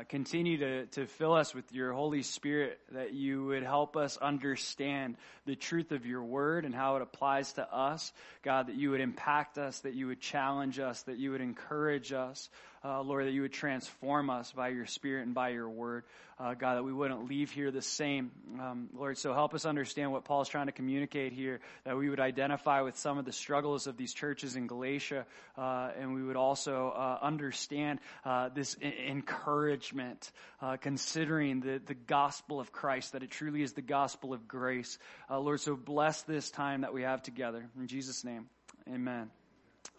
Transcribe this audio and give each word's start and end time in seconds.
uh, 0.00 0.04
continue 0.08 0.56
to, 0.56 0.86
to 0.86 1.06
fill 1.06 1.34
us 1.34 1.54
with 1.54 1.72
your 1.72 1.92
Holy 1.92 2.22
Spirit, 2.22 2.78
that 2.92 3.12
you 3.12 3.44
would 3.46 3.62
help 3.62 3.96
us 3.96 4.16
understand 4.16 5.16
the 5.46 5.54
truth 5.54 5.92
of 5.92 6.06
your 6.06 6.22
word 6.22 6.64
and 6.64 6.74
how 6.74 6.96
it 6.96 7.02
applies 7.02 7.52
to 7.54 7.74
us. 7.74 8.12
God, 8.42 8.68
that 8.68 8.76
you 8.76 8.92
would 8.92 9.00
impact 9.00 9.58
us, 9.58 9.80
that 9.80 9.94
you 9.94 10.06
would 10.06 10.20
challenge 10.20 10.78
us, 10.78 11.02
that 11.02 11.18
you 11.18 11.32
would 11.32 11.40
encourage 11.40 12.12
us. 12.12 12.48
Uh, 12.82 13.02
Lord, 13.02 13.26
that 13.26 13.32
you 13.32 13.42
would 13.42 13.52
transform 13.52 14.30
us 14.30 14.52
by 14.52 14.68
your 14.68 14.86
Spirit 14.86 15.26
and 15.26 15.34
by 15.34 15.50
your 15.50 15.68
word. 15.68 16.04
Uh, 16.38 16.54
God, 16.54 16.76
that 16.76 16.82
we 16.82 16.94
wouldn't 16.94 17.28
leave 17.28 17.50
here 17.50 17.70
the 17.70 17.82
same. 17.82 18.30
Um, 18.58 18.88
Lord, 18.94 19.18
so 19.18 19.34
help 19.34 19.52
us 19.52 19.66
understand 19.66 20.12
what 20.12 20.24
Paul's 20.24 20.48
trying 20.48 20.66
to 20.66 20.72
communicate 20.72 21.34
here, 21.34 21.60
that 21.84 21.98
we 21.98 22.08
would 22.08 22.20
identify 22.20 22.80
with 22.80 22.96
some 22.96 23.18
of 23.18 23.26
the 23.26 23.32
struggles 23.32 23.86
of 23.86 23.98
these 23.98 24.14
churches 24.14 24.56
in 24.56 24.66
Galatia, 24.66 25.26
uh, 25.58 25.90
and 25.98 26.14
we 26.14 26.22
would 26.22 26.36
also 26.36 26.94
uh, 26.96 27.18
understand 27.20 27.98
uh, 28.24 28.48
this 28.48 28.74
encouragement, 28.80 30.32
uh, 30.62 30.78
considering 30.78 31.60
the, 31.60 31.82
the 31.84 31.94
gospel 31.94 32.58
of 32.58 32.72
Christ, 32.72 33.12
that 33.12 33.22
it 33.22 33.30
truly 33.30 33.62
is 33.62 33.74
the 33.74 33.82
gospel 33.82 34.32
of 34.32 34.48
grace. 34.48 34.98
Lord, 35.30 35.60
so 35.60 35.76
bless 35.76 36.22
this 36.22 36.50
time 36.50 36.80
that 36.80 36.94
we 36.94 37.02
have 37.02 37.22
together. 37.22 37.68
In 37.78 37.86
Jesus' 37.86 38.24
name, 38.24 38.46
amen. 38.88 39.30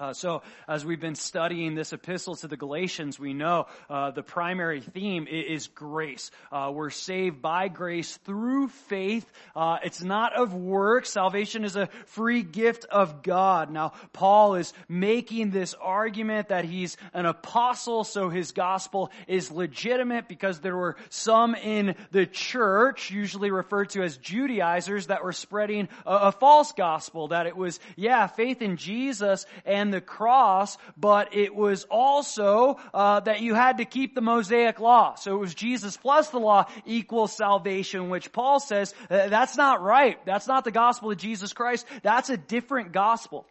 Uh, 0.01 0.13
so, 0.13 0.41
as 0.67 0.83
we've 0.83 0.99
been 0.99 1.13
studying 1.13 1.75
this 1.75 1.93
epistle 1.93 2.35
to 2.35 2.47
the 2.47 2.57
Galatians, 2.57 3.19
we 3.19 3.35
know 3.35 3.67
uh, 3.87 4.09
the 4.09 4.23
primary 4.23 4.81
theme 4.81 5.27
is, 5.27 5.67
grace. 5.67 6.31
Uh, 6.51 6.71
we're 6.73 6.89
saved 6.89 7.39
by 7.39 7.67
grace 7.67 8.17
through 8.25 8.67
faith. 8.89 9.31
Uh, 9.55 9.77
it's 9.83 10.01
not 10.01 10.33
of 10.33 10.55
works. 10.55 11.11
Salvation 11.11 11.63
is 11.63 11.75
a 11.75 11.85
free 12.07 12.41
gift 12.41 12.85
of 12.85 13.21
God. 13.21 13.69
Now, 13.69 13.93
Paul 14.11 14.55
is 14.55 14.73
making 14.89 15.51
this 15.51 15.75
argument 15.75 16.47
that 16.47 16.65
he's 16.65 16.97
an 17.13 17.27
apostle, 17.27 18.03
so 18.03 18.29
his 18.29 18.53
gospel 18.53 19.11
is 19.27 19.51
legitimate 19.51 20.27
because 20.27 20.61
there 20.61 20.75
were 20.75 20.95
some 21.09 21.53
in 21.53 21.93
the 22.09 22.25
church, 22.25 23.11
usually 23.11 23.51
referred 23.51 23.91
to 23.91 24.01
as 24.01 24.17
Judaizers, 24.17 25.07
that 25.07 25.23
were 25.23 25.31
spreading 25.31 25.89
a, 26.07 26.15
a 26.15 26.31
false 26.31 26.71
gospel. 26.71 27.27
That 27.27 27.45
it 27.45 27.55
was, 27.55 27.79
yeah, 27.95 28.25
faith 28.25 28.63
in 28.63 28.77
Jesus 28.77 29.45
and 29.63 29.90
the 29.91 30.01
cross, 30.01 30.77
but 30.97 31.35
it 31.35 31.55
was 31.55 31.83
also 31.85 32.79
uh, 32.93 33.19
that 33.21 33.41
you 33.41 33.53
had 33.53 33.77
to 33.77 33.85
keep 33.85 34.15
the 34.15 34.21
Mosaic 34.21 34.79
law. 34.79 35.15
So 35.15 35.35
it 35.35 35.39
was 35.39 35.53
Jesus 35.53 35.97
plus 35.97 36.29
the 36.29 36.39
law 36.39 36.65
equals 36.85 37.35
salvation, 37.35 38.09
which 38.09 38.31
Paul 38.31 38.59
says 38.59 38.93
uh, 39.09 39.27
that's 39.27 39.57
not 39.57 39.81
right. 39.81 40.17
That's 40.25 40.47
not 40.47 40.63
the 40.63 40.71
gospel 40.71 41.11
of 41.11 41.17
Jesus 41.17 41.53
Christ. 41.53 41.85
That's 42.03 42.29
a 42.29 42.37
different 42.37 42.91
gospel. 42.91 43.45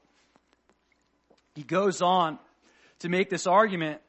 He 1.54 1.62
goes 1.62 2.02
on 2.02 2.38
to 3.00 3.08
make 3.08 3.30
this 3.30 3.46
argument 3.46 4.00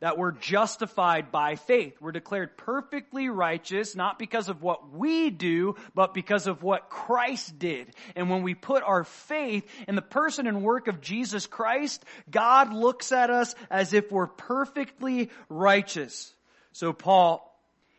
that 0.00 0.16
we're 0.16 0.32
justified 0.32 1.32
by 1.32 1.56
faith. 1.56 2.00
We're 2.00 2.12
declared 2.12 2.56
perfectly 2.56 3.28
righteous, 3.28 3.96
not 3.96 4.18
because 4.18 4.48
of 4.48 4.62
what 4.62 4.92
we 4.92 5.30
do, 5.30 5.74
but 5.94 6.14
because 6.14 6.46
of 6.46 6.62
what 6.62 6.88
Christ 6.88 7.58
did. 7.58 7.88
And 8.14 8.30
when 8.30 8.42
we 8.42 8.54
put 8.54 8.82
our 8.82 9.04
faith 9.04 9.68
in 9.88 9.96
the 9.96 10.02
person 10.02 10.46
and 10.46 10.62
work 10.62 10.86
of 10.88 11.00
Jesus 11.00 11.46
Christ, 11.46 12.04
God 12.30 12.72
looks 12.72 13.10
at 13.10 13.30
us 13.30 13.54
as 13.70 13.92
if 13.92 14.12
we're 14.12 14.28
perfectly 14.28 15.30
righteous. 15.48 16.32
So 16.72 16.92
Paul, 16.92 17.44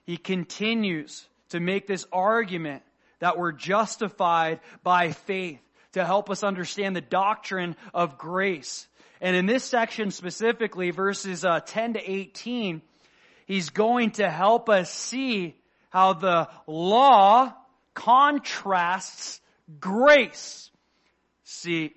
he 0.06 0.18
continues 0.18 1.28
to 1.50 1.60
make 1.60 1.86
this 1.86 2.06
argument 2.12 2.84
that 3.20 3.38
we're 3.38 3.52
justified 3.52 4.62
by 4.84 5.12
faith 5.12 5.60
to 5.94 6.06
help 6.06 6.30
us 6.30 6.44
understand 6.44 6.96
the 6.96 7.02
doctrine 7.02 7.76
of 7.94 8.18
grace. 8.18 8.88
And 9.22 9.36
in 9.36 9.46
this 9.46 9.64
section 9.64 10.12
specifically, 10.12 10.92
verses 10.92 11.44
uh, 11.44 11.60
10 11.60 11.94
to 11.94 12.12
18, 12.12 12.82
he's 13.46 13.70
going 13.70 14.12
to 14.12 14.30
help 14.30 14.70
us 14.70 14.92
see 14.92 15.56
how 15.90 16.14
the 16.14 16.48
law 16.68 17.54
contrasts 17.94 19.42
grace. 19.80 20.72
See, 21.44 21.94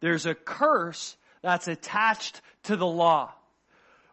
there's 0.00 0.26
a 0.26 0.34
curse 0.34 1.16
that's 1.40 1.68
attached 1.68 2.40
to 2.64 2.76
the 2.76 2.86
law. 2.86 3.32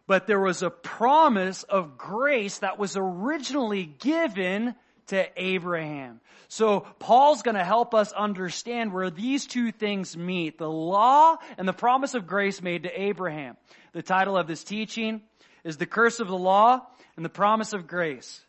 But 0.06 0.26
there 0.26 0.40
was 0.40 0.62
a 0.62 0.70
promise 0.70 1.62
of 1.64 1.96
grace 1.96 2.58
that 2.58 2.78
was 2.78 2.96
originally 2.96 3.84
given 3.84 4.74
to 5.10 5.26
Abraham. 5.36 6.20
So 6.48 6.80
Paul's 6.98 7.42
going 7.42 7.56
to 7.56 7.64
help 7.64 7.94
us 7.94 8.12
understand 8.12 8.92
where 8.92 9.10
these 9.10 9.46
two 9.46 9.70
things 9.70 10.16
meet, 10.16 10.58
the 10.58 10.68
law 10.68 11.36
and 11.58 11.68
the 11.68 11.72
promise 11.72 12.14
of 12.14 12.26
grace 12.26 12.60
made 12.60 12.82
to 12.84 13.00
Abraham. 13.00 13.56
The 13.92 14.02
title 14.02 14.36
of 14.36 14.46
this 14.46 14.64
teaching 14.64 15.22
is 15.62 15.76
the 15.76 15.86
curse 15.86 16.20
of 16.20 16.28
the 16.28 16.38
law 16.38 16.86
and 17.16 17.24
the 17.24 17.30
promise 17.30 17.72
of 17.72 17.86
grace. 17.86 18.40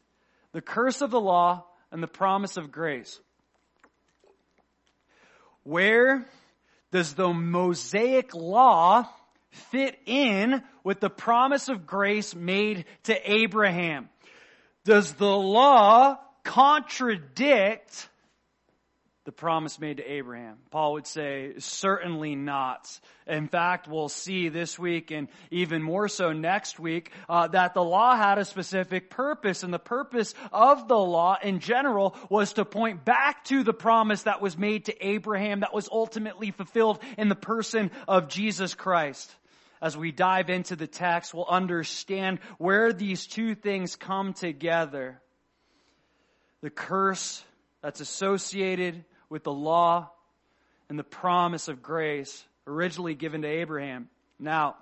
The 0.53 0.61
curse 0.61 1.01
of 1.01 1.11
the 1.11 1.19
law 1.19 1.65
and 1.91 2.01
the 2.01 2.07
promise 2.07 2.57
of 2.57 2.71
grace. 2.71 3.19
Where 5.63 6.25
does 6.91 7.13
the 7.13 7.33
Mosaic 7.33 8.33
law 8.33 9.07
fit 9.49 9.99
in 10.05 10.63
with 10.83 10.99
the 10.99 11.09
promise 11.09 11.69
of 11.69 11.85
grace 11.85 12.33
made 12.33 12.85
to 13.03 13.31
Abraham? 13.31 14.09
Does 14.85 15.13
the 15.13 15.25
law 15.25 16.17
contradict 16.43 18.09
the 19.23 19.31
promise 19.31 19.79
made 19.79 19.97
to 19.97 20.11
Abraham? 20.11 20.57
Paul 20.71 20.93
would 20.93 21.05
say, 21.05 21.53
certainly 21.59 22.35
not. 22.35 22.99
In 23.27 23.47
fact, 23.47 23.87
we'll 23.87 24.09
see 24.09 24.49
this 24.49 24.79
week 24.79 25.11
and 25.11 25.27
even 25.51 25.83
more 25.83 26.07
so 26.07 26.33
next 26.33 26.79
week 26.79 27.11
uh, 27.29 27.47
that 27.49 27.75
the 27.75 27.83
law 27.83 28.15
had 28.15 28.39
a 28.39 28.45
specific 28.45 29.11
purpose, 29.11 29.61
and 29.61 29.71
the 29.71 29.79
purpose 29.79 30.33
of 30.51 30.87
the 30.87 30.97
law 30.97 31.37
in 31.41 31.59
general 31.59 32.15
was 32.29 32.53
to 32.53 32.65
point 32.65 33.05
back 33.05 33.45
to 33.45 33.63
the 33.63 33.73
promise 33.73 34.23
that 34.23 34.41
was 34.41 34.57
made 34.57 34.85
to 34.85 35.07
Abraham 35.07 35.59
that 35.59 35.73
was 35.73 35.87
ultimately 35.91 36.49
fulfilled 36.49 36.99
in 37.17 37.29
the 37.29 37.35
person 37.35 37.91
of 38.07 38.27
Jesus 38.27 38.73
Christ. 38.73 39.31
As 39.81 39.95
we 39.95 40.11
dive 40.11 40.49
into 40.49 40.75
the 40.75 40.87
text, 40.87 41.33
we'll 41.33 41.45
understand 41.47 42.39
where 42.57 42.91
these 42.91 43.27
two 43.27 43.55
things 43.55 43.95
come 43.95 44.33
together 44.33 45.20
the 46.61 46.69
curse 46.69 47.43
that's 47.81 47.99
associated 47.99 49.03
with 49.29 49.43
the 49.43 49.51
law 49.51 50.11
and 50.89 50.97
the 50.97 51.03
promise 51.03 51.67
of 51.67 51.81
grace 51.81 52.45
originally 52.67 53.15
given 53.15 53.41
to 53.41 53.47
Abraham. 53.47 54.09
Now, 54.39 54.75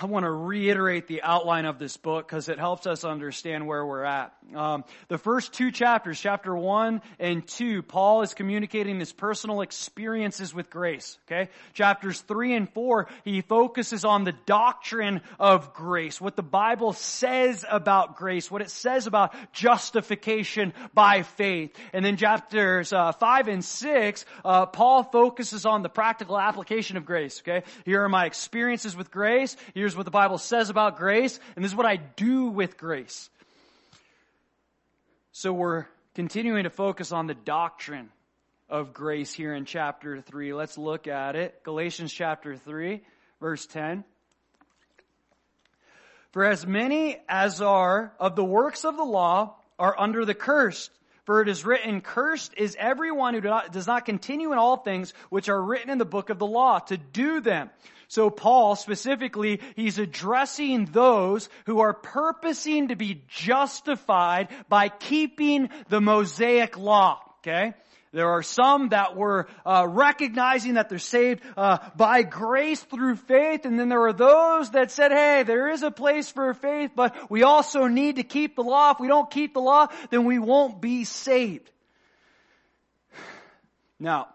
I 0.00 0.06
want 0.06 0.24
to 0.24 0.30
reiterate 0.30 1.06
the 1.06 1.22
outline 1.22 1.66
of 1.66 1.78
this 1.78 1.96
book 1.96 2.26
because 2.26 2.48
it 2.48 2.58
helps 2.58 2.86
us 2.86 3.04
understand 3.04 3.66
where 3.66 3.84
we're 3.84 4.04
at. 4.04 4.32
Um, 4.54 4.84
the 5.08 5.18
first 5.18 5.52
two 5.52 5.70
chapters, 5.70 6.18
chapter 6.18 6.56
one 6.56 7.02
and 7.18 7.46
two, 7.46 7.82
Paul 7.82 8.22
is 8.22 8.32
communicating 8.32 8.98
his 8.98 9.12
personal 9.12 9.60
experiences 9.60 10.54
with 10.54 10.70
grace. 10.70 11.18
Okay, 11.26 11.50
chapters 11.74 12.20
three 12.20 12.54
and 12.54 12.72
four, 12.72 13.08
he 13.24 13.42
focuses 13.42 14.04
on 14.04 14.24
the 14.24 14.32
doctrine 14.46 15.20
of 15.38 15.74
grace, 15.74 16.20
what 16.20 16.36
the 16.36 16.42
Bible 16.42 16.92
says 16.92 17.64
about 17.68 18.16
grace, 18.16 18.50
what 18.50 18.62
it 18.62 18.70
says 18.70 19.06
about 19.06 19.34
justification 19.52 20.72
by 20.94 21.22
faith, 21.22 21.76
and 21.92 22.04
then 22.04 22.16
chapters 22.16 22.92
uh, 22.92 23.12
five 23.12 23.48
and 23.48 23.64
six, 23.64 24.24
uh, 24.44 24.66
Paul 24.66 25.04
focuses 25.04 25.66
on 25.66 25.82
the 25.82 25.88
practical 25.88 26.38
application 26.38 26.96
of 26.96 27.04
grace. 27.04 27.40
Okay, 27.40 27.64
here 27.84 28.02
are 28.02 28.08
my 28.08 28.26
experiences 28.26 28.96
with 28.96 29.10
grace. 29.10 29.56
Here's 29.82 29.96
what 29.96 30.04
the 30.04 30.12
Bible 30.12 30.38
says 30.38 30.70
about 30.70 30.96
grace, 30.96 31.40
and 31.56 31.64
this 31.64 31.72
is 31.72 31.76
what 31.76 31.86
I 31.86 31.96
do 31.96 32.44
with 32.44 32.78
grace. 32.78 33.28
So 35.32 35.52
we're 35.52 35.86
continuing 36.14 36.62
to 36.62 36.70
focus 36.70 37.10
on 37.10 37.26
the 37.26 37.34
doctrine 37.34 38.08
of 38.68 38.92
grace 38.92 39.32
here 39.32 39.52
in 39.52 39.64
chapter 39.64 40.20
3. 40.20 40.54
Let's 40.54 40.78
look 40.78 41.08
at 41.08 41.34
it. 41.34 41.64
Galatians 41.64 42.12
chapter 42.12 42.56
3, 42.56 43.02
verse 43.40 43.66
10. 43.66 44.04
For 46.30 46.44
as 46.44 46.64
many 46.64 47.18
as 47.28 47.60
are 47.60 48.12
of 48.20 48.36
the 48.36 48.44
works 48.44 48.84
of 48.84 48.96
the 48.96 49.02
law 49.02 49.56
are 49.80 49.98
under 49.98 50.24
the 50.24 50.32
curse. 50.32 50.90
For 51.24 51.40
it 51.40 51.48
is 51.48 51.64
written, 51.64 52.00
cursed 52.00 52.54
is 52.56 52.76
everyone 52.78 53.34
who 53.34 53.40
does 53.40 53.86
not 53.86 54.04
continue 54.04 54.52
in 54.52 54.58
all 54.58 54.76
things 54.76 55.14
which 55.30 55.48
are 55.48 55.62
written 55.62 55.90
in 55.90 55.98
the 55.98 56.04
book 56.04 56.30
of 56.30 56.38
the 56.38 56.46
law 56.46 56.80
to 56.80 56.96
do 56.96 57.40
them. 57.40 57.70
So 58.08 58.28
Paul 58.28 58.74
specifically, 58.76 59.60
he's 59.76 59.98
addressing 59.98 60.86
those 60.86 61.48
who 61.66 61.80
are 61.80 61.94
purposing 61.94 62.88
to 62.88 62.96
be 62.96 63.22
justified 63.28 64.48
by 64.68 64.88
keeping 64.88 65.70
the 65.88 66.00
Mosaic 66.00 66.76
law. 66.76 67.20
Okay? 67.38 67.72
There 68.12 68.28
are 68.28 68.42
some 68.42 68.90
that 68.90 69.16
were 69.16 69.48
uh, 69.64 69.86
recognizing 69.88 70.74
that 70.74 70.90
they're 70.90 70.98
saved 70.98 71.42
uh, 71.56 71.78
by 71.96 72.22
grace 72.22 72.82
through 72.82 73.16
faith, 73.16 73.64
and 73.64 73.80
then 73.80 73.88
there 73.88 74.02
are 74.02 74.12
those 74.12 74.70
that 74.72 74.90
said, 74.90 75.12
"Hey, 75.12 75.44
there 75.44 75.70
is 75.70 75.82
a 75.82 75.90
place 75.90 76.30
for 76.30 76.52
faith, 76.52 76.90
but 76.94 77.30
we 77.30 77.42
also 77.42 77.86
need 77.86 78.16
to 78.16 78.22
keep 78.22 78.54
the 78.54 78.62
law. 78.62 78.90
If 78.90 79.00
we 79.00 79.08
don't 79.08 79.30
keep 79.30 79.54
the 79.54 79.62
law, 79.62 79.86
then 80.10 80.24
we 80.24 80.38
won't 80.38 80.80
be 80.80 81.04
saved." 81.04 81.70
Now, 83.98 84.28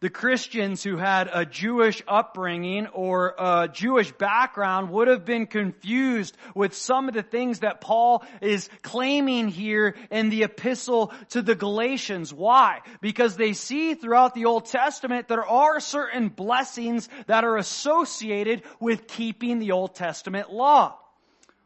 the 0.00 0.10
Christians 0.10 0.82
who 0.82 0.96
had 0.96 1.28
a 1.32 1.44
Jewish 1.44 2.02
upbringing 2.08 2.86
or 2.88 3.34
a 3.38 3.68
Jewish 3.70 4.10
background 4.12 4.90
would 4.90 5.08
have 5.08 5.26
been 5.26 5.46
confused 5.46 6.36
with 6.54 6.74
some 6.74 7.08
of 7.08 7.14
the 7.14 7.22
things 7.22 7.60
that 7.60 7.82
Paul 7.82 8.24
is 8.40 8.70
claiming 8.82 9.48
here 9.48 9.94
in 10.10 10.30
the 10.30 10.44
epistle 10.44 11.12
to 11.30 11.42
the 11.42 11.54
Galatians. 11.54 12.32
Why? 12.32 12.80
Because 13.02 13.36
they 13.36 13.52
see 13.52 13.94
throughout 13.94 14.34
the 14.34 14.46
Old 14.46 14.66
Testament 14.66 15.28
there 15.28 15.46
are 15.46 15.80
certain 15.80 16.28
blessings 16.28 17.08
that 17.26 17.44
are 17.44 17.58
associated 17.58 18.62
with 18.80 19.06
keeping 19.06 19.58
the 19.58 19.72
Old 19.72 19.94
Testament 19.94 20.50
law. 20.50 20.96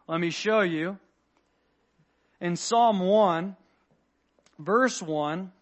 Let 0.08 0.20
me 0.20 0.30
show 0.30 0.60
you. 0.60 0.98
In 2.40 2.56
Psalm 2.56 2.98
1, 2.98 3.56
verse 4.58 5.00
1, 5.00 5.52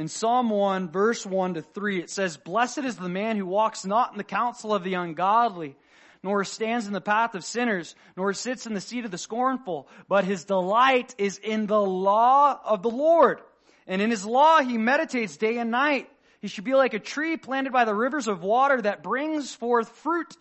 in 0.00 0.08
Psalm 0.08 0.48
1, 0.48 0.88
verse 0.88 1.26
1 1.26 1.54
to 1.54 1.60
3, 1.60 1.98
it 1.98 2.08
says, 2.08 2.38
Blessed 2.38 2.78
is 2.78 2.96
the 2.96 3.10
man 3.10 3.36
who 3.36 3.44
walks 3.44 3.84
not 3.84 4.12
in 4.12 4.16
the 4.16 4.24
counsel 4.24 4.72
of 4.72 4.82
the 4.82 4.94
ungodly, 4.94 5.76
nor 6.22 6.42
stands 6.42 6.86
in 6.86 6.94
the 6.94 7.02
path 7.02 7.34
of 7.34 7.44
sinners, 7.44 7.94
nor 8.16 8.32
sits 8.32 8.66
in 8.66 8.72
the 8.72 8.80
seat 8.80 9.04
of 9.04 9.10
the 9.10 9.18
scornful, 9.18 9.88
but 10.08 10.24
his 10.24 10.44
delight 10.44 11.14
is 11.18 11.36
in 11.36 11.66
the 11.66 11.78
law 11.78 12.58
of 12.64 12.82
the 12.82 12.88
Lord. 12.88 13.42
And 13.86 14.00
in 14.00 14.10
his 14.10 14.24
law 14.24 14.62
he 14.62 14.78
meditates 14.78 15.36
day 15.36 15.58
and 15.58 15.70
night. 15.70 16.08
He 16.40 16.48
should 16.48 16.64
be 16.64 16.72
like 16.72 16.94
a 16.94 16.98
tree 16.98 17.36
planted 17.36 17.74
by 17.74 17.84
the 17.84 17.94
rivers 17.94 18.26
of 18.26 18.42
water 18.42 18.80
that 18.80 19.02
brings 19.02 19.54
forth 19.54 19.90
fruit 19.90 20.34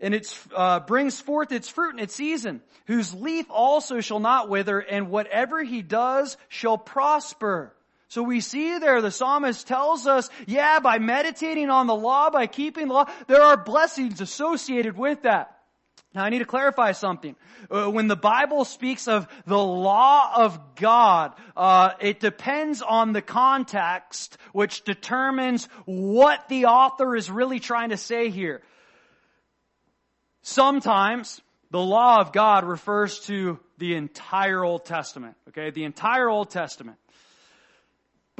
and 0.00 0.12
it 0.12 0.36
uh, 0.56 0.80
brings 0.80 1.20
forth 1.20 1.52
its 1.52 1.68
fruit 1.68 1.92
in 1.92 2.00
its 2.00 2.16
season, 2.16 2.62
whose 2.86 3.14
leaf 3.14 3.46
also 3.48 4.00
shall 4.00 4.18
not 4.18 4.48
wither, 4.48 4.80
and 4.80 5.08
whatever 5.08 5.62
he 5.62 5.82
does 5.82 6.36
shall 6.48 6.78
prosper. 6.78 7.76
So 8.10 8.24
we 8.24 8.40
see 8.40 8.76
there 8.78 9.00
the 9.00 9.12
psalmist 9.12 9.68
tells 9.68 10.08
us, 10.08 10.30
yeah, 10.44 10.80
by 10.80 10.98
meditating 10.98 11.70
on 11.70 11.86
the 11.86 11.94
law, 11.94 12.28
by 12.28 12.48
keeping 12.48 12.88
the 12.88 12.94
law, 12.94 13.10
there 13.28 13.40
are 13.40 13.56
blessings 13.56 14.20
associated 14.20 14.98
with 14.98 15.22
that. 15.22 15.60
Now 16.12 16.24
I 16.24 16.30
need 16.30 16.40
to 16.40 16.44
clarify 16.44 16.90
something. 16.90 17.36
Uh, 17.70 17.88
when 17.88 18.08
the 18.08 18.16
Bible 18.16 18.64
speaks 18.64 19.06
of 19.06 19.28
the 19.46 19.56
law 19.56 20.32
of 20.34 20.74
God, 20.74 21.34
uh, 21.56 21.92
it 22.00 22.18
depends 22.18 22.82
on 22.82 23.12
the 23.12 23.22
context, 23.22 24.36
which 24.52 24.82
determines 24.82 25.66
what 25.84 26.48
the 26.48 26.64
author 26.64 27.14
is 27.14 27.30
really 27.30 27.60
trying 27.60 27.90
to 27.90 27.96
say 27.96 28.28
here. 28.28 28.60
Sometimes 30.42 31.40
the 31.70 31.78
law 31.78 32.18
of 32.18 32.32
God 32.32 32.64
refers 32.64 33.20
to 33.26 33.60
the 33.78 33.94
entire 33.94 34.64
Old 34.64 34.84
Testament. 34.84 35.36
Okay, 35.50 35.70
the 35.70 35.84
entire 35.84 36.28
Old 36.28 36.50
Testament. 36.50 36.98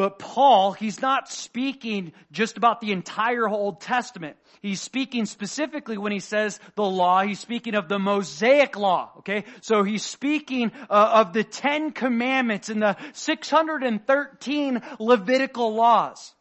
But 0.01 0.19
Paul, 0.19 0.73
he's 0.73 1.03
not 1.03 1.29
speaking 1.31 2.15
just 2.33 2.57
about 2.57 2.81
the 2.81 2.93
entire 2.93 3.47
Old 3.47 3.83
Testament. 3.83 4.39
He's 4.63 4.81
speaking 4.81 5.27
specifically 5.27 5.99
when 5.99 6.11
he 6.11 6.21
says 6.21 6.59
the 6.75 6.85
law, 6.85 7.21
he's 7.21 7.39
speaking 7.39 7.75
of 7.75 7.87
the 7.87 7.99
Mosaic 7.99 8.79
law, 8.79 9.13
okay? 9.19 9.45
So 9.61 9.83
he's 9.83 10.03
speaking 10.03 10.73
uh, 10.89 11.11
of 11.17 11.35
the 11.35 11.45
Ten 11.45 11.91
Commandments 11.93 12.71
and 12.71 12.81
the 12.81 12.97
613 13.13 14.81
Levitical 14.99 15.75
laws. 15.75 16.33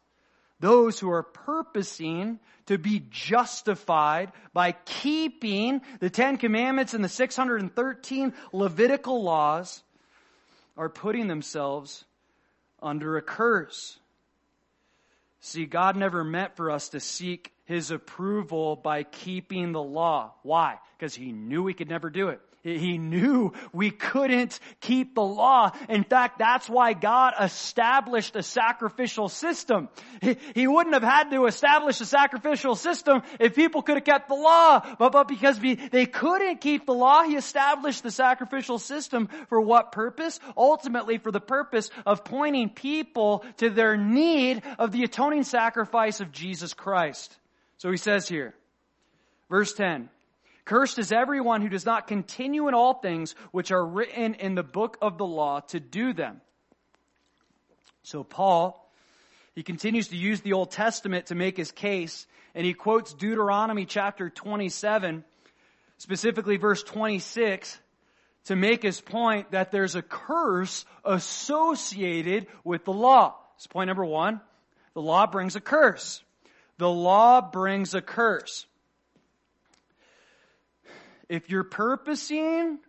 Those 0.60 0.98
who 0.98 1.10
are 1.10 1.22
purposing 1.22 2.40
to 2.64 2.78
be 2.78 3.04
justified 3.10 4.32
by 4.54 4.72
keeping 4.72 5.82
the 5.98 6.08
Ten 6.08 6.38
Commandments 6.38 6.94
and 6.94 7.04
the 7.04 7.10
613 7.10 8.32
Levitical 8.54 9.22
laws 9.22 9.82
are 10.78 10.88
putting 10.88 11.28
themselves 11.28 12.06
under 12.82 13.16
a 13.16 13.22
curse. 13.22 13.98
See, 15.40 15.64
God 15.64 15.96
never 15.96 16.22
meant 16.22 16.56
for 16.56 16.70
us 16.70 16.90
to 16.90 17.00
seek 17.00 17.52
His 17.64 17.90
approval 17.90 18.76
by 18.76 19.02
keeping 19.04 19.72
the 19.72 19.82
law. 19.82 20.34
Why? 20.42 20.78
Because 20.98 21.14
He 21.14 21.32
knew 21.32 21.62
we 21.62 21.74
could 21.74 21.88
never 21.88 22.10
do 22.10 22.28
it. 22.28 22.40
He 22.62 22.98
knew 22.98 23.54
we 23.72 23.90
couldn't 23.90 24.60
keep 24.80 25.14
the 25.14 25.22
law. 25.22 25.70
In 25.88 26.04
fact, 26.04 26.38
that's 26.38 26.68
why 26.68 26.92
God 26.92 27.32
established 27.40 28.36
a 28.36 28.42
sacrificial 28.42 29.30
system. 29.30 29.88
He, 30.20 30.36
he 30.54 30.66
wouldn't 30.66 30.92
have 30.92 31.02
had 31.02 31.30
to 31.30 31.46
establish 31.46 32.00
a 32.02 32.04
sacrificial 32.04 32.74
system 32.74 33.22
if 33.38 33.54
people 33.54 33.80
could 33.80 33.96
have 33.96 34.04
kept 34.04 34.28
the 34.28 34.34
law. 34.34 34.80
But, 34.98 35.12
but 35.12 35.26
because 35.26 35.58
we, 35.58 35.74
they 35.74 36.04
couldn't 36.04 36.60
keep 36.60 36.84
the 36.84 36.92
law, 36.92 37.22
He 37.22 37.34
established 37.36 38.02
the 38.02 38.10
sacrificial 38.10 38.78
system 38.78 39.30
for 39.48 39.60
what 39.60 39.92
purpose? 39.92 40.38
Ultimately 40.54 41.16
for 41.16 41.32
the 41.32 41.40
purpose 41.40 41.90
of 42.04 42.24
pointing 42.24 42.68
people 42.68 43.42
to 43.56 43.70
their 43.70 43.96
need 43.96 44.62
of 44.78 44.92
the 44.92 45.04
atoning 45.04 45.44
sacrifice 45.44 46.20
of 46.20 46.30
Jesus 46.30 46.74
Christ. 46.74 47.34
So 47.78 47.90
He 47.90 47.96
says 47.96 48.28
here, 48.28 48.54
verse 49.48 49.72
10, 49.72 50.10
Cursed 50.70 51.00
is 51.00 51.10
everyone 51.10 51.62
who 51.62 51.68
does 51.68 51.84
not 51.84 52.06
continue 52.06 52.68
in 52.68 52.74
all 52.74 52.94
things 52.94 53.34
which 53.50 53.72
are 53.72 53.84
written 53.84 54.34
in 54.34 54.54
the 54.54 54.62
book 54.62 54.98
of 55.02 55.18
the 55.18 55.26
law 55.26 55.58
to 55.70 55.80
do 55.80 56.12
them. 56.12 56.40
So 58.04 58.22
Paul, 58.22 58.88
he 59.56 59.64
continues 59.64 60.06
to 60.08 60.16
use 60.16 60.42
the 60.42 60.52
Old 60.52 60.70
Testament 60.70 61.26
to 61.26 61.34
make 61.34 61.56
his 61.56 61.72
case, 61.72 62.24
and 62.54 62.64
he 62.64 62.72
quotes 62.72 63.12
Deuteronomy 63.12 63.84
chapter 63.84 64.30
27, 64.30 65.24
specifically 65.98 66.56
verse 66.56 66.84
26, 66.84 67.76
to 68.44 68.54
make 68.54 68.84
his 68.84 69.00
point 69.00 69.50
that 69.50 69.72
there's 69.72 69.96
a 69.96 70.02
curse 70.02 70.84
associated 71.04 72.46
with 72.62 72.84
the 72.84 72.92
law. 72.92 73.34
That's 73.56 73.66
point 73.66 73.88
number 73.88 74.04
one. 74.04 74.40
The 74.94 75.02
law 75.02 75.26
brings 75.26 75.56
a 75.56 75.60
curse. 75.60 76.22
The 76.78 76.88
law 76.88 77.40
brings 77.40 77.92
a 77.92 78.00
curse 78.00 78.66
if 81.30 81.48
you're 81.48 81.64
purposing 81.64 82.80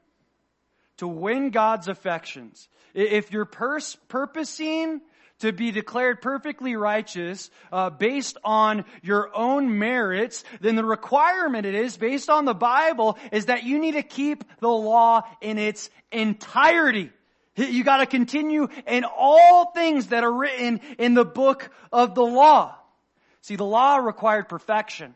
to 0.97 1.07
win 1.07 1.51
God's 1.51 1.87
affections, 1.87 2.67
if 2.93 3.31
you're 3.31 3.45
pers- 3.45 3.97
purposing 4.09 4.99
to 5.39 5.53
be 5.53 5.71
declared 5.71 6.21
perfectly 6.21 6.75
righteous 6.75 7.51
uh, 7.71 7.91
based 7.91 8.37
on 8.43 8.83
your 9.03 9.29
own 9.35 9.77
merits, 9.77 10.43
then 10.59 10.75
the 10.75 10.83
requirement 10.83 11.65
it 11.65 11.75
is, 11.75 11.97
based 11.97 12.29
on 12.29 12.45
the 12.45 12.53
Bible, 12.53 13.17
is 13.31 13.45
that 13.45 13.63
you 13.63 13.79
need 13.79 13.93
to 13.93 14.03
keep 14.03 14.43
the 14.59 14.67
law 14.67 15.21
in 15.39 15.57
its 15.57 15.89
entirety. 16.11 17.11
You 17.55 17.83
gotta 17.83 18.07
continue 18.07 18.69
in 18.87 19.03
all 19.03 19.71
things 19.71 20.07
that 20.07 20.23
are 20.23 20.33
written 20.33 20.79
in 20.97 21.13
the 21.13 21.25
book 21.25 21.69
of 21.91 22.15
the 22.15 22.25
law. 22.25 22.75
See, 23.41 23.55
the 23.55 23.65
law 23.65 23.97
required 23.97 24.49
perfection. 24.49 25.15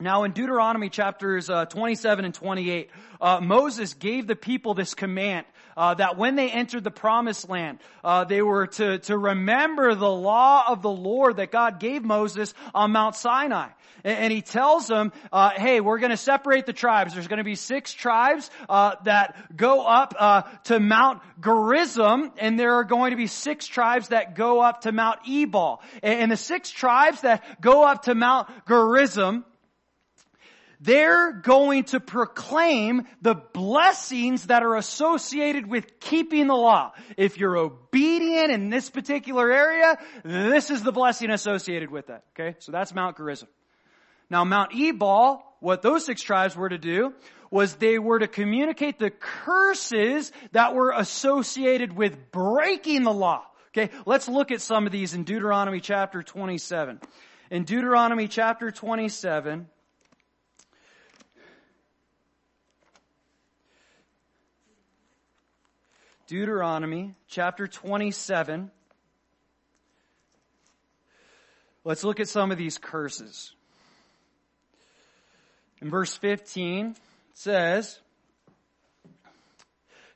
Now 0.00 0.24
in 0.24 0.32
Deuteronomy 0.32 0.88
chapters 0.88 1.48
uh, 1.48 1.66
27 1.66 2.24
and 2.24 2.34
28, 2.34 2.90
uh, 3.20 3.40
Moses 3.40 3.94
gave 3.94 4.26
the 4.26 4.34
people 4.34 4.74
this 4.74 4.92
command 4.92 5.46
uh, 5.76 5.94
that 5.94 6.18
when 6.18 6.34
they 6.34 6.50
entered 6.50 6.82
the 6.82 6.90
promised 6.90 7.48
land, 7.48 7.78
uh, 8.02 8.24
they 8.24 8.42
were 8.42 8.66
to, 8.66 8.98
to 8.98 9.16
remember 9.16 9.94
the 9.94 10.10
law 10.10 10.64
of 10.66 10.82
the 10.82 10.90
Lord 10.90 11.36
that 11.36 11.52
God 11.52 11.78
gave 11.78 12.02
Moses 12.02 12.54
on 12.74 12.90
Mount 12.90 13.14
Sinai. 13.14 13.68
And, 14.02 14.18
and 14.18 14.32
he 14.32 14.42
tells 14.42 14.88
them, 14.88 15.12
uh, 15.32 15.50
hey, 15.50 15.80
we're 15.80 16.00
going 16.00 16.10
to 16.10 16.16
separate 16.16 16.66
the 16.66 16.72
tribes. 16.72 17.14
There's 17.14 17.28
going 17.28 17.38
to 17.38 17.44
be 17.44 17.54
six 17.54 17.92
tribes 17.92 18.50
uh, 18.68 18.96
that 19.04 19.56
go 19.56 19.86
up 19.86 20.64
to 20.64 20.80
Mount 20.80 21.22
Gerizim, 21.40 22.32
and 22.38 22.58
there 22.58 22.74
are 22.74 22.84
going 22.84 23.12
to 23.12 23.16
be 23.16 23.28
six 23.28 23.68
tribes 23.68 24.08
that 24.08 24.34
go 24.34 24.60
up 24.60 24.80
to 24.80 24.90
Mount 24.90 25.20
Ebal. 25.28 25.82
And, 26.02 26.22
and 26.22 26.32
the 26.32 26.36
six 26.36 26.68
tribes 26.68 27.20
that 27.20 27.60
go 27.60 27.84
up 27.84 28.02
to 28.06 28.16
Mount 28.16 28.48
Gerizim, 28.66 29.44
they're 30.84 31.32
going 31.32 31.84
to 31.84 31.98
proclaim 31.98 33.04
the 33.22 33.34
blessings 33.34 34.46
that 34.48 34.62
are 34.62 34.76
associated 34.76 35.66
with 35.66 35.98
keeping 35.98 36.46
the 36.46 36.54
law. 36.54 36.92
If 37.16 37.38
you're 37.38 37.56
obedient 37.56 38.50
in 38.50 38.68
this 38.68 38.90
particular 38.90 39.50
area, 39.50 39.96
this 40.24 40.70
is 40.70 40.82
the 40.82 40.92
blessing 40.92 41.30
associated 41.30 41.90
with 41.90 42.08
that. 42.08 42.24
Okay? 42.38 42.56
So 42.58 42.70
that's 42.70 42.94
Mount 42.94 43.16
Gerizim. 43.16 43.48
Now 44.28 44.44
Mount 44.44 44.72
Ebal, 44.74 45.42
what 45.60 45.80
those 45.80 46.04
six 46.04 46.20
tribes 46.20 46.54
were 46.54 46.68
to 46.68 46.78
do 46.78 47.14
was 47.50 47.76
they 47.76 47.98
were 47.98 48.18
to 48.18 48.28
communicate 48.28 48.98
the 48.98 49.10
curses 49.10 50.32
that 50.52 50.74
were 50.74 50.92
associated 50.94 51.96
with 51.96 52.30
breaking 52.30 53.04
the 53.04 53.12
law. 53.12 53.42
Okay, 53.68 53.90
let's 54.04 54.28
look 54.28 54.50
at 54.50 54.60
some 54.60 54.86
of 54.86 54.92
these 54.92 55.14
in 55.14 55.24
Deuteronomy 55.24 55.80
chapter 55.80 56.22
27. 56.22 57.00
In 57.50 57.64
Deuteronomy 57.64 58.28
chapter 58.28 58.70
27, 58.70 59.68
Deuteronomy 66.26 67.14
chapter 67.28 67.66
27. 67.66 68.70
Let's 71.84 72.02
look 72.02 72.18
at 72.18 72.28
some 72.28 72.50
of 72.50 72.56
these 72.56 72.78
curses. 72.78 73.52
In 75.82 75.90
verse 75.90 76.16
15, 76.16 76.86
it 76.86 76.96
says, 77.34 77.98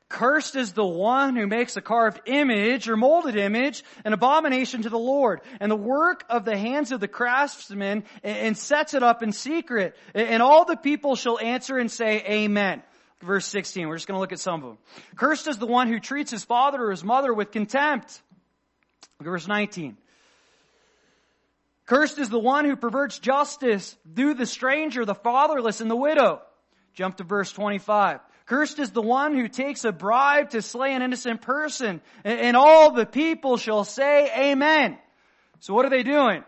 Cursed 0.08 0.56
is 0.56 0.72
the 0.72 0.86
one 0.86 1.36
who 1.36 1.46
makes 1.46 1.76
a 1.76 1.82
carved 1.82 2.22
image 2.24 2.88
or 2.88 2.96
molded 2.96 3.36
image, 3.36 3.84
an 4.02 4.14
abomination 4.14 4.82
to 4.82 4.88
the 4.88 4.98
Lord, 4.98 5.42
and 5.60 5.70
the 5.70 5.76
work 5.76 6.24
of 6.30 6.46
the 6.46 6.56
hands 6.56 6.90
of 6.90 7.00
the 7.00 7.08
craftsman, 7.08 8.04
and 8.22 8.56
sets 8.56 8.94
it 8.94 9.02
up 9.02 9.22
in 9.22 9.32
secret. 9.32 9.94
And 10.14 10.42
all 10.42 10.64
the 10.64 10.78
people 10.78 11.16
shall 11.16 11.38
answer 11.38 11.76
and 11.76 11.90
say, 11.90 12.24
Amen. 12.26 12.82
Verse 13.20 13.46
16, 13.46 13.88
we're 13.88 13.96
just 13.96 14.06
gonna 14.06 14.20
look 14.20 14.32
at 14.32 14.38
some 14.38 14.62
of 14.62 14.68
them. 14.68 14.78
Cursed 15.16 15.48
is 15.48 15.58
the 15.58 15.66
one 15.66 15.88
who 15.88 15.98
treats 15.98 16.30
his 16.30 16.44
father 16.44 16.84
or 16.84 16.90
his 16.90 17.02
mother 17.02 17.34
with 17.34 17.50
contempt. 17.50 18.22
Look 19.18 19.26
at 19.26 19.30
verse 19.30 19.48
19. 19.48 19.96
Cursed 21.86 22.18
is 22.18 22.28
the 22.28 22.38
one 22.38 22.64
who 22.64 22.76
perverts 22.76 23.18
justice 23.18 23.96
through 24.14 24.34
the 24.34 24.46
stranger, 24.46 25.04
the 25.04 25.14
fatherless, 25.14 25.80
and 25.80 25.90
the 25.90 25.96
widow. 25.96 26.42
Jump 26.94 27.16
to 27.16 27.24
verse 27.24 27.50
25. 27.50 28.20
Cursed 28.46 28.78
is 28.78 28.92
the 28.92 29.02
one 29.02 29.34
who 29.34 29.48
takes 29.48 29.84
a 29.84 29.92
bribe 29.92 30.50
to 30.50 30.62
slay 30.62 30.94
an 30.94 31.02
innocent 31.02 31.42
person, 31.42 32.00
and 32.24 32.56
all 32.56 32.92
the 32.92 33.06
people 33.06 33.56
shall 33.56 33.84
say 33.84 34.30
amen. 34.50 34.98
So 35.60 35.74
what 35.74 35.86
are 35.86 35.90
they 35.90 36.02
doing? 36.02 36.44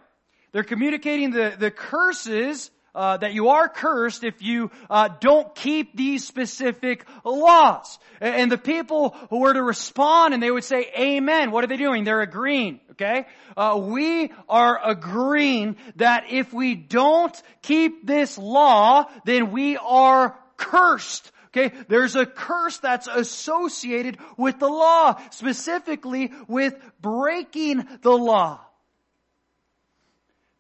They're 0.53 0.62
communicating 0.62 1.31
the, 1.31 1.55
the 1.59 1.71
curses 1.71 2.71
uh, 2.95 3.17
that 3.19 3.35
you 3.35 3.49
are 3.49 3.69
cursed 3.69 4.25
if 4.25 4.43
you 4.43 4.71
uh, 4.89 5.09
don't 5.21 5.55
keep 5.55 5.97
these 5.97 6.27
specific 6.27 7.05
laws. 7.25 7.99
And 8.21 8.51
the 8.51 8.59
people 8.59 9.17
who 9.31 9.41
were 9.41 9.55
to 9.55 9.63
respond 9.63 10.35
and 10.35 10.43
they 10.43 10.51
would 10.51 10.65
say, 10.65 10.91
Amen. 10.99 11.51
What 11.51 11.65
are 11.65 11.69
they 11.69 11.77
doing? 11.77 12.05
They're 12.05 12.21
agreeing. 12.21 12.81
Okay, 12.93 13.27
uh, 13.57 13.81
we 13.83 14.31
are 14.47 14.79
agreeing 14.85 15.77
that 15.97 16.25
if 16.31 16.53
we 16.53 16.75
don't 16.75 17.35
keep 17.63 18.07
this 18.07 18.37
law, 18.37 19.07
then 19.25 19.53
we 19.53 19.79
are 19.79 20.39
cursed. 20.59 21.33
Okay, 21.47 21.73
there's 21.89 22.15
a 22.15 22.27
curse 22.27 22.77
that's 22.79 23.09
associated 23.09 24.19
with 24.37 24.59
the 24.59 24.69
law, 24.69 25.19
specifically 25.31 26.31
with 26.47 26.75
breaking 27.01 27.89
the 28.03 28.11
law. 28.11 28.61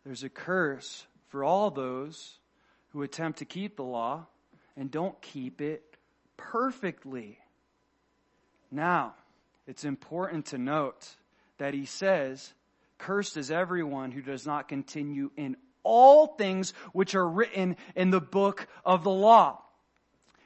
There's 0.04 0.24
a 0.24 0.30
curse 0.30 1.06
for 1.30 1.44
all 1.44 1.70
those 1.70 2.38
who 2.90 3.02
attempt 3.02 3.38
to 3.38 3.44
keep 3.44 3.76
the 3.76 3.84
law 3.84 4.26
and 4.76 4.90
don't 4.90 5.20
keep 5.22 5.60
it 5.60 5.96
perfectly. 6.36 7.38
Now, 8.70 9.14
it's 9.66 9.84
important 9.84 10.46
to 10.46 10.58
note 10.58 11.08
that 11.58 11.74
he 11.74 11.86
says, 11.86 12.52
Cursed 12.98 13.36
is 13.36 13.50
everyone 13.50 14.10
who 14.10 14.22
does 14.22 14.46
not 14.46 14.68
continue 14.68 15.30
in 15.36 15.56
all 15.82 16.26
things 16.26 16.74
which 16.92 17.14
are 17.14 17.26
written 17.26 17.76
in 17.94 18.10
the 18.10 18.20
book 18.20 18.66
of 18.84 19.04
the 19.04 19.10
law. 19.10 19.62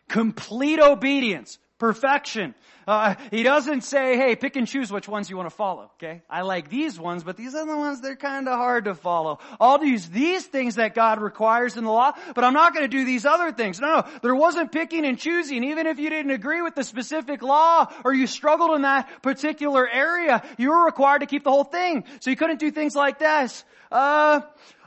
Complete 0.08 0.80
obedience 0.80 1.58
perfection. 1.78 2.54
Uh, 2.86 3.14
he 3.30 3.42
doesn't 3.42 3.82
say, 3.82 4.16
hey, 4.16 4.36
pick 4.36 4.56
and 4.56 4.66
choose 4.66 4.92
which 4.92 5.08
ones 5.08 5.30
you 5.30 5.36
want 5.36 5.48
to 5.48 5.54
follow, 5.54 5.90
okay? 5.94 6.22
I 6.28 6.42
like 6.42 6.68
these 6.68 7.00
ones, 7.00 7.24
but 7.24 7.36
these 7.36 7.54
other 7.54 7.76
ones, 7.76 8.02
they're 8.02 8.14
kind 8.14 8.46
of 8.46 8.58
hard 8.58 8.84
to 8.84 8.94
follow. 8.94 9.38
I'll 9.58 9.82
use 9.82 10.06
these 10.06 10.44
things 10.44 10.74
that 10.74 10.94
God 10.94 11.20
requires 11.20 11.76
in 11.76 11.84
the 11.84 11.90
law, 11.90 12.12
but 12.34 12.44
I'm 12.44 12.52
not 12.52 12.74
going 12.74 12.84
to 12.84 12.94
do 12.94 13.04
these 13.04 13.24
other 13.24 13.52
things. 13.52 13.80
No, 13.80 13.88
no, 13.88 14.04
there 14.22 14.34
wasn't 14.34 14.70
picking 14.70 15.06
and 15.06 15.18
choosing. 15.18 15.64
Even 15.64 15.86
if 15.86 15.98
you 15.98 16.10
didn't 16.10 16.32
agree 16.32 16.60
with 16.60 16.74
the 16.74 16.84
specific 16.84 17.42
law 17.42 17.90
or 18.04 18.12
you 18.12 18.26
struggled 18.26 18.74
in 18.76 18.82
that 18.82 19.22
particular 19.22 19.88
area, 19.88 20.42
you 20.58 20.70
were 20.70 20.84
required 20.84 21.20
to 21.20 21.26
keep 21.26 21.44
the 21.44 21.50
whole 21.50 21.64
thing. 21.64 22.04
So 22.20 22.30
you 22.30 22.36
couldn't 22.36 22.60
do 22.60 22.70
things 22.70 22.94
like 22.94 23.18
this. 23.18 23.64
Uh, 23.90 24.42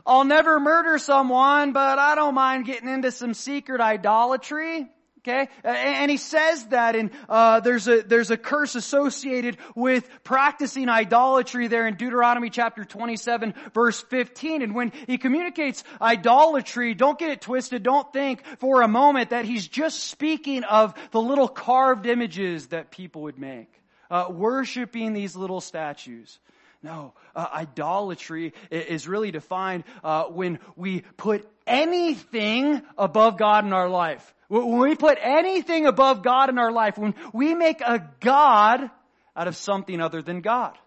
I'll 0.05 0.25
never 0.25 0.59
murder 0.59 0.97
someone, 0.99 1.73
but 1.73 1.99
I 1.99 2.15
don't 2.15 2.35
mind 2.35 2.65
getting 2.65 2.89
into 2.89 3.11
some 3.11 3.33
secret 3.33 3.81
idolatry. 3.81 4.87
Okay, 5.27 5.49
and 5.65 6.09
he 6.09 6.15
says 6.15 6.67
that, 6.67 6.95
and 6.95 7.11
uh, 7.27 7.59
there's 7.59 7.85
a 7.89 8.01
there's 8.01 8.31
a 8.31 8.37
curse 8.37 8.75
associated 8.75 9.57
with 9.75 10.09
practicing 10.23 10.87
idolatry 10.87 11.67
there 11.67 11.85
in 11.85 11.95
Deuteronomy 11.95 12.49
chapter 12.49 12.85
27, 12.85 13.53
verse 13.73 13.99
15. 14.03 14.61
And 14.61 14.73
when 14.73 14.93
he 15.05 15.17
communicates 15.17 15.83
idolatry, 16.01 16.93
don't 16.93 17.19
get 17.19 17.29
it 17.29 17.41
twisted. 17.41 17.83
Don't 17.83 18.13
think 18.13 18.41
for 18.59 18.83
a 18.83 18.87
moment 18.87 19.31
that 19.31 19.43
he's 19.43 19.67
just 19.67 20.05
speaking 20.05 20.63
of 20.63 20.93
the 21.11 21.21
little 21.21 21.49
carved 21.49 22.05
images 22.05 22.67
that 22.67 22.89
people 22.91 23.23
would 23.23 23.37
make, 23.37 23.81
uh, 24.09 24.27
worshiping 24.29 25.11
these 25.11 25.35
little 25.35 25.59
statues. 25.59 26.39
No, 26.81 27.13
uh, 27.35 27.47
idolatry 27.53 28.53
is 28.71 29.09
really 29.09 29.31
defined 29.31 29.83
uh, 30.05 30.25
when 30.25 30.59
we 30.77 31.01
put 31.17 31.45
anything 31.67 32.81
above 32.97 33.37
God 33.37 33.65
in 33.65 33.73
our 33.73 33.89
life. 33.89 34.33
When 34.47 34.77
we 34.77 34.95
put 34.95 35.17
anything 35.21 35.85
above 35.85 36.23
God 36.23 36.49
in 36.49 36.57
our 36.57 36.71
life, 36.71 36.97
when 36.97 37.13
we 37.33 37.53
make 37.53 37.81
a 37.81 38.09
God 38.21 38.89
out 39.35 39.47
of 39.47 39.55
something 39.55 40.01
other 40.01 40.21
than 40.21 40.41
God. 40.41 40.77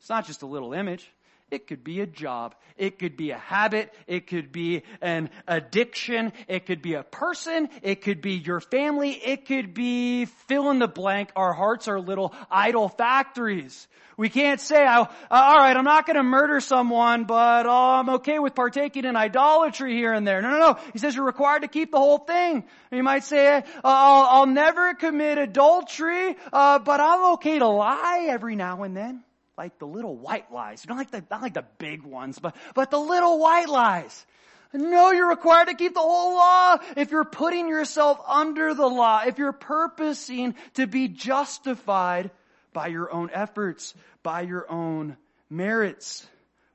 It's 0.00 0.08
not 0.08 0.26
just 0.26 0.42
a 0.42 0.46
little 0.46 0.72
image. 0.72 1.08
It 1.50 1.66
could 1.66 1.82
be 1.82 2.00
a 2.00 2.06
job. 2.06 2.54
It 2.76 2.98
could 2.98 3.16
be 3.16 3.30
a 3.30 3.38
habit. 3.38 3.92
It 4.06 4.26
could 4.26 4.52
be 4.52 4.82
an 5.00 5.30
addiction. 5.46 6.32
It 6.46 6.66
could 6.66 6.82
be 6.82 6.94
a 6.94 7.02
person. 7.02 7.70
It 7.82 8.02
could 8.02 8.20
be 8.20 8.34
your 8.34 8.60
family. 8.60 9.12
It 9.12 9.46
could 9.46 9.72
be 9.72 10.26
fill 10.26 10.70
in 10.70 10.78
the 10.78 10.88
blank. 10.88 11.30
Our 11.36 11.54
hearts 11.54 11.88
are 11.88 12.00
little 12.00 12.34
idol 12.50 12.88
factories. 12.88 13.88
We 14.18 14.28
can't 14.28 14.60
say, 14.60 14.84
oh, 14.84 15.06
all 15.30 15.56
right, 15.56 15.76
I'm 15.76 15.84
not 15.84 16.04
going 16.04 16.16
to 16.16 16.24
murder 16.24 16.58
someone, 16.60 17.24
but 17.24 17.66
oh, 17.66 17.70
I'm 17.70 18.08
okay 18.16 18.40
with 18.40 18.54
partaking 18.54 19.04
in 19.04 19.14
idolatry 19.14 19.94
here 19.94 20.12
and 20.12 20.26
there. 20.26 20.42
No, 20.42 20.50
no, 20.50 20.58
no. 20.58 20.78
He 20.92 20.98
says 20.98 21.14
you're 21.14 21.24
required 21.24 21.62
to 21.62 21.68
keep 21.68 21.92
the 21.92 21.98
whole 21.98 22.18
thing. 22.18 22.64
You 22.90 23.04
might 23.04 23.22
say, 23.22 23.58
uh, 23.58 23.62
I'll, 23.84 24.40
I'll 24.40 24.46
never 24.46 24.94
commit 24.94 25.38
adultery, 25.38 26.36
uh, 26.52 26.80
but 26.80 27.00
I'm 27.00 27.34
okay 27.34 27.60
to 27.60 27.68
lie 27.68 28.26
every 28.28 28.56
now 28.56 28.82
and 28.82 28.96
then 28.96 29.22
like 29.58 29.78
the 29.78 29.86
little 29.86 30.16
white 30.16 30.50
lies. 30.52 30.82
Don't 30.82 30.96
like 30.96 31.10
the, 31.10 31.24
not 31.30 31.42
like 31.42 31.54
the 31.54 31.66
big 31.78 32.02
ones, 32.02 32.38
but, 32.38 32.56
but 32.74 32.90
the 32.90 32.98
little 32.98 33.38
white 33.38 33.68
lies. 33.68 34.24
No, 34.72 35.10
you're 35.10 35.28
required 35.28 35.68
to 35.68 35.74
keep 35.74 35.94
the 35.94 36.00
whole 36.00 36.36
law. 36.36 36.78
If 36.96 37.10
you're 37.10 37.24
putting 37.24 37.68
yourself 37.68 38.20
under 38.26 38.72
the 38.74 38.86
law, 38.86 39.22
if 39.26 39.38
you're 39.38 39.52
purposing 39.52 40.54
to 40.74 40.86
be 40.86 41.08
justified 41.08 42.30
by 42.72 42.86
your 42.86 43.10
own 43.12 43.30
efforts, 43.32 43.94
by 44.22 44.42
your 44.42 44.70
own 44.70 45.16
merits, 45.50 46.26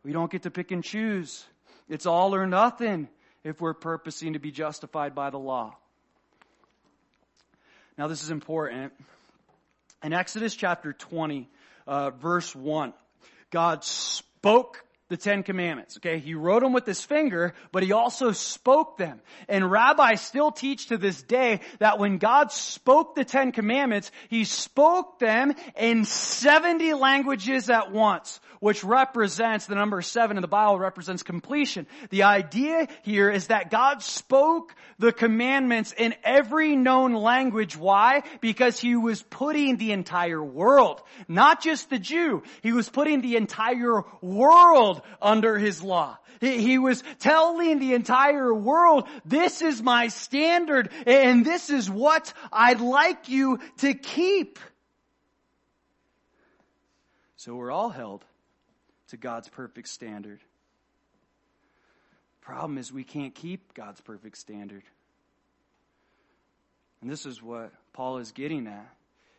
we 0.04 0.12
don't 0.12 0.32
get 0.32 0.44
to 0.44 0.52
pick 0.52 0.72
and 0.72 0.84
choose. 0.84 1.46
It's 1.88 2.06
all 2.06 2.36
or 2.36 2.46
nothing 2.48 3.08
if 3.44 3.62
we're 3.62 3.74
purposing 3.74 4.34
to 4.34 4.40
be 4.40 4.52
justified 4.52 5.16
by 5.16 5.30
the 5.30 5.40
law. 5.40 5.76
Now 7.98 8.08
this 8.08 8.24
is 8.24 8.32
important. 8.32 8.92
In 10.04 10.12
Exodus 10.12 10.56
chapter 10.56 10.92
20, 10.92 11.48
uh, 11.88 12.12
verse 12.12 12.56
1. 12.56 12.94
God 13.52 13.84
spoke 13.84 14.84
the 15.14 15.18
Ten 15.18 15.44
Commandments. 15.44 15.98
Okay, 15.98 16.18
he 16.18 16.34
wrote 16.34 16.64
them 16.64 16.74
with 16.74 16.88
his 16.88 17.06
finger, 17.06 17.54
but 17.72 17.84
he 17.84 17.92
also 17.92 18.32
spoke 18.32 18.98
them. 18.98 19.22
And 19.48 19.70
rabbis 19.70 20.22
still 20.22 20.52
teach 20.52 20.88
to 20.88 20.98
this 20.98 21.22
day 21.22 21.60
that 21.78 22.00
when 22.00 22.18
God 22.18 22.52
spoke 22.52 23.14
the 23.14 23.24
Ten 23.24 23.52
Commandments, 23.52 24.12
he 24.28 24.44
spoke 24.44 25.20
them 25.20 25.54
in 25.78 26.06
70 26.06 26.96
languages 26.96 27.70
at 27.70 27.92
once, 27.92 28.42
which 28.60 28.84
represents 28.84 29.68
the 29.68 29.76
number 29.76 30.02
seven 30.02 30.36
in 30.36 30.42
the 30.42 30.48
Bible 30.48 30.80
represents 30.80 31.22
completion. 31.22 31.86
The 32.10 32.24
idea 32.24 32.88
here 33.04 33.30
is 33.30 33.48
that 33.48 33.70
God 33.70 34.02
spoke 34.02 34.74
the 34.98 35.12
commandments 35.12 35.94
in 35.96 36.16
every 36.24 36.76
known 36.76 37.14
language. 37.14 37.78
Why? 37.78 38.24
Because 38.42 38.80
he 38.80 38.96
was 38.96 39.22
putting 39.22 39.78
the 39.78 39.92
entire 39.92 40.44
world, 40.44 41.04
not 41.28 41.62
just 41.62 41.92
the 41.92 42.00
Jew, 42.00 42.42
he 42.64 42.72
was 42.72 42.90
putting 42.90 43.22
the 43.22 43.36
entire 43.36 44.02
world 44.22 45.03
under 45.22 45.58
his 45.58 45.82
law. 45.84 46.18
He 46.40 46.78
was 46.78 47.04
telling 47.20 47.80
the 47.80 47.94
entire 47.94 48.54
world, 48.54 49.08
this 49.24 49.62
is 49.62 49.82
my 49.82 50.10
standard 50.10 50.90
and 51.06 51.46
this 51.46 51.70
is 51.70 51.90
what 51.90 52.34
I'd 52.52 52.82
like 52.82 53.30
you 53.30 53.60
to 53.78 53.94
keep. 53.94 54.60
So 57.38 57.56
we're 57.56 57.72
all 57.72 57.90
held 57.90 58.26
to 59.10 59.18
God's 59.18 59.48
perfect 59.48 59.88
standard. 59.88 60.40
Problem 62.42 62.78
is 62.78 62.92
we 62.92 63.04
can't 63.06 63.34
keep 63.34 63.74
God's 63.74 64.02
perfect 64.02 64.38
standard. 64.38 64.84
And 67.02 67.10
this 67.10 67.26
is 67.26 67.42
what 67.42 67.72
Paul 67.94 68.18
is 68.18 68.32
getting 68.32 68.68
at. 68.68 68.94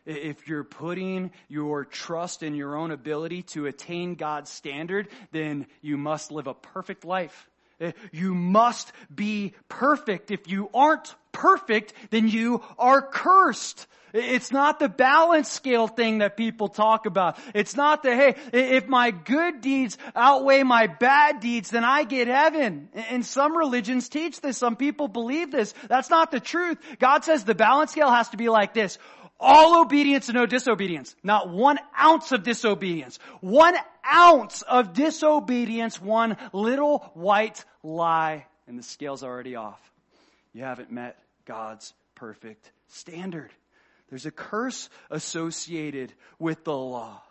If 0.05 0.47
you're 0.47 0.63
putting 0.63 1.31
your 1.47 1.85
trust 1.85 2.43
in 2.43 2.55
your 2.55 2.75
own 2.75 2.91
ability 2.91 3.43
to 3.53 3.65
attain 3.65 4.15
God's 4.15 4.51
standard, 4.51 5.07
then 5.31 5.65
you 5.81 5.97
must 5.97 6.31
live 6.31 6.47
a 6.47 6.53
perfect 6.53 7.05
life. 7.05 7.49
Eh, 7.79 7.91
you 8.11 8.33
must 8.33 8.91
be 9.13 9.53
perfect. 9.67 10.31
If 10.31 10.47
you 10.47 10.69
aren't 10.73 11.13
perfect, 11.31 11.93
then 12.11 12.27
you 12.27 12.63
are 12.77 13.01
cursed. 13.01 13.87
It's 14.13 14.49
not 14.49 14.79
the 14.79 14.87
balance 14.87 15.49
scale 15.49 15.87
thing 15.87 16.19
that 16.19 16.37
people 16.37 16.69
talk 16.69 17.05
about. 17.05 17.37
It's 17.53 17.75
not 17.75 18.01
the, 18.01 18.15
hey, 18.15 18.35
if 18.53 18.87
my 18.87 19.11
good 19.11 19.59
deeds 19.59 19.97
outweigh 20.15 20.63
my 20.63 20.87
bad 20.87 21.41
deeds, 21.41 21.69
then 21.69 21.83
I 21.83 22.05
get 22.05 22.29
heaven. 22.29 22.87
And 23.09 23.25
some 23.25 23.57
religions 23.57 24.07
teach 24.07 24.39
this. 24.39 24.57
Some 24.57 24.77
people 24.77 25.09
believe 25.09 25.51
this. 25.51 25.73
That's 25.89 26.09
not 26.09 26.31
the 26.31 26.39
truth. 26.39 26.77
God 26.97 27.25
says 27.25 27.43
the 27.43 27.55
balance 27.55 27.91
scale 27.91 28.09
has 28.09 28.29
to 28.29 28.37
be 28.37 28.47
like 28.47 28.73
this 28.73 28.97
all 29.45 29.81
obedience 29.81 30.27
and 30.27 30.35
no 30.35 30.47
disobedience. 30.47 31.15
Not 31.23 31.49
one 31.49 31.77
ounce 31.97 32.31
of 32.31 32.43
disobedience. 32.43 33.19
One 33.41 33.75
ounce 34.11 34.63
of 34.63 34.93
disobedience, 34.93 36.01
one 36.01 36.35
little 36.51 37.11
white 37.13 37.63
lie, 37.83 38.47
and 38.67 38.77
the 38.77 38.83
scale's 38.83 39.23
already 39.23 39.55
off. 39.55 39.79
You 40.53 40.63
haven't 40.63 40.91
met 40.91 41.19
God's 41.45 41.93
perfect 42.15 42.71
standard. 42.87 43.51
There's 44.09 44.25
a 44.25 44.31
curse 44.31 44.89
associated 45.11 46.11
with 46.39 46.63
the 46.63 46.75
law. 46.75 47.21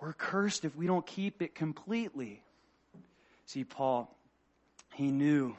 We're 0.00 0.14
cursed 0.14 0.64
if 0.64 0.74
we 0.74 0.86
don't 0.86 1.06
keep 1.06 1.42
it 1.42 1.54
completely. 1.54 2.42
See, 3.44 3.64
Paul, 3.64 4.16
he 4.94 5.10
knew 5.10 5.54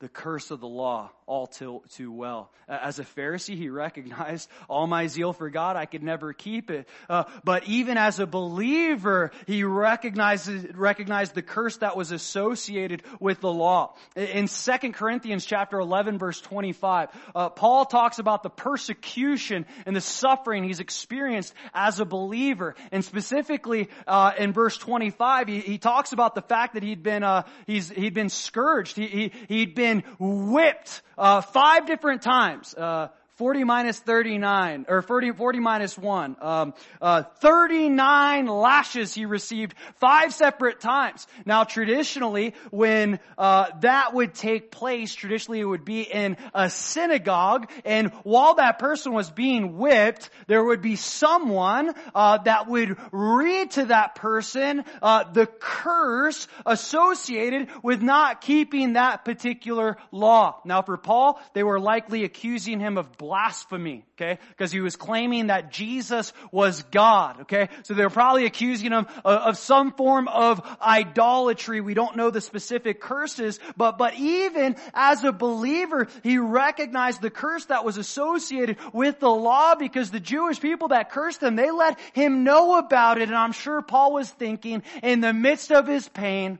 the 0.00 0.08
curse 0.08 0.50
of 0.50 0.60
the 0.60 0.68
law 0.68 1.10
all 1.28 1.46
too, 1.46 1.82
too 1.90 2.10
well. 2.10 2.50
As 2.66 2.98
a 2.98 3.04
Pharisee, 3.04 3.56
he 3.56 3.68
recognized 3.68 4.48
all 4.68 4.86
my 4.86 5.06
zeal 5.08 5.34
for 5.34 5.50
God, 5.50 5.76
I 5.76 5.84
could 5.84 6.02
never 6.02 6.32
keep 6.32 6.70
it. 6.70 6.88
Uh, 7.08 7.24
but 7.44 7.68
even 7.68 7.98
as 7.98 8.18
a 8.18 8.26
believer, 8.26 9.30
he 9.46 9.62
recognized, 9.62 10.74
recognized 10.74 11.34
the 11.34 11.42
curse 11.42 11.76
that 11.78 11.96
was 11.96 12.12
associated 12.12 13.02
with 13.20 13.40
the 13.40 13.52
law. 13.52 13.94
In 14.16 14.48
2 14.48 14.92
Corinthians 14.92 15.44
chapter 15.44 15.78
11 15.78 16.18
verse 16.18 16.40
25, 16.40 17.10
uh, 17.34 17.50
Paul 17.50 17.84
talks 17.84 18.18
about 18.18 18.42
the 18.42 18.50
persecution 18.50 19.66
and 19.84 19.94
the 19.94 20.00
suffering 20.00 20.64
he's 20.64 20.80
experienced 20.80 21.52
as 21.74 22.00
a 22.00 22.06
believer. 22.06 22.74
And 22.90 23.04
specifically, 23.04 23.90
uh, 24.06 24.32
in 24.38 24.52
verse 24.52 24.78
25, 24.78 25.48
he, 25.48 25.60
he, 25.60 25.78
talks 25.78 26.12
about 26.12 26.34
the 26.34 26.42
fact 26.42 26.74
that 26.74 26.82
he'd 26.82 27.02
been, 27.02 27.22
uh, 27.22 27.42
he's, 27.66 27.90
he'd 27.90 28.14
been 28.14 28.30
scourged. 28.30 28.96
He, 28.96 29.06
he, 29.06 29.32
he'd 29.48 29.74
been 29.74 29.87
whipped 30.18 31.02
uh, 31.16 31.40
five 31.40 31.86
different 31.86 32.22
times. 32.22 32.74
Uh, 32.74 33.08
40 33.38 33.62
minus 33.62 34.00
39, 34.00 34.86
or 34.88 35.00
40, 35.00 35.30
40 35.30 35.60
minus 35.60 35.96
1. 35.96 36.36
Um, 36.40 36.74
uh, 37.00 37.22
39 37.22 38.46
lashes 38.46 39.14
he 39.14 39.26
received 39.26 39.76
five 40.00 40.34
separate 40.34 40.80
times. 40.80 41.24
Now 41.46 41.62
traditionally, 41.62 42.54
when 42.72 43.20
uh, 43.38 43.66
that 43.82 44.12
would 44.12 44.34
take 44.34 44.72
place, 44.72 45.14
traditionally 45.14 45.60
it 45.60 45.64
would 45.64 45.84
be 45.84 46.02
in 46.02 46.36
a 46.52 46.68
synagogue, 46.68 47.70
and 47.84 48.10
while 48.24 48.54
that 48.54 48.80
person 48.80 49.12
was 49.12 49.30
being 49.30 49.78
whipped, 49.78 50.30
there 50.48 50.64
would 50.64 50.82
be 50.82 50.96
someone 50.96 51.94
uh, 52.16 52.38
that 52.38 52.68
would 52.68 52.96
read 53.12 53.70
to 53.72 53.84
that 53.84 54.16
person 54.16 54.82
uh, 55.00 55.30
the 55.32 55.46
curse 55.46 56.48
associated 56.66 57.68
with 57.84 58.02
not 58.02 58.40
keeping 58.40 58.94
that 58.94 59.24
particular 59.24 59.96
law. 60.10 60.60
Now 60.64 60.82
for 60.82 60.96
Paul, 60.96 61.40
they 61.52 61.62
were 61.62 61.78
likely 61.78 62.24
accusing 62.24 62.80
him 62.80 62.98
of 62.98 63.16
blasphemy, 63.28 64.06
okay? 64.14 64.38
Because 64.48 64.72
he 64.72 64.80
was 64.80 64.96
claiming 64.96 65.48
that 65.48 65.70
Jesus 65.70 66.32
was 66.50 66.82
God, 66.84 67.42
okay? 67.42 67.68
So 67.82 67.92
they 67.92 68.02
were 68.02 68.08
probably 68.08 68.46
accusing 68.46 68.90
him 68.90 69.06
of, 69.22 69.40
of 69.42 69.58
some 69.58 69.92
form 69.92 70.28
of 70.28 70.62
idolatry. 70.80 71.82
We 71.82 71.92
don't 71.92 72.16
know 72.16 72.30
the 72.30 72.40
specific 72.40 73.02
curses, 73.02 73.60
but, 73.76 73.98
but 73.98 74.14
even 74.14 74.76
as 74.94 75.24
a 75.24 75.32
believer, 75.32 76.08
he 76.22 76.38
recognized 76.38 77.20
the 77.20 77.28
curse 77.28 77.66
that 77.66 77.84
was 77.84 77.98
associated 77.98 78.78
with 78.94 79.20
the 79.20 79.28
law 79.28 79.74
because 79.74 80.10
the 80.10 80.20
Jewish 80.20 80.58
people 80.58 80.88
that 80.88 81.10
cursed 81.10 81.42
him, 81.42 81.54
they 81.54 81.70
let 81.70 82.00
him 82.14 82.44
know 82.44 82.78
about 82.78 83.18
it. 83.18 83.28
And 83.28 83.36
I'm 83.36 83.52
sure 83.52 83.82
Paul 83.82 84.14
was 84.14 84.30
thinking 84.30 84.82
in 85.02 85.20
the 85.20 85.34
midst 85.34 85.70
of 85.70 85.86
his 85.86 86.08
pain, 86.08 86.58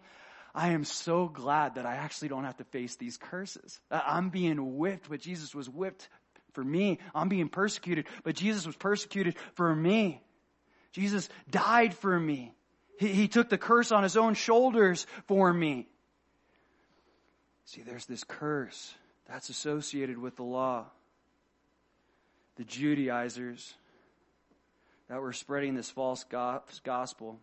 I 0.58 0.70
am 0.70 0.84
so 0.84 1.28
glad 1.28 1.76
that 1.76 1.86
I 1.86 1.94
actually 1.94 2.28
don't 2.28 2.42
have 2.42 2.56
to 2.56 2.64
face 2.64 2.96
these 2.96 3.16
curses. 3.16 3.78
I'm 3.92 4.30
being 4.30 4.76
whipped, 4.76 5.08
but 5.08 5.20
Jesus 5.20 5.54
was 5.54 5.68
whipped 5.68 6.08
for 6.58 6.64
me. 6.64 6.98
I'm 7.14 7.28
being 7.28 7.48
persecuted, 7.48 8.06
but 8.24 8.34
Jesus 8.34 8.66
was 8.66 8.74
persecuted 8.74 9.36
for 9.54 9.72
me. 9.76 10.20
Jesus 10.90 11.28
died 11.48 11.94
for 11.94 12.18
me. 12.18 12.52
He, 12.98 13.06
he 13.12 13.28
took 13.28 13.48
the 13.48 13.56
curse 13.56 13.92
on 13.92 14.02
his 14.02 14.16
own 14.16 14.34
shoulders 14.34 15.06
for 15.28 15.52
me. 15.52 15.86
See, 17.64 17.82
there's 17.82 18.06
this 18.06 18.24
curse 18.24 18.92
that's 19.28 19.50
associated 19.50 20.18
with 20.18 20.34
the 20.34 20.42
law. 20.42 20.86
The 22.56 22.64
Judaizers 22.64 23.74
that 25.08 25.20
were 25.20 25.32
spreading 25.32 25.76
this 25.76 25.88
false 25.88 26.24
gospel 26.82 27.38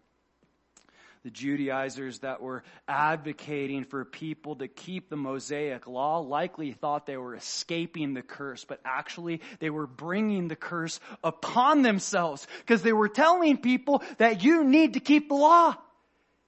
the 1.25 1.31
Judaizers 1.31 2.19
that 2.19 2.39
were 2.39 2.63
advocating 2.87 3.83
for 3.83 4.05
people 4.05 4.57
to 4.57 4.67
keep 4.67 5.09
the 5.09 5.15
Mosaic 5.15 5.87
law 5.87 6.19
likely 6.19 6.71
thought 6.71 7.07
they 7.07 7.17
were 7.17 7.33
escaping 7.33 8.13
the 8.13 8.21
curse, 8.21 8.63
but 8.63 8.79
actually 8.85 9.41
they 9.59 9.71
were 9.71 9.87
bringing 9.87 10.47
the 10.47 10.55
curse 10.55 10.99
upon 11.23 11.81
themselves 11.81 12.45
because 12.59 12.83
they 12.83 12.93
were 12.93 13.09
telling 13.09 13.57
people 13.57 14.03
that 14.19 14.43
you 14.43 14.63
need 14.63 14.93
to 14.93 14.99
keep 14.99 15.27
the 15.29 15.35
law, 15.35 15.75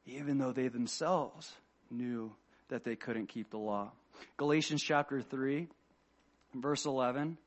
even 0.06 0.38
though 0.38 0.52
they 0.52 0.68
themselves 0.68 1.52
knew 1.90 2.32
that 2.70 2.84
they 2.84 2.96
couldn't 2.96 3.30
keep 3.30 3.50
the 3.50 3.58
law. 3.58 3.92
Galatians 4.38 4.84
chapter 4.84 5.24
3, 5.24 5.68
verse 6.54 6.86
11 6.86 7.40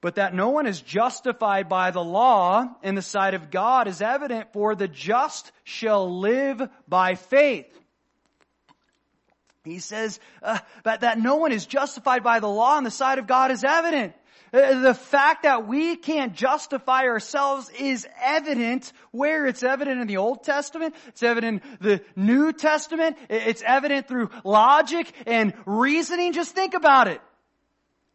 but 0.00 0.14
that 0.14 0.34
no 0.34 0.50
one 0.50 0.66
is 0.66 0.80
justified 0.80 1.68
by 1.68 1.90
the 1.90 2.02
law 2.02 2.66
in 2.82 2.94
the 2.94 3.02
sight 3.02 3.34
of 3.34 3.50
God 3.50 3.88
is 3.88 4.00
evident 4.00 4.52
for 4.52 4.74
the 4.74 4.88
just 4.88 5.50
shall 5.64 6.20
live 6.20 6.62
by 6.86 7.14
faith. 7.16 7.66
He 9.64 9.80
says, 9.80 10.18
uh, 10.42 10.58
but 10.82 11.00
that 11.00 11.18
no 11.18 11.36
one 11.36 11.52
is 11.52 11.66
justified 11.66 12.22
by 12.22 12.40
the 12.40 12.48
law 12.48 12.78
in 12.78 12.84
the 12.84 12.90
sight 12.90 13.18
of 13.18 13.26
God 13.26 13.50
is 13.50 13.64
evident. 13.64 14.14
Uh, 14.52 14.80
the 14.80 14.94
fact 14.94 15.42
that 15.42 15.66
we 15.66 15.96
can't 15.96 16.34
justify 16.34 17.02
ourselves 17.02 17.68
is 17.78 18.06
evident 18.22 18.92
where 19.10 19.46
it's 19.46 19.62
evident 19.62 20.00
in 20.00 20.06
the 20.06 20.16
Old 20.16 20.42
Testament, 20.42 20.94
it's 21.08 21.22
evident 21.22 21.62
in 21.62 21.86
the 21.86 22.02
New 22.16 22.52
Testament, 22.52 23.18
it's 23.28 23.62
evident 23.66 24.08
through 24.08 24.30
logic 24.44 25.12
and 25.26 25.52
reasoning. 25.66 26.32
Just 26.32 26.54
think 26.54 26.72
about 26.72 27.08
it. 27.08 27.20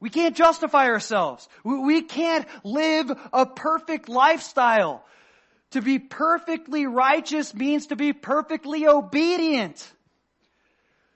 We 0.03 0.09
can't 0.09 0.35
justify 0.35 0.87
ourselves. 0.87 1.47
We 1.63 2.01
can't 2.01 2.45
live 2.65 3.09
a 3.31 3.45
perfect 3.45 4.09
lifestyle. 4.09 5.05
To 5.71 5.81
be 5.81 5.97
perfectly 5.97 6.85
righteous 6.85 7.53
means 7.53 7.87
to 7.87 7.95
be 7.95 8.11
perfectly 8.11 8.85
obedient. 8.85 9.89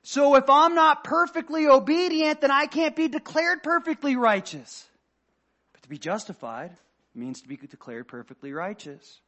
So 0.03 0.35
if 0.35 0.49
I'm 0.49 0.73
not 0.73 1.03
perfectly 1.03 1.67
obedient, 1.67 2.39
then 2.39 2.49
I 2.49 2.67
can't 2.67 2.95
be 2.95 3.09
declared 3.09 3.61
perfectly 3.61 4.15
righteous. 4.15 4.87
But 5.73 5.83
to 5.83 5.89
be 5.89 5.97
justified 5.97 6.71
means 7.13 7.41
to 7.41 7.49
be 7.49 7.57
declared 7.57 8.07
perfectly 8.07 8.53
righteous. 8.53 9.19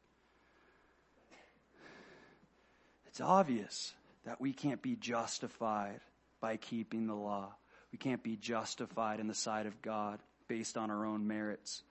It's 3.07 3.19
obvious 3.19 3.93
that 4.25 4.39
we 4.39 4.53
can't 4.53 4.81
be 4.81 4.95
justified 4.95 5.99
by 6.39 6.55
keeping 6.55 7.07
the 7.07 7.13
law. 7.13 7.55
We 7.91 7.97
can't 7.97 8.23
be 8.23 8.35
justified 8.35 9.19
in 9.19 9.27
the 9.27 9.33
sight 9.33 9.65
of 9.65 9.81
God 9.81 10.19
based 10.47 10.77
on 10.77 10.91
our 10.91 11.05
own 11.05 11.27
merits. 11.27 11.83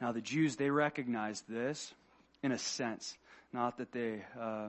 Now, 0.00 0.12
the 0.12 0.20
Jews, 0.20 0.56
they 0.56 0.70
recognized 0.70 1.44
this 1.48 1.92
in 2.42 2.52
a 2.52 2.58
sense. 2.58 3.16
Not 3.52 3.78
that 3.78 3.92
they, 3.92 4.22
uh, 4.40 4.68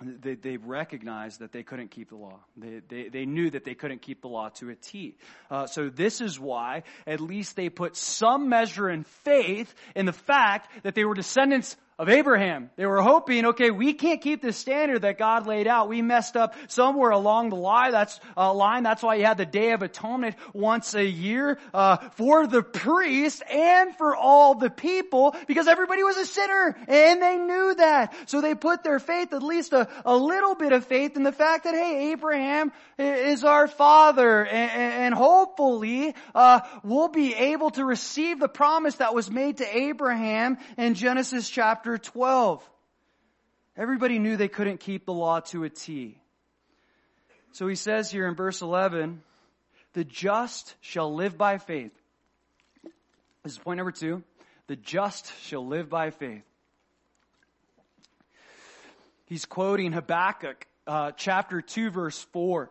they, 0.00 0.34
they 0.34 0.56
recognized 0.56 1.40
that 1.40 1.52
they 1.52 1.62
couldn't 1.62 1.90
keep 1.90 2.08
the 2.08 2.16
law. 2.16 2.40
They, 2.56 2.80
they, 2.88 3.08
they 3.08 3.26
knew 3.26 3.50
that 3.50 3.64
they 3.64 3.74
couldn't 3.74 4.02
keep 4.02 4.22
the 4.22 4.28
law 4.28 4.48
to 4.56 4.70
a 4.70 4.74
T. 4.74 5.16
Uh, 5.50 5.66
so 5.66 5.88
this 5.88 6.20
is 6.20 6.38
why 6.38 6.82
at 7.06 7.20
least 7.20 7.56
they 7.56 7.68
put 7.68 7.96
some 7.96 8.48
measure 8.48 8.90
in 8.90 9.04
faith 9.04 9.72
in 9.94 10.06
the 10.06 10.12
fact 10.12 10.68
that 10.82 10.94
they 10.94 11.04
were 11.04 11.14
descendants 11.14 11.76
of 11.98 12.08
Abraham. 12.08 12.70
They 12.76 12.86
were 12.86 13.00
hoping, 13.00 13.46
okay, 13.46 13.70
we 13.70 13.92
can't 13.92 14.20
keep 14.20 14.42
the 14.42 14.52
standard 14.52 15.02
that 15.02 15.16
God 15.16 15.46
laid 15.46 15.68
out. 15.68 15.88
We 15.88 16.02
messed 16.02 16.36
up 16.36 16.54
somewhere 16.66 17.10
along 17.10 17.50
the 17.50 17.56
line. 17.56 17.92
That's 17.92 18.18
uh, 18.36 18.52
line. 18.52 18.82
That's 18.82 19.02
why 19.02 19.14
you 19.14 19.24
had 19.24 19.38
the 19.38 19.46
Day 19.46 19.70
of 19.72 19.82
Atonement 19.82 20.34
once 20.52 20.94
a 20.94 21.04
year 21.04 21.58
uh, 21.72 21.98
for 22.16 22.48
the 22.48 22.62
priest 22.62 23.42
and 23.48 23.94
for 23.96 24.16
all 24.16 24.56
the 24.56 24.70
people, 24.70 25.36
because 25.46 25.68
everybody 25.68 26.02
was 26.02 26.16
a 26.16 26.26
sinner 26.26 26.76
and 26.88 27.22
they 27.22 27.36
knew 27.36 27.74
that. 27.76 28.14
So 28.26 28.40
they 28.40 28.56
put 28.56 28.82
their 28.82 28.98
faith, 28.98 29.32
at 29.32 29.42
least 29.42 29.72
a, 29.72 29.88
a 30.04 30.16
little 30.16 30.56
bit 30.56 30.72
of 30.72 30.84
faith, 30.86 31.16
in 31.16 31.22
the 31.22 31.32
fact 31.32 31.64
that 31.64 31.74
hey, 31.74 32.10
Abraham 32.12 32.72
is 32.98 33.44
our 33.44 33.68
father, 33.68 34.44
and, 34.44 34.70
and 34.72 35.14
hopefully 35.14 36.14
uh, 36.34 36.60
we'll 36.82 37.08
be 37.08 37.34
able 37.34 37.70
to 37.70 37.84
receive 37.84 38.40
the 38.40 38.48
promise 38.48 38.96
that 38.96 39.14
was 39.14 39.30
made 39.30 39.58
to 39.58 39.76
Abraham 39.76 40.58
in 40.76 40.94
Genesis 40.94 41.48
chapter 41.48 41.83
chapter 41.84 41.98
12. 41.98 42.70
Everybody 43.76 44.18
knew 44.18 44.38
they 44.38 44.48
couldn't 44.48 44.80
keep 44.80 45.04
the 45.04 45.12
law 45.12 45.40
to 45.40 45.64
a 45.64 45.68
T. 45.68 46.18
So 47.52 47.68
he 47.68 47.74
says 47.74 48.10
here 48.10 48.26
in 48.26 48.34
verse 48.34 48.62
11, 48.62 49.22
the 49.92 50.02
just 50.02 50.76
shall 50.80 51.14
live 51.14 51.36
by 51.36 51.58
faith. 51.58 51.92
This 53.42 53.52
is 53.52 53.58
point 53.58 53.76
number 53.76 53.92
two. 53.92 54.22
The 54.66 54.76
just 54.76 55.30
shall 55.42 55.66
live 55.66 55.90
by 55.90 56.08
faith. 56.08 56.44
He's 59.26 59.44
quoting 59.44 59.92
Habakkuk 59.92 60.66
uh, 60.86 61.12
chapter 61.18 61.60
2 61.60 61.90
verse 61.90 62.18
4 62.32 62.70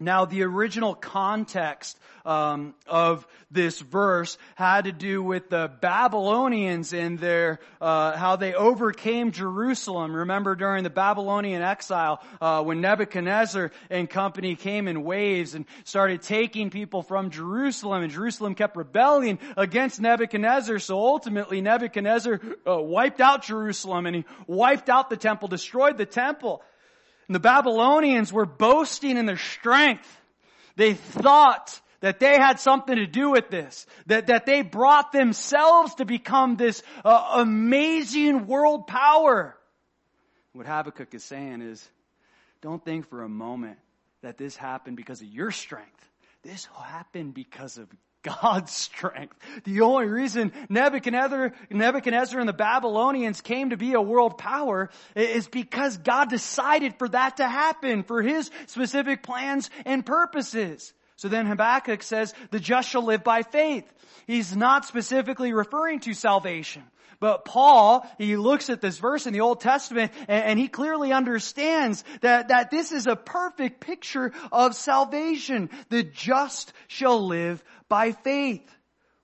Now, 0.00 0.24
the 0.24 0.42
original 0.42 0.94
context 0.94 1.98
um, 2.24 2.74
of 2.86 3.26
this 3.50 3.80
verse 3.80 4.36
had 4.54 4.84
to 4.84 4.92
do 4.92 5.22
with 5.22 5.48
the 5.48 5.70
Babylonians 5.80 6.92
and 6.92 7.18
their 7.18 7.58
uh, 7.80 8.16
how 8.16 8.36
they 8.36 8.54
overcame 8.54 9.32
Jerusalem. 9.32 10.14
Remember, 10.14 10.54
during 10.54 10.84
the 10.84 10.90
Babylonian 10.90 11.62
exile, 11.62 12.22
uh, 12.40 12.62
when 12.62 12.80
Nebuchadnezzar 12.80 13.72
and 13.88 14.08
company 14.08 14.56
came 14.56 14.88
in 14.88 15.04
waves 15.04 15.54
and 15.54 15.64
started 15.84 16.22
taking 16.22 16.70
people 16.70 17.02
from 17.02 17.30
Jerusalem, 17.30 18.02
and 18.02 18.12
Jerusalem 18.12 18.54
kept 18.54 18.76
rebelling 18.76 19.38
against 19.56 20.00
Nebuchadnezzar. 20.00 20.78
So 20.78 20.98
ultimately, 20.98 21.60
Nebuchadnezzar 21.60 22.40
uh, 22.66 22.82
wiped 22.82 23.20
out 23.20 23.42
Jerusalem 23.44 24.06
and 24.06 24.16
he 24.16 24.24
wiped 24.46 24.90
out 24.90 25.08
the 25.08 25.16
temple, 25.16 25.48
destroyed 25.48 25.96
the 25.96 26.06
temple. 26.06 26.62
And 27.28 27.34
the 27.34 27.40
Babylonians 27.40 28.32
were 28.32 28.46
boasting 28.46 29.16
in 29.16 29.26
their 29.26 29.36
strength. 29.36 30.08
They 30.76 30.94
thought 30.94 31.80
that 32.00 32.20
they 32.20 32.38
had 32.38 32.58
something 32.60 32.96
to 32.96 33.06
do 33.06 33.30
with 33.30 33.50
this, 33.50 33.86
that, 34.06 34.28
that 34.28 34.46
they 34.46 34.62
brought 34.62 35.12
themselves 35.12 35.96
to 35.96 36.04
become 36.04 36.56
this 36.56 36.82
uh, 37.04 37.32
amazing 37.34 38.46
world 38.46 38.86
power. 38.86 39.56
What 40.52 40.66
Habakkuk 40.66 41.14
is 41.14 41.24
saying 41.24 41.60
is, 41.60 41.86
don't 42.60 42.84
think 42.84 43.08
for 43.08 43.22
a 43.22 43.28
moment 43.28 43.78
that 44.22 44.38
this 44.38 44.56
happened 44.56 44.96
because 44.96 45.20
of 45.20 45.28
your 45.28 45.50
strength. 45.50 46.08
This 46.42 46.68
happened 46.80 47.34
because 47.34 47.78
of 47.78 47.88
God's 48.22 48.72
strength. 48.72 49.36
The 49.64 49.82
only 49.82 50.06
reason 50.06 50.52
Nebuchadnezzar, 50.68 51.52
Nebuchadnezzar 51.70 52.40
and 52.40 52.48
the 52.48 52.52
Babylonians 52.52 53.40
came 53.40 53.70
to 53.70 53.76
be 53.76 53.94
a 53.94 54.00
world 54.00 54.38
power 54.38 54.90
is 55.14 55.48
because 55.48 55.96
God 55.98 56.28
decided 56.30 56.96
for 56.98 57.08
that 57.08 57.36
to 57.38 57.48
happen 57.48 58.02
for 58.02 58.22
His 58.22 58.50
specific 58.66 59.22
plans 59.22 59.70
and 59.84 60.04
purposes. 60.04 60.92
So 61.16 61.28
then 61.28 61.46
Habakkuk 61.46 62.02
says, 62.02 62.34
the 62.50 62.60
just 62.60 62.88
shall 62.88 63.04
live 63.04 63.24
by 63.24 63.42
faith. 63.42 63.84
He's 64.26 64.56
not 64.56 64.84
specifically 64.84 65.52
referring 65.52 66.00
to 66.00 66.14
salvation. 66.14 66.82
But 67.20 67.44
Paul, 67.44 68.06
he 68.16 68.36
looks 68.36 68.70
at 68.70 68.80
this 68.80 68.98
verse 68.98 69.26
in 69.26 69.32
the 69.32 69.40
Old 69.40 69.60
Testament 69.60 70.12
and, 70.28 70.44
and, 70.44 70.58
he 70.58 70.68
clearly 70.68 71.12
understands 71.12 72.04
that, 72.20 72.48
that 72.48 72.70
this 72.70 72.92
is 72.92 73.08
a 73.08 73.16
perfect 73.16 73.80
picture 73.80 74.32
of 74.52 74.76
salvation. 74.76 75.68
The 75.88 76.04
just 76.04 76.72
shall 76.86 77.26
live 77.26 77.62
by 77.88 78.12
faith. 78.12 78.68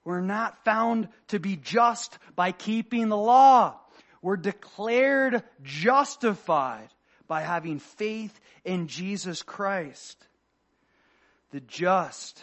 We're 0.05 0.21
not 0.21 0.65
found 0.65 1.09
to 1.29 1.39
be 1.39 1.57
just 1.57 2.19
by 2.35 2.51
keeping 2.51 3.09
the 3.09 3.17
law. 3.17 3.79
We're 4.23 4.37
declared 4.37 5.43
justified 5.63 6.89
by 7.29 7.43
having 7.43 7.79
faith 7.79 8.39
in 8.65 8.89
Jesus 8.89 9.43
Christ. 9.43 10.19
The 11.53 11.61
just 11.61 12.43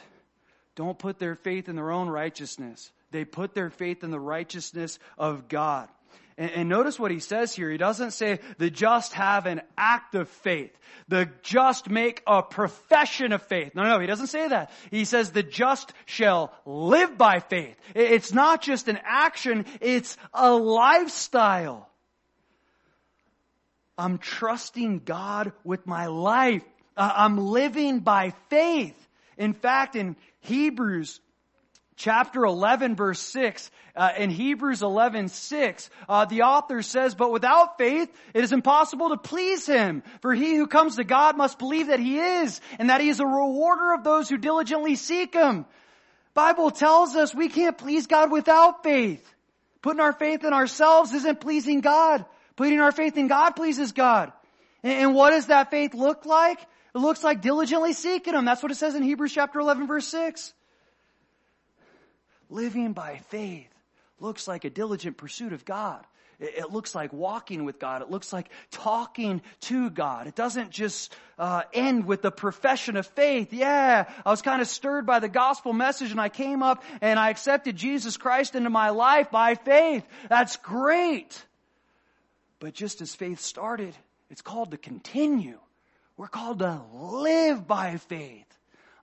don't 0.76 0.98
put 0.98 1.20
their 1.20 1.36
faith 1.36 1.68
in 1.68 1.76
their 1.76 1.92
own 1.92 2.08
righteousness. 2.08 2.92
They 3.12 3.26
put 3.26 3.54
their 3.54 3.70
faith 3.70 4.04
in 4.04 4.12
the 4.12 4.20
righteousness 4.20 5.00
of 5.18 5.48
God. 5.48 5.90
And, 6.38 6.52
and, 6.52 6.70
notice 6.70 6.98
what 6.98 7.12
he 7.12 7.20
says 7.20 7.54
here. 7.54 7.70
He 7.70 7.78
doesn't 7.78 8.12
say 8.12 8.40
the 8.58 8.70
just 8.70 9.14
have 9.14 9.46
an 9.46 9.62
act 9.78 10.16
of 10.16 10.30
faith. 10.30 10.76
The 11.08 11.30
just 11.44 11.90
make 11.90 12.24
a 12.26 12.42
profession 12.42 13.34
of 13.34 13.44
faith. 13.44 13.76
No, 13.76 13.84
no, 13.84 14.00
he 14.00 14.08
doesn't 14.08 14.28
say 14.28 14.48
that. 14.48 14.72
He 14.90 15.06
says 15.06 15.32
the 15.32 15.44
just 15.44 15.92
shall 16.06 16.54
live 16.66 17.18
by 17.18 17.42
faith. 17.42 17.76
It's 17.94 18.34
not 18.34 18.62
just 18.62 18.88
an 18.88 18.98
action, 19.04 19.66
it's 19.82 20.18
a 20.34 20.52
lifestyle. 20.54 21.90
I'm 23.98 24.18
trusting 24.18 25.00
God 25.00 25.52
with 25.64 25.86
my 25.86 26.08
life. 26.08 26.64
I'm 26.98 27.38
living 27.38 28.00
by 28.00 28.34
faith. 28.50 28.96
In 29.38 29.54
fact, 29.54 29.96
in 29.96 30.16
Hebrews 30.40 31.20
chapter 32.02 32.44
11 32.44 32.96
verse 32.96 33.20
6 33.20 33.70
uh, 33.96 34.10
in 34.18 34.30
hebrews 34.30 34.82
11 34.82 35.30
6 35.30 35.90
uh, 36.10 36.26
the 36.26 36.42
author 36.42 36.82
says 36.82 37.14
but 37.14 37.32
without 37.32 37.78
faith 37.78 38.10
it 38.34 38.44
is 38.44 38.52
impossible 38.52 39.10
to 39.10 39.18
please 39.18 39.66
him. 39.66 40.04
For 40.22 40.34
he 40.34 40.56
who 40.56 40.68
comes 40.68 40.96
to 40.96 41.04
god 41.04 41.38
must 41.38 41.60
believe 41.60 41.88
that 41.88 42.00
he 42.00 42.18
is 42.20 42.60
and 42.80 42.90
that 42.90 43.02
he 43.02 43.10
is 43.10 43.20
a 43.20 43.26
rewarder 43.26 43.94
of 43.94 44.04
those 44.04 44.30
who 44.30 44.38
diligently 44.38 44.96
seek 44.96 45.34
him. 45.34 45.66
Bible 46.34 46.72
tells 46.72 47.16
us 47.16 47.36
we 47.36 47.50
can't 47.50 47.78
please 47.78 48.08
god 48.08 48.32
without 48.32 48.84
faith. 48.84 49.26
Putting 49.82 50.00
our 50.00 50.14
faith 50.14 50.44
in 50.44 50.54
ourselves 50.54 51.14
isn't 51.14 51.42
pleasing 51.42 51.82
god. 51.82 52.26
Putting 52.56 52.80
our 52.80 52.92
faith 52.92 53.18
in 53.18 53.28
god 53.28 53.52
pleases 53.52 53.92
god. 53.92 54.32
And, 54.84 54.94
and 54.94 55.16
what 55.16 55.32
does 55.32 55.48
that 55.48 55.72
faith 55.72 55.94
look 55.94 56.26
like? 56.26 56.60
It 56.94 57.00
looks 57.00 57.24
like 57.24 57.42
diligently 57.42 57.94
seeking 57.94 58.34
him. 58.34 58.46
That's 58.46 58.62
what 58.62 58.72
it 58.72 58.76
says 58.76 58.96
in 58.96 59.04
hebrews 59.04 59.34
chapter 59.34 59.60
11 59.60 59.88
verse 59.88 60.08
6 60.08 60.54
Living 62.52 62.92
by 62.92 63.18
faith 63.30 63.74
looks 64.20 64.48
like 64.48 64.66
a 64.66 64.70
diligent 64.70 65.18
pursuit 65.18 65.54
of 65.54 65.66
God. 65.66 66.06
It, 66.38 66.72
looks 66.72 66.96
like 66.96 67.14
walking 67.14 67.66
with 67.66 67.80
God. 67.80 68.02
It 68.02 68.10
looks 68.10 68.34
like 68.34 68.50
talking 68.72 69.42
to 69.62 69.92
God. 69.92 70.26
It 70.26 70.36
doesn't 70.36 70.72
just 70.72 71.14
uh, 71.38 71.62
end 71.72 72.06
with 72.06 72.24
the 72.24 72.32
profession 72.32 72.98
of 72.98 73.06
faith. 73.06 73.54
Yeah, 73.54 74.12
I 74.26 74.30
was 74.30 74.42
kind 74.42 74.60
of 74.60 74.68
stirred 74.68 75.06
by 75.06 75.20
the 75.20 75.30
gospel 75.30 75.72
message 75.72 76.10
and 76.10 76.20
I 76.20 76.30
came 76.30 76.64
up 76.64 76.84
and 77.00 77.20
I 77.20 77.30
accepted 77.30 77.76
Jesus 77.76 78.18
Christ 78.18 78.56
into 78.56 78.72
my 78.72 78.90
life 78.90 79.30
by 79.30 79.54
faith. 79.54 80.04
That's 80.30 80.58
great. 80.58 81.46
But 82.60 82.74
just 82.74 83.02
as 83.02 83.14
faith 83.14 83.40
started, 83.40 83.96
it's 84.32 84.42
called 84.42 84.72
to 84.72 84.78
continue. 84.78 85.60
We're 86.18 86.28
called 86.28 86.60
to 86.60 86.82
live 86.92 87.68
by 87.68 87.98
faith. 87.98 88.48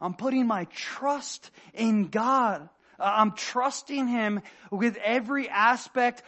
I'm 0.00 0.14
putting 0.14 0.46
my 0.46 0.64
trust 0.74 1.50
in 1.72 2.08
God. 2.08 2.68
Uh, 2.98 3.12
I'm 3.16 3.32
trusting 3.32 4.08
Him 4.08 4.42
with 4.70 4.96
every 4.96 5.48
aspect 5.48 6.22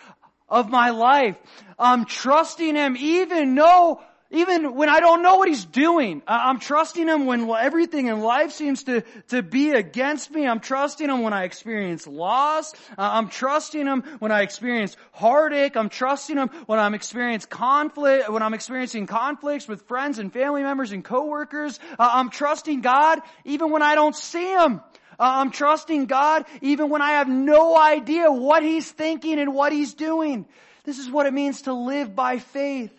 of 0.49 0.69
my 0.69 0.91
life. 0.91 1.37
I'm 1.79 2.05
trusting 2.05 2.75
Him 2.75 2.97
even 2.97 3.55
though, 3.55 4.01
even 4.31 4.75
when 4.75 4.89
I 4.89 5.01
don't 5.01 5.23
know 5.23 5.37
what 5.37 5.49
He's 5.49 5.65
doing. 5.65 6.23
Uh, 6.27 6.39
I'm 6.43 6.61
trusting 6.61 7.07
Him 7.09 7.27
when 7.27 7.49
everything 7.49 8.07
in 8.07 8.21
life 8.21 8.53
seems 8.53 8.85
to, 8.85 9.03
to 9.29 9.43
be 9.43 9.71
against 9.71 10.31
me. 10.31 10.47
I'm 10.47 10.61
trusting 10.61 11.09
Him 11.09 11.23
when 11.23 11.33
I 11.33 11.45
experience 11.45 12.07
loss. 12.07 12.73
Uh, 12.91 12.95
I'm 12.99 13.29
trusting 13.29 13.87
Him 13.87 14.03
when 14.19 14.31
I 14.31 14.43
experience 14.43 14.97
heartache. 15.13 15.77
I'm 15.77 15.89
trusting 15.89 16.37
Him 16.37 16.49
when 16.67 16.79
I'm 16.79 16.95
experiencing 16.95 17.51
conflict, 17.51 18.31
when 18.31 18.43
I'm 18.43 18.55
experiencing 18.55 19.07
conflicts 19.07 19.67
with 19.67 19.83
friends 19.83 20.19
and 20.19 20.33
family 20.33 20.63
members 20.63 20.93
and 20.93 21.05
coworkers. 21.05 21.79
Uh, 21.99 22.11
I'm 22.13 22.31
trusting 22.31 22.81
God 22.81 23.21
even 23.45 23.71
when 23.71 23.83
I 23.83 23.95
don't 23.95 24.15
see 24.15 24.53
Him. 24.53 24.81
Uh, 25.21 25.25
I'm 25.37 25.51
trusting 25.51 26.07
God 26.07 26.47
even 26.63 26.89
when 26.89 27.03
I 27.03 27.13
have 27.13 27.29
no 27.29 27.79
idea 27.79 28.33
what 28.33 28.63
He's 28.63 28.91
thinking 28.91 29.39
and 29.39 29.53
what 29.55 29.71
He's 29.71 29.93
doing. 29.93 30.47
This 30.85 30.99
is 30.99 31.11
what 31.11 31.27
it 31.27 31.35
means 31.35 31.63
to 31.63 31.75
live 31.75 32.17
by 32.17 32.39
faith. 32.39 32.91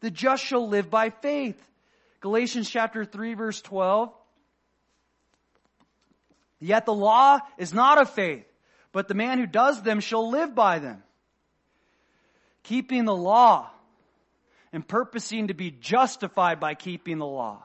The 0.00 0.10
just 0.10 0.44
shall 0.44 0.68
live 0.68 0.90
by 0.90 1.10
faith. 1.10 1.62
Galatians 2.20 2.68
chapter 2.68 3.04
3 3.04 3.34
verse 3.34 3.62
12. 3.62 4.12
Yet 6.58 6.86
the 6.86 6.92
law 6.92 7.38
is 7.56 7.72
not 7.72 7.98
of 7.98 8.10
faith, 8.10 8.44
but 8.90 9.06
the 9.06 9.14
man 9.14 9.38
who 9.38 9.46
does 9.46 9.80
them 9.82 10.00
shall 10.00 10.28
live 10.28 10.56
by 10.56 10.80
them. 10.80 11.04
Keeping 12.64 13.04
the 13.04 13.14
law 13.14 13.70
and 14.72 14.86
purposing 14.86 15.48
to 15.48 15.54
be 15.54 15.70
justified 15.70 16.58
by 16.58 16.74
keeping 16.74 17.18
the 17.18 17.26
law 17.26 17.62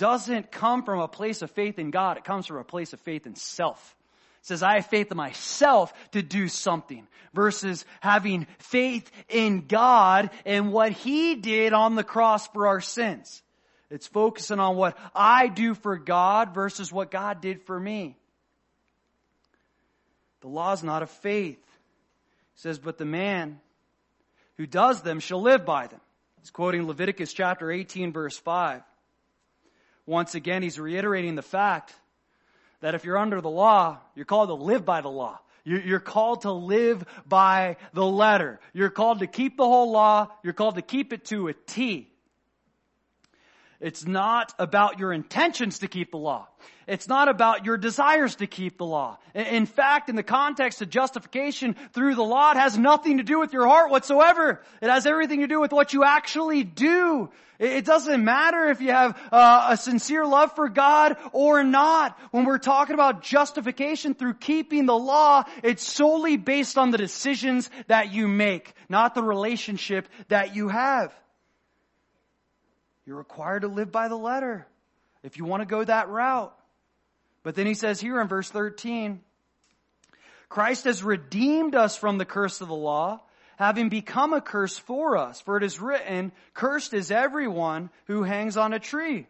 doesn't 0.00 0.50
come 0.50 0.82
from 0.82 0.98
a 0.98 1.06
place 1.06 1.42
of 1.42 1.50
faith 1.50 1.78
in 1.78 1.90
God. 1.90 2.16
It 2.16 2.24
comes 2.24 2.46
from 2.46 2.56
a 2.56 2.64
place 2.64 2.94
of 2.94 3.00
faith 3.00 3.26
in 3.26 3.34
self. 3.36 3.94
It 4.40 4.46
says, 4.46 4.62
I 4.62 4.76
have 4.76 4.86
faith 4.86 5.10
in 5.10 5.18
myself 5.18 5.92
to 6.12 6.22
do 6.22 6.48
something 6.48 7.06
versus 7.34 7.84
having 8.00 8.46
faith 8.58 9.10
in 9.28 9.66
God 9.66 10.30
and 10.46 10.72
what 10.72 10.92
He 10.92 11.34
did 11.34 11.74
on 11.74 11.96
the 11.96 12.02
cross 12.02 12.48
for 12.48 12.66
our 12.66 12.80
sins. 12.80 13.42
It's 13.90 14.06
focusing 14.06 14.58
on 14.58 14.76
what 14.76 14.96
I 15.14 15.48
do 15.48 15.74
for 15.74 15.98
God 15.98 16.54
versus 16.54 16.90
what 16.90 17.10
God 17.10 17.42
did 17.42 17.60
for 17.62 17.78
me. 17.78 18.16
The 20.40 20.48
law 20.48 20.72
is 20.72 20.82
not 20.82 21.02
of 21.02 21.10
faith. 21.10 21.58
It 21.58 22.60
says, 22.62 22.78
but 22.78 22.96
the 22.96 23.04
man 23.04 23.60
who 24.56 24.66
does 24.66 25.02
them 25.02 25.20
shall 25.20 25.42
live 25.42 25.66
by 25.66 25.88
them. 25.88 26.00
He's 26.40 26.50
quoting 26.50 26.86
Leviticus 26.86 27.34
chapter 27.34 27.70
18 27.70 28.14
verse 28.14 28.38
5. 28.38 28.80
Once 30.06 30.34
again, 30.34 30.62
he's 30.62 30.78
reiterating 30.78 31.34
the 31.34 31.42
fact 31.42 31.94
that 32.80 32.94
if 32.94 33.04
you're 33.04 33.18
under 33.18 33.40
the 33.40 33.50
law, 33.50 33.98
you're 34.14 34.24
called 34.24 34.48
to 34.48 34.54
live 34.54 34.84
by 34.84 35.00
the 35.00 35.08
law. 35.08 35.38
You're 35.64 36.00
called 36.00 36.42
to 36.42 36.52
live 36.52 37.04
by 37.26 37.76
the 37.92 38.04
letter. 38.04 38.60
You're 38.72 38.90
called 38.90 39.20
to 39.20 39.26
keep 39.26 39.56
the 39.56 39.64
whole 39.64 39.92
law. 39.92 40.28
You're 40.42 40.54
called 40.54 40.76
to 40.76 40.82
keep 40.82 41.12
it 41.12 41.26
to 41.26 41.48
a 41.48 41.52
T. 41.52 42.09
It's 43.80 44.06
not 44.06 44.52
about 44.58 44.98
your 44.98 45.12
intentions 45.12 45.78
to 45.78 45.88
keep 45.88 46.10
the 46.10 46.18
law. 46.18 46.48
It's 46.86 47.08
not 47.08 47.28
about 47.28 47.64
your 47.64 47.78
desires 47.78 48.34
to 48.36 48.46
keep 48.46 48.76
the 48.76 48.84
law. 48.84 49.18
In 49.34 49.64
fact, 49.64 50.08
in 50.08 50.16
the 50.16 50.22
context 50.22 50.82
of 50.82 50.90
justification 50.90 51.76
through 51.92 52.16
the 52.16 52.24
law, 52.24 52.50
it 52.50 52.56
has 52.56 52.76
nothing 52.76 53.18
to 53.18 53.22
do 53.22 53.38
with 53.38 53.52
your 53.52 53.66
heart 53.66 53.90
whatsoever. 53.90 54.60
It 54.82 54.90
has 54.90 55.06
everything 55.06 55.40
to 55.40 55.46
do 55.46 55.60
with 55.60 55.72
what 55.72 55.92
you 55.92 56.04
actually 56.04 56.64
do. 56.64 57.30
It 57.60 57.84
doesn't 57.84 58.24
matter 58.24 58.68
if 58.70 58.80
you 58.80 58.90
have 58.90 59.16
uh, 59.30 59.68
a 59.70 59.76
sincere 59.76 60.26
love 60.26 60.56
for 60.56 60.68
God 60.68 61.16
or 61.32 61.62
not. 61.62 62.18
When 62.32 62.44
we're 62.44 62.58
talking 62.58 62.94
about 62.94 63.22
justification 63.22 64.14
through 64.14 64.34
keeping 64.34 64.86
the 64.86 64.96
law, 64.96 65.44
it's 65.62 65.82
solely 65.82 66.36
based 66.38 66.76
on 66.76 66.90
the 66.90 66.98
decisions 66.98 67.70
that 67.86 68.12
you 68.12 68.28
make, 68.28 68.74
not 68.88 69.14
the 69.14 69.22
relationship 69.22 70.08
that 70.28 70.56
you 70.56 70.68
have. 70.68 71.14
You're 73.06 73.16
required 73.16 73.62
to 73.62 73.68
live 73.68 73.90
by 73.90 74.08
the 74.08 74.16
letter 74.16 74.66
if 75.22 75.36
you 75.36 75.44
want 75.44 75.62
to 75.62 75.66
go 75.66 75.82
that 75.84 76.08
route. 76.08 76.54
But 77.42 77.54
then 77.54 77.66
he 77.66 77.74
says 77.74 78.00
here 78.00 78.20
in 78.20 78.28
verse 78.28 78.50
13, 78.50 79.20
Christ 80.48 80.84
has 80.84 81.02
redeemed 81.02 81.74
us 81.74 81.96
from 81.96 82.18
the 82.18 82.24
curse 82.24 82.60
of 82.60 82.68
the 82.68 82.74
law, 82.74 83.22
having 83.56 83.88
become 83.88 84.32
a 84.32 84.40
curse 84.40 84.78
for 84.78 85.16
us. 85.16 85.40
For 85.40 85.56
it 85.56 85.62
is 85.62 85.80
written, 85.80 86.32
cursed 86.54 86.92
is 86.92 87.10
everyone 87.10 87.90
who 88.06 88.24
hangs 88.24 88.56
on 88.56 88.72
a 88.72 88.78
tree. 88.78 89.26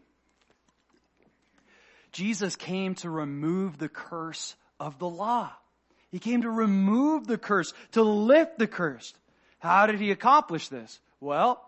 Jesus 2.13 2.57
came 2.57 2.95
to 2.97 3.11
remove 3.11 3.79
the 3.79 3.89
curse 3.89 4.57
of 4.81 4.99
the 4.99 5.09
law. 5.09 5.53
He 6.11 6.19
came 6.19 6.43
to 6.43 6.51
remove 6.51 7.27
the 7.27 7.39
curse, 7.39 7.73
to 7.93 8.03
lift 8.03 8.59
the 8.59 8.67
curse. 8.67 9.15
How 9.61 9.87
did 9.87 10.01
he 10.01 10.11
accomplish 10.11 10.69
this? 10.69 10.99
Well, 11.21 11.65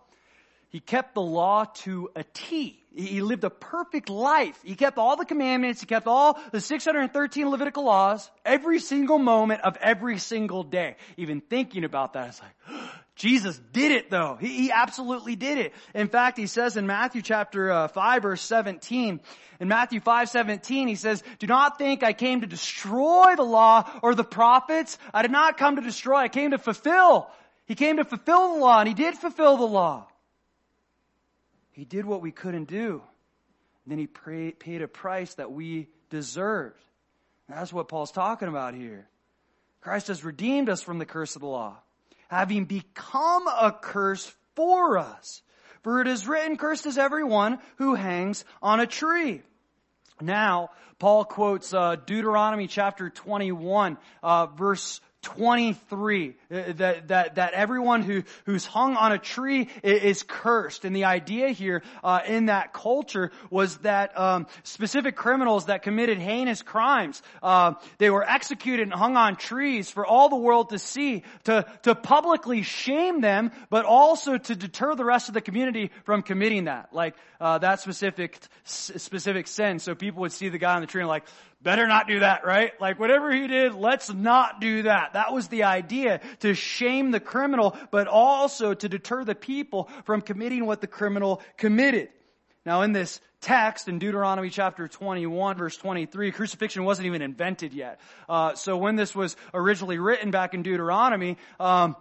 he 0.72 0.80
kept 0.80 1.14
the 1.14 1.20
law 1.20 1.66
to 1.84 2.10
a 2.16 2.24
T. 2.24 2.82
He 2.94 3.20
lived 3.20 3.44
a 3.44 3.50
perfect 3.50 4.08
life. 4.08 4.58
He 4.64 4.74
kept 4.74 4.96
all 4.96 5.16
the 5.16 5.26
commandments. 5.26 5.82
He 5.82 5.86
kept 5.86 6.06
all 6.06 6.40
the 6.50 6.62
613 6.62 7.50
Levitical 7.50 7.84
laws 7.84 8.30
every 8.42 8.78
single 8.78 9.18
moment 9.18 9.60
of 9.60 9.76
every 9.76 10.18
single 10.18 10.62
day. 10.62 10.96
Even 11.18 11.42
thinking 11.42 11.84
about 11.84 12.14
that, 12.14 12.28
it's 12.28 12.40
like, 12.40 12.80
Jesus 13.16 13.60
did 13.72 13.92
it 13.92 14.10
though. 14.10 14.38
He, 14.40 14.48
he, 14.48 14.72
absolutely 14.72 15.36
did 15.36 15.58
it. 15.58 15.74
In 15.94 16.08
fact, 16.08 16.38
he 16.38 16.46
says 16.46 16.78
in 16.78 16.86
Matthew 16.86 17.20
chapter 17.20 17.70
uh, 17.70 17.88
5 17.88 18.22
verse 18.22 18.40
17, 18.40 19.20
in 19.60 19.68
Matthew 19.68 20.00
5, 20.00 20.30
17, 20.30 20.88
he 20.88 20.94
says, 20.94 21.22
do 21.38 21.46
not 21.46 21.76
think 21.76 22.02
I 22.02 22.14
came 22.14 22.40
to 22.40 22.46
destroy 22.46 23.34
the 23.36 23.42
law 23.42 23.88
or 24.02 24.14
the 24.14 24.24
prophets. 24.24 24.96
I 25.12 25.20
did 25.20 25.30
not 25.30 25.58
come 25.58 25.76
to 25.76 25.82
destroy. 25.82 26.16
I 26.16 26.28
came 26.28 26.52
to 26.52 26.58
fulfill. 26.58 27.30
He 27.66 27.74
came 27.74 27.98
to 27.98 28.04
fulfill 28.04 28.54
the 28.54 28.60
law 28.60 28.80
and 28.80 28.88
he 28.88 28.94
did 28.94 29.16
fulfill 29.16 29.58
the 29.58 29.64
law. 29.64 30.06
He 31.72 31.84
did 31.84 32.04
what 32.04 32.22
we 32.22 32.30
couldn't 32.30 32.68
do. 32.68 33.02
Then 33.86 33.98
he 33.98 34.06
paid 34.06 34.82
a 34.82 34.88
price 34.88 35.34
that 35.34 35.50
we 35.50 35.88
deserved. 36.10 36.84
that's 37.48 37.72
what 37.72 37.88
Paul's 37.88 38.12
talking 38.12 38.48
about 38.48 38.74
here. 38.74 39.08
Christ 39.80 40.06
has 40.06 40.24
redeemed 40.24 40.68
us 40.68 40.80
from 40.80 40.98
the 40.98 41.06
curse 41.06 41.34
of 41.34 41.40
the 41.40 41.48
law, 41.48 41.76
having 42.28 42.66
become 42.66 43.48
a 43.48 43.72
curse 43.72 44.32
for 44.54 44.98
us. 44.98 45.42
For 45.82 46.00
it 46.00 46.06
is 46.06 46.28
written, 46.28 46.56
cursed 46.56 46.86
is 46.86 46.96
everyone 46.96 47.58
who 47.76 47.96
hangs 47.96 48.44
on 48.62 48.78
a 48.78 48.86
tree. 48.86 49.42
Now, 50.20 50.70
Paul 51.00 51.24
quotes 51.24 51.74
uh, 51.74 51.96
Deuteronomy 51.96 52.68
chapter 52.68 53.10
21, 53.10 53.98
uh, 54.22 54.46
verse 54.46 55.00
23 55.22 56.34
uh, 56.50 56.72
that 56.74 57.08
that 57.08 57.34
that 57.36 57.52
everyone 57.52 58.02
who 58.02 58.24
who's 58.44 58.66
hung 58.66 58.96
on 58.96 59.12
a 59.12 59.18
tree 59.18 59.68
is 59.82 60.24
cursed. 60.24 60.84
And 60.84 60.94
the 60.94 61.04
idea 61.04 61.50
here 61.50 61.82
uh, 62.02 62.20
in 62.26 62.46
that 62.46 62.72
culture 62.72 63.30
was 63.48 63.78
that 63.78 64.18
um, 64.18 64.46
specific 64.64 65.14
criminals 65.16 65.66
that 65.66 65.82
committed 65.82 66.18
heinous 66.18 66.62
crimes 66.62 67.22
uh, 67.42 67.74
they 67.98 68.10
were 68.10 68.28
executed 68.28 68.82
and 68.82 68.92
hung 68.92 69.16
on 69.16 69.36
trees 69.36 69.90
for 69.90 70.04
all 70.04 70.28
the 70.28 70.36
world 70.36 70.70
to 70.70 70.78
see 70.78 71.22
to 71.44 71.64
to 71.82 71.94
publicly 71.94 72.62
shame 72.62 73.20
them 73.20 73.52
but 73.70 73.84
also 73.84 74.36
to 74.38 74.56
deter 74.56 74.94
the 74.94 75.04
rest 75.04 75.28
of 75.28 75.34
the 75.34 75.40
community 75.40 75.90
from 76.04 76.22
committing 76.22 76.64
that. 76.64 76.92
Like 76.92 77.14
uh, 77.40 77.58
that 77.58 77.80
specific 77.80 78.38
specific 78.64 79.46
sin. 79.46 79.78
So 79.78 79.94
people 79.94 80.22
would 80.22 80.32
see 80.32 80.48
the 80.48 80.58
guy 80.58 80.74
on 80.74 80.80
the 80.80 80.86
tree 80.86 81.02
and 81.02 81.08
like 81.08 81.24
better 81.62 81.86
not 81.86 82.08
do 82.08 82.20
that, 82.20 82.44
right? 82.44 82.72
Like 82.80 82.98
whatever 82.98 83.32
he 83.32 83.46
did, 83.46 83.74
let's 83.74 84.12
not 84.12 84.60
do 84.60 84.82
that. 84.82 85.12
That 85.14 85.32
was 85.32 85.48
the 85.48 85.64
idea, 85.64 86.20
to 86.40 86.54
shame 86.54 87.10
the 87.10 87.20
criminal, 87.20 87.76
but 87.90 88.08
also 88.08 88.74
to 88.74 88.88
deter 88.88 89.24
the 89.24 89.34
people 89.34 89.88
from 90.04 90.20
committing 90.20 90.66
what 90.66 90.80
the 90.80 90.86
criminal 90.86 91.42
committed. 91.56 92.08
Now 92.64 92.82
in 92.82 92.92
this 92.92 93.20
text 93.40 93.88
in 93.88 93.98
Deuteronomy 93.98 94.48
chapter 94.50 94.86
21 94.86 95.56
verse 95.56 95.76
23, 95.76 96.32
crucifixion 96.32 96.84
wasn't 96.84 97.06
even 97.06 97.22
invented 97.22 97.74
yet. 97.74 98.00
Uh, 98.28 98.54
so 98.54 98.76
when 98.76 98.96
this 98.96 99.14
was 99.14 99.36
originally 99.52 99.98
written 99.98 100.30
back 100.30 100.54
in 100.54 100.62
Deuteronomy, 100.62 101.36
um, 101.58 101.96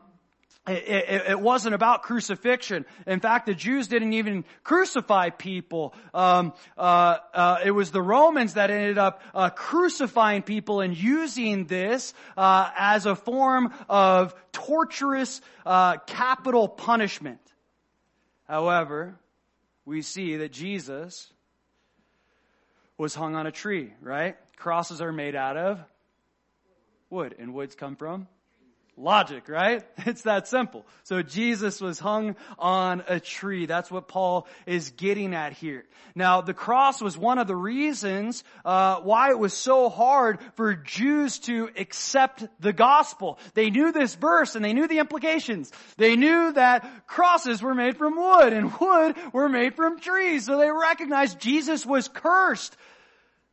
it, 0.67 0.73
it, 0.87 1.23
it, 1.29 1.39
wasn't 1.39 1.73
about 1.73 2.03
crucifixion. 2.03 2.85
In 3.07 3.19
fact, 3.19 3.47
the 3.47 3.55
Jews 3.55 3.87
didn't 3.87 4.13
even 4.13 4.45
crucify 4.63 5.31
people. 5.31 5.95
Um, 6.13 6.53
uh, 6.77 7.17
uh, 7.33 7.57
it 7.65 7.71
was 7.71 7.89
the 7.89 8.01
Romans 8.01 8.53
that 8.53 8.69
ended 8.69 8.99
up 8.99 9.23
uh, 9.33 9.49
crucifying 9.49 10.43
people 10.43 10.81
and 10.81 10.95
using 10.95 11.65
this 11.65 12.13
uh, 12.37 12.69
as 12.77 13.07
a 13.07 13.15
form 13.15 13.73
of 13.89 14.35
torturous 14.51 15.41
uh, 15.65 15.97
capital 15.97 16.67
punishment. 16.67 17.39
However, 18.47 19.15
we 19.85 20.03
see 20.03 20.37
that 20.37 20.51
Jesus 20.51 21.33
was 22.99 23.15
hung 23.15 23.33
on 23.33 23.47
a 23.47 23.51
tree, 23.51 23.93
right? 23.99 24.37
Crosses 24.57 25.01
are 25.01 25.11
made 25.11 25.35
out 25.35 25.57
of 25.57 25.79
wood, 27.09 27.33
and 27.39 27.55
woods 27.55 27.73
come 27.73 27.95
from 27.95 28.27
Logic, 29.01 29.47
right? 29.49 29.83
It's 30.11 30.23
that 30.23 30.47
simple. 30.47 30.85
So 31.03 31.21
Jesus 31.21 31.81
was 31.81 31.97
hung 31.97 32.35
on 32.59 33.03
a 33.07 33.19
tree. 33.19 33.65
That's 33.65 33.89
what 33.89 34.07
Paul 34.07 34.47
is 34.65 34.91
getting 34.91 35.33
at 35.33 35.53
here. 35.53 35.85
Now, 36.15 36.41
the 36.41 36.53
cross 36.53 37.01
was 37.01 37.17
one 37.17 37.39
of 37.39 37.47
the 37.47 37.55
reasons 37.55 38.43
uh, 38.65 38.97
why 38.97 39.29
it 39.29 39.39
was 39.39 39.53
so 39.53 39.89
hard 39.89 40.39
for 40.55 40.75
Jews 40.75 41.39
to 41.39 41.69
accept 41.77 42.45
the 42.59 42.73
gospel. 42.73 43.39
They 43.53 43.69
knew 43.69 43.91
this 43.91 44.15
verse 44.15 44.55
and 44.55 44.63
they 44.63 44.73
knew 44.73 44.87
the 44.87 44.99
implications. 44.99 45.71
They 45.97 46.15
knew 46.15 46.51
that 46.53 47.07
crosses 47.07 47.61
were 47.61 47.75
made 47.75 47.97
from 47.97 48.17
wood 48.17 48.53
and 48.53 48.71
wood 48.79 49.15
were 49.33 49.49
made 49.49 49.75
from 49.75 49.99
trees. 49.99 50.45
So 50.45 50.57
they 50.57 50.69
recognized 50.69 51.39
Jesus 51.39 51.85
was 51.85 52.07
cursed. 52.07 52.75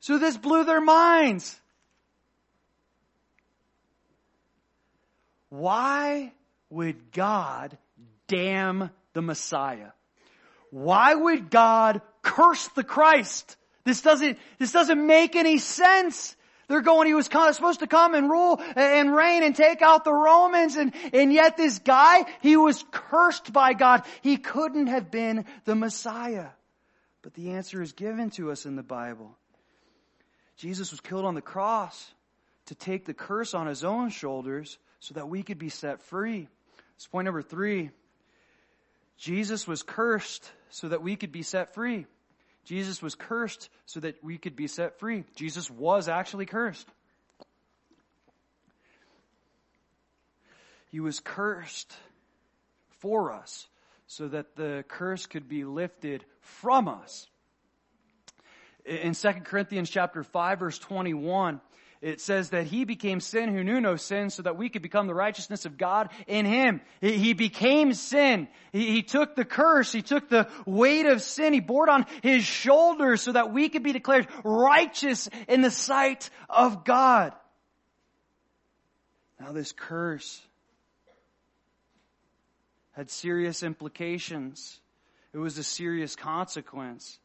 So 0.01 0.19
this 0.19 0.37
blew 0.37 0.65
their 0.65 0.81
minds. 0.81 1.59
Why 5.51 6.33
would 6.71 7.13
God 7.13 7.77
damn 8.27 8.91
the 9.15 9.23
Messiah? 9.23 9.91
Why 10.71 11.15
would 11.15 11.51
God 11.51 12.03
curse 12.23 12.69
the 12.69 12.85
Christ? 12.85 13.57
This 13.85 14.03
doesn't, 14.03 14.39
this 14.59 14.73
doesn't 14.73 15.07
make 15.07 15.35
any 15.35 15.59
sense. 15.59 16.37
They're 16.69 16.83
going, 16.83 17.07
he 17.07 17.15
was 17.15 17.25
supposed 17.25 17.81
to 17.81 17.87
come 17.87 18.15
and 18.15 18.29
rule 18.29 18.61
and 18.77 19.15
reign 19.15 19.43
and 19.43 19.57
take 19.57 19.81
out 19.81 20.05
the 20.05 20.13
Romans 20.13 20.77
and, 20.77 20.93
and 21.15 21.33
yet 21.33 21.57
this 21.57 21.79
guy, 21.79 22.27
he 22.43 22.59
was 22.59 22.85
cursed 22.91 23.51
by 23.55 23.73
God. 23.73 24.03
He 24.21 24.37
couldn't 24.37 24.89
have 24.89 25.11
been 25.11 25.47
the 25.65 25.75
Messiah. 25.75 26.49
But 27.23 27.33
the 27.33 27.53
answer 27.53 27.81
is 27.81 27.93
given 27.93 28.29
to 28.33 28.51
us 28.51 28.67
in 28.67 28.77
the 28.77 28.83
Bible. 28.83 29.35
Jesus 30.59 30.91
was 30.91 31.01
killed 31.01 31.25
on 31.25 31.35
the 31.35 31.41
cross 31.41 32.13
to 32.67 32.75
take 32.75 33.07
the 33.07 33.15
curse 33.15 33.55
on 33.55 33.67
his 33.67 33.83
own 33.83 34.11
shoulders 34.11 34.77
so 35.01 35.15
that 35.15 35.29
we 35.29 35.43
could 35.43 35.59
be 35.59 35.69
set 35.69 36.01
free. 36.03 36.49
It's 36.97 37.07
point 37.07 37.27
number 37.27 37.43
three. 37.43 37.91
Jesus 39.17 39.67
was 39.67 39.83
cursed 39.83 40.51
so 40.71 40.89
that 40.89 41.03
we 41.03 41.17
could 41.17 41.33
be 41.33 41.43
set 41.43 41.75
free. 41.75 42.07
Jesus 42.65 43.01
was 43.01 43.15
cursed 43.15 43.71
so 43.87 44.01
that 44.01 44.23
we 44.23 44.39
could 44.39 44.55
be 44.55 44.67
set 44.67 44.99
free. 44.99 45.25
Jesus 45.35 45.71
was 45.71 46.09
actually 46.09 46.47
cursed. 46.47 46.87
He 50.91 51.01
was 51.01 51.21
cursed 51.21 51.93
for 53.01 53.33
us 53.33 53.67
so 54.07 54.29
that 54.29 54.57
the 54.57 54.85
curse 54.89 55.27
could 55.27 55.49
be 55.49 55.65
lifted 55.65 56.25
from 56.41 56.89
us. 56.89 57.27
In 58.85 59.13
2 59.13 59.33
Corinthians 59.45 59.91
chapter 59.91 60.23
5 60.23 60.59
verse 60.59 60.79
21, 60.79 61.61
it 62.01 62.21
says 62.21 62.51
that 62.51 62.67
he 62.67 62.85
became 62.85 63.21
sin 63.21 63.53
who 63.53 63.65
knew 63.65 63.81
no 63.81 63.97
sin 63.97 64.31
so 64.31 64.43
that 64.43 64.57
we 64.57 64.69
could 64.69 64.83
become 64.83 65.09
the 65.09 65.15
righteousness 65.15 65.65
of 65.65 65.77
God 65.77 66.11
in 66.29 66.47
him. 66.47 66.81
He, 67.01 67.33
became 67.33 67.93
sin. 67.93 68.47
He, 68.73 69.03
took 69.03 69.35
the 69.35 69.45
curse. 69.45 69.91
He 69.91 70.03
took 70.03 70.29
the 70.29 70.49
weight 70.65 71.07
of 71.07 71.23
sin. 71.23 71.53
He 71.53 71.61
bore 71.61 71.89
it 71.89 71.91
on 71.91 72.07
his 72.23 72.45
shoulders 72.45 73.23
so 73.23 73.33
that 73.33 73.53
we 73.53 73.69
could 73.69 73.83
be 73.83 73.93
declared 73.93 74.29
righteous 74.45 75.29
in 75.49 75.61
the 75.61 75.73
sight 75.73 76.31
of 76.49 76.85
God. 76.85 77.33
Now 79.41 79.53
this 79.53 79.73
curse 79.73 80.41
had 82.93 83.11
serious 83.11 83.63
implications. 83.63 84.79
It 85.33 85.39
was 85.39 85.59
a 85.59 85.65
serious 85.65 86.15
consequence. 86.15 87.19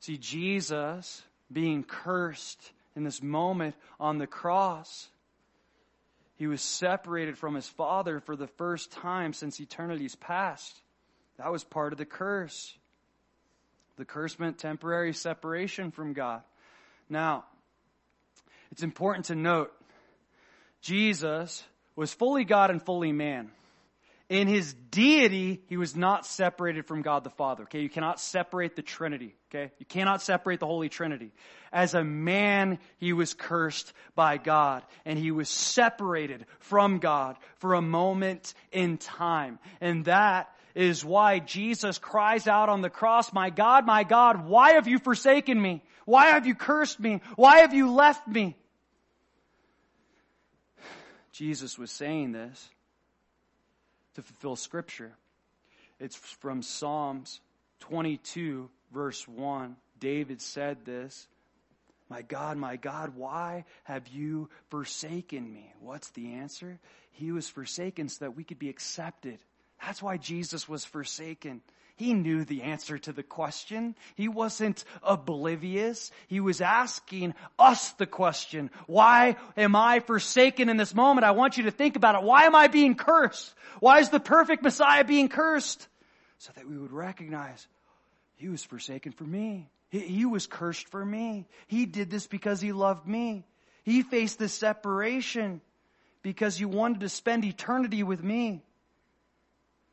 See, 0.00 0.16
Jesus 0.16 1.22
being 1.52 1.82
cursed 1.82 2.72
in 2.96 3.04
this 3.04 3.22
moment 3.22 3.76
on 4.00 4.18
the 4.18 4.26
cross, 4.26 5.08
he 6.36 6.46
was 6.46 6.60
separated 6.60 7.38
from 7.38 7.54
his 7.54 7.68
Father 7.68 8.20
for 8.20 8.34
the 8.34 8.46
first 8.46 8.90
time 8.90 9.32
since 9.32 9.60
eternity's 9.60 10.16
past. 10.16 10.80
That 11.38 11.52
was 11.52 11.62
part 11.62 11.92
of 11.92 11.98
the 11.98 12.06
curse. 12.06 12.74
The 13.96 14.04
curse 14.04 14.38
meant 14.38 14.58
temporary 14.58 15.12
separation 15.12 15.90
from 15.90 16.14
God. 16.14 16.42
Now, 17.08 17.44
it's 18.72 18.82
important 18.82 19.26
to 19.26 19.34
note 19.34 19.72
Jesus 20.82 21.64
was 21.94 22.12
fully 22.12 22.44
God 22.44 22.70
and 22.70 22.82
fully 22.82 23.12
man. 23.12 23.50
In 24.28 24.48
his 24.48 24.74
deity, 24.74 25.62
he 25.68 25.76
was 25.76 25.94
not 25.94 26.26
separated 26.26 26.86
from 26.86 27.02
God 27.02 27.22
the 27.22 27.30
Father. 27.30 27.62
Okay, 27.64 27.80
you 27.80 27.88
cannot 27.88 28.18
separate 28.18 28.74
the 28.74 28.82
Trinity. 28.82 29.36
Okay, 29.50 29.70
you 29.78 29.86
cannot 29.86 30.20
separate 30.20 30.58
the 30.58 30.66
Holy 30.66 30.88
Trinity. 30.88 31.30
As 31.72 31.94
a 31.94 32.02
man, 32.02 32.80
he 32.98 33.12
was 33.12 33.34
cursed 33.34 33.92
by 34.16 34.38
God, 34.38 34.82
and 35.04 35.16
he 35.16 35.30
was 35.30 35.48
separated 35.48 36.44
from 36.58 36.98
God 36.98 37.36
for 37.58 37.74
a 37.74 37.82
moment 37.82 38.52
in 38.72 38.98
time. 38.98 39.60
And 39.80 40.06
that 40.06 40.52
is 40.74 41.04
why 41.04 41.38
Jesus 41.38 41.98
cries 41.98 42.48
out 42.48 42.68
on 42.68 42.82
the 42.82 42.90
cross, 42.90 43.32
My 43.32 43.50
God, 43.50 43.86
my 43.86 44.02
God, 44.02 44.48
why 44.48 44.72
have 44.72 44.88
you 44.88 44.98
forsaken 44.98 45.60
me? 45.60 45.84
Why 46.04 46.26
have 46.26 46.48
you 46.48 46.56
cursed 46.56 46.98
me? 46.98 47.20
Why 47.36 47.58
have 47.58 47.74
you 47.74 47.92
left 47.92 48.26
me? 48.26 48.56
Jesus 51.32 51.78
was 51.78 51.92
saying 51.92 52.32
this 52.32 52.70
to 54.16 54.22
fulfill 54.22 54.56
scripture. 54.56 55.12
It's 56.00 56.16
from 56.16 56.62
Psalms 56.62 57.40
22 57.80 58.68
verse 58.92 59.26
1. 59.28 59.76
David 59.98 60.42
said 60.42 60.84
this, 60.84 61.28
my 62.08 62.22
God, 62.22 62.56
my 62.56 62.76
God, 62.76 63.16
why 63.16 63.64
have 63.84 64.06
you 64.08 64.48
forsaken 64.68 65.52
me? 65.52 65.72
What's 65.80 66.10
the 66.10 66.34
answer? 66.34 66.78
He 67.12 67.32
was 67.32 67.48
forsaken 67.48 68.08
so 68.08 68.26
that 68.26 68.36
we 68.36 68.44
could 68.44 68.58
be 68.58 68.68
accepted. 68.68 69.38
That's 69.82 70.02
why 70.02 70.16
Jesus 70.16 70.68
was 70.68 70.84
forsaken. 70.84 71.62
He 71.96 72.12
knew 72.12 72.44
the 72.44 72.62
answer 72.62 72.98
to 72.98 73.12
the 73.12 73.22
question. 73.22 73.94
He 74.14 74.28
wasn't 74.28 74.84
oblivious. 75.02 76.10
He 76.28 76.40
was 76.40 76.60
asking 76.60 77.34
us 77.58 77.90
the 77.92 78.06
question, 78.06 78.70
why 78.86 79.36
am 79.56 79.74
I 79.74 80.00
forsaken 80.00 80.68
in 80.68 80.76
this 80.76 80.94
moment? 80.94 81.24
I 81.24 81.30
want 81.30 81.56
you 81.56 81.64
to 81.64 81.70
think 81.70 81.96
about 81.96 82.14
it. 82.14 82.22
Why 82.22 82.44
am 82.44 82.54
I 82.54 82.68
being 82.68 82.96
cursed? 82.96 83.54
Why 83.80 84.00
is 84.00 84.10
the 84.10 84.20
perfect 84.20 84.62
Messiah 84.62 85.04
being 85.04 85.30
cursed? 85.30 85.88
So 86.38 86.52
that 86.54 86.68
we 86.68 86.76
would 86.76 86.92
recognize 86.92 87.66
he 88.36 88.50
was 88.50 88.62
forsaken 88.62 89.12
for 89.12 89.24
me. 89.24 89.70
He, 89.88 90.00
he 90.00 90.26
was 90.26 90.46
cursed 90.46 90.88
for 90.88 91.04
me. 91.04 91.46
He 91.66 91.86
did 91.86 92.10
this 92.10 92.26
because 92.26 92.60
he 92.60 92.72
loved 92.72 93.06
me. 93.06 93.44
He 93.84 94.02
faced 94.02 94.38
this 94.38 94.52
separation 94.52 95.62
because 96.22 96.58
he 96.58 96.66
wanted 96.66 97.00
to 97.00 97.08
spend 97.08 97.44
eternity 97.46 98.02
with 98.02 98.22
me. 98.22 98.62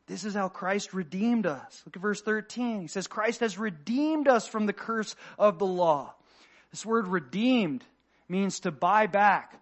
This 0.07 0.25
is 0.25 0.33
how 0.33 0.49
Christ 0.49 0.93
redeemed 0.93 1.45
us. 1.45 1.81
Look 1.85 1.95
at 1.95 2.01
verse 2.01 2.21
13. 2.21 2.81
He 2.81 2.87
says, 2.87 3.07
Christ 3.07 3.39
has 3.39 3.57
redeemed 3.57 4.27
us 4.27 4.47
from 4.47 4.65
the 4.65 4.73
curse 4.73 5.15
of 5.39 5.59
the 5.59 5.65
law. 5.65 6.13
This 6.71 6.85
word 6.85 7.07
redeemed 7.07 7.83
means 8.27 8.61
to 8.61 8.71
buy 8.71 9.07
back. 9.07 9.61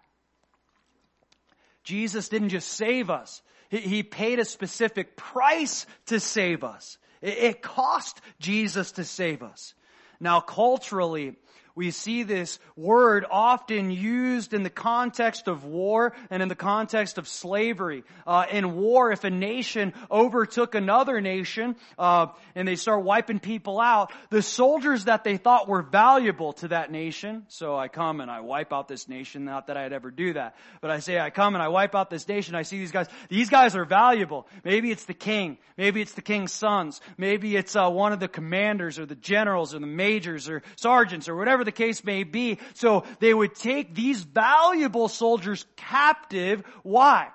Jesus 1.84 2.28
didn't 2.28 2.50
just 2.50 2.68
save 2.68 3.10
us. 3.10 3.42
He 3.70 4.02
paid 4.02 4.38
a 4.38 4.44
specific 4.44 5.16
price 5.16 5.86
to 6.06 6.20
save 6.20 6.64
us. 6.64 6.98
It 7.20 7.62
cost 7.62 8.20
Jesus 8.40 8.92
to 8.92 9.04
save 9.04 9.42
us. 9.42 9.74
Now 10.20 10.40
culturally, 10.40 11.36
we 11.74 11.90
see 11.90 12.22
this 12.22 12.58
word 12.76 13.24
often 13.30 13.90
used 13.90 14.52
in 14.54 14.62
the 14.62 14.70
context 14.70 15.48
of 15.48 15.64
war 15.64 16.12
and 16.30 16.42
in 16.42 16.48
the 16.48 16.54
context 16.54 17.18
of 17.18 17.26
slavery. 17.26 18.04
Uh, 18.26 18.46
in 18.50 18.76
war, 18.76 19.10
if 19.12 19.24
a 19.24 19.30
nation 19.30 19.92
overtook 20.10 20.74
another 20.74 21.20
nation 21.20 21.76
uh, 21.98 22.26
and 22.54 22.68
they 22.68 22.76
start 22.76 23.04
wiping 23.04 23.40
people 23.40 23.80
out, 23.80 24.12
the 24.30 24.42
soldiers 24.42 25.04
that 25.04 25.24
they 25.24 25.36
thought 25.36 25.68
were 25.68 25.82
valuable 25.82 26.52
to 26.54 26.68
that 26.68 26.90
nation. 26.90 27.44
So 27.48 27.76
I 27.76 27.88
come 27.88 28.20
and 28.20 28.30
I 28.30 28.40
wipe 28.40 28.72
out 28.72 28.88
this 28.88 29.08
nation. 29.08 29.44
Not 29.44 29.68
that 29.68 29.76
I'd 29.76 29.92
ever 29.92 30.10
do 30.10 30.34
that, 30.34 30.56
but 30.80 30.90
I 30.90 30.98
say 30.98 31.18
I 31.18 31.30
come 31.30 31.54
and 31.54 31.62
I 31.62 31.68
wipe 31.68 31.94
out 31.94 32.10
this 32.10 32.28
nation. 32.28 32.54
I 32.54 32.62
see 32.62 32.78
these 32.78 32.92
guys. 32.92 33.08
These 33.28 33.50
guys 33.50 33.74
are 33.76 33.84
valuable. 33.84 34.46
Maybe 34.64 34.90
it's 34.90 35.04
the 35.04 35.14
king. 35.14 35.58
Maybe 35.76 36.02
it's 36.02 36.12
the 36.12 36.22
king's 36.22 36.52
sons. 36.52 37.00
Maybe 37.16 37.56
it's 37.56 37.74
uh, 37.74 37.88
one 37.90 38.12
of 38.12 38.20
the 38.20 38.28
commanders 38.28 38.98
or 38.98 39.06
the 39.06 39.14
generals 39.14 39.74
or 39.74 39.78
the 39.78 39.86
majors 39.86 40.48
or 40.48 40.62
sergeants 40.76 41.28
or 41.28 41.36
whatever 41.36 41.61
whatever 41.62 41.64
the 41.64 41.72
case 41.72 42.04
may 42.04 42.24
be. 42.24 42.58
So 42.74 43.04
they 43.20 43.32
would 43.32 43.54
take 43.54 43.94
these 43.94 44.22
valuable 44.22 45.08
soldiers 45.08 45.64
captive. 45.76 46.62
Why? 46.82 47.28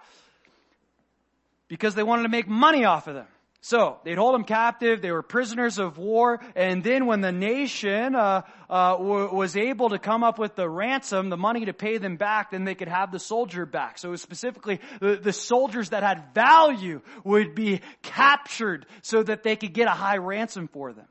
Because 1.68 1.96
they 1.96 2.04
wanted 2.04 2.24
to 2.24 2.30
make 2.30 2.48
money 2.48 2.86
off 2.86 3.08
of 3.08 3.16
them. 3.16 3.28
So 3.62 3.98
they'd 4.06 4.18
hold 4.18 4.34
them 4.34 4.46
captive. 4.46 5.02
They 5.02 5.12
were 5.12 5.24
prisoners 5.24 5.78
of 5.78 5.98
war. 5.98 6.40
And 6.56 6.84
then 6.84 7.06
when 7.06 7.20
the 7.20 7.34
nation 7.34 8.16
uh, 8.16 8.44
uh, 8.70 8.98
w- 8.98 9.34
was 9.34 9.58
able 9.58 9.90
to 9.90 10.00
come 10.00 10.24
up 10.24 10.40
with 10.40 10.56
the 10.56 10.70
ransom, 10.70 11.30
the 11.30 11.38
money 11.38 11.66
to 11.66 11.74
pay 11.74 11.98
them 11.98 12.16
back, 12.16 12.52
then 12.52 12.64
they 12.64 12.76
could 12.76 12.88
have 12.88 13.12
the 13.12 13.20
soldier 13.20 13.66
back. 13.66 13.98
So 13.98 14.16
specifically, 14.16 14.80
the, 15.02 15.18
the 15.18 15.34
soldiers 15.34 15.90
that 15.90 16.04
had 16.04 16.34
value 16.34 17.02
would 17.26 17.56
be 17.56 17.82
captured 18.04 18.86
so 19.02 19.24
that 19.24 19.44
they 19.44 19.58
could 19.58 19.74
get 19.74 19.88
a 19.88 19.92
high 19.92 20.18
ransom 20.18 20.70
for 20.70 20.94
them. 20.94 21.08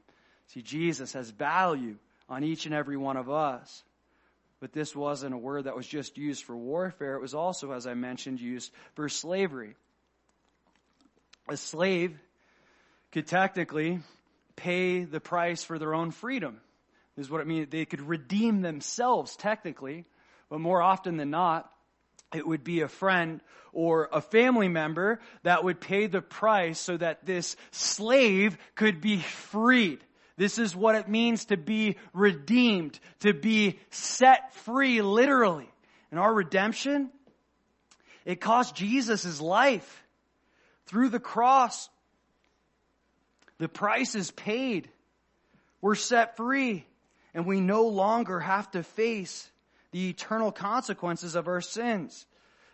See, 0.47 0.63
Jesus 0.63 1.13
has 1.13 1.29
value 1.29 1.97
on 2.29 2.45
each 2.45 2.67
and 2.67 2.75
every 2.75 2.97
one 2.97 3.17
of 3.17 3.31
us. 3.31 3.83
But 4.61 4.73
this 4.73 4.97
wasn't 4.97 5.35
a 5.35 5.39
word 5.39 5.65
that 5.65 5.77
was 5.77 5.87
just 5.87 6.17
used 6.17 6.45
for 6.45 6.57
warfare. 6.57 7.17
It 7.17 7.21
was 7.21 7.35
also, 7.35 7.73
as 7.73 7.87
I 7.87 7.95
mentioned, 7.95 8.41
used 8.41 8.73
for 8.95 9.09
slavery. 9.09 9.75
A 11.49 11.57
slave 11.57 12.19
could 13.13 13.27
technically 13.27 14.01
pay 14.57 15.05
the 15.05 15.21
price 15.21 15.63
for 15.63 15.79
their 15.79 15.95
own 15.95 16.11
freedom. 16.11 16.61
This 17.17 17.27
is 17.27 17.31
what 17.31 17.41
it 17.41 17.47
means. 17.47 17.69
They 17.71 17.85
could 17.85 18.01
redeem 18.01 18.63
themselves 18.63 19.37
technically, 19.37 20.05
but 20.49 20.61
more 20.61 20.83
often 20.83 21.17
than 21.17 21.31
not, 21.31 21.71
it 22.35 22.47
would 22.47 22.65
be 22.65 22.81
a 22.81 22.89
friend 22.89 23.41
or 23.73 24.09
a 24.13 24.21
family 24.21 24.69
member 24.69 25.21
that 25.43 25.65
would 25.65 25.81
pay 25.81 26.07
the 26.07 26.23
price 26.23 26.79
so 26.81 26.97
that 26.97 27.25
this 27.25 27.57
slave 27.71 28.57
could 28.75 29.01
be 29.01 29.19
freed. 29.19 30.01
This 30.37 30.59
is 30.59 30.77
what 30.77 30.95
it 30.95 31.09
means 31.09 31.47
to 31.47 31.57
be 31.57 31.97
redeemed, 32.13 32.99
to 33.21 33.33
be 33.33 33.79
set 33.91 34.55
free, 34.55 35.01
literally. 35.01 35.69
And 36.11 36.21
our 36.21 36.33
redemption, 36.33 37.11
it 38.25 38.41
cost 38.41 38.75
Jesus 38.75 39.23
his 39.23 39.41
life 39.41 40.05
through 40.87 41.09
the 41.09 41.21
cross. 41.21 41.89
The 43.59 43.69
price 43.69 44.15
is 44.15 44.31
paid. 44.31 44.89
We're 45.81 45.95
set 45.95 46.37
free 46.37 46.87
and 47.35 47.47
we 47.47 47.61
no 47.61 47.87
longer 47.89 48.41
have 48.41 48.71
to 48.73 48.83
face 48.83 49.51
the 49.93 50.09
eternal 50.09 50.51
consequences 50.51 51.35
of 51.35 51.49
our 51.49 51.61
sins. 51.61 52.27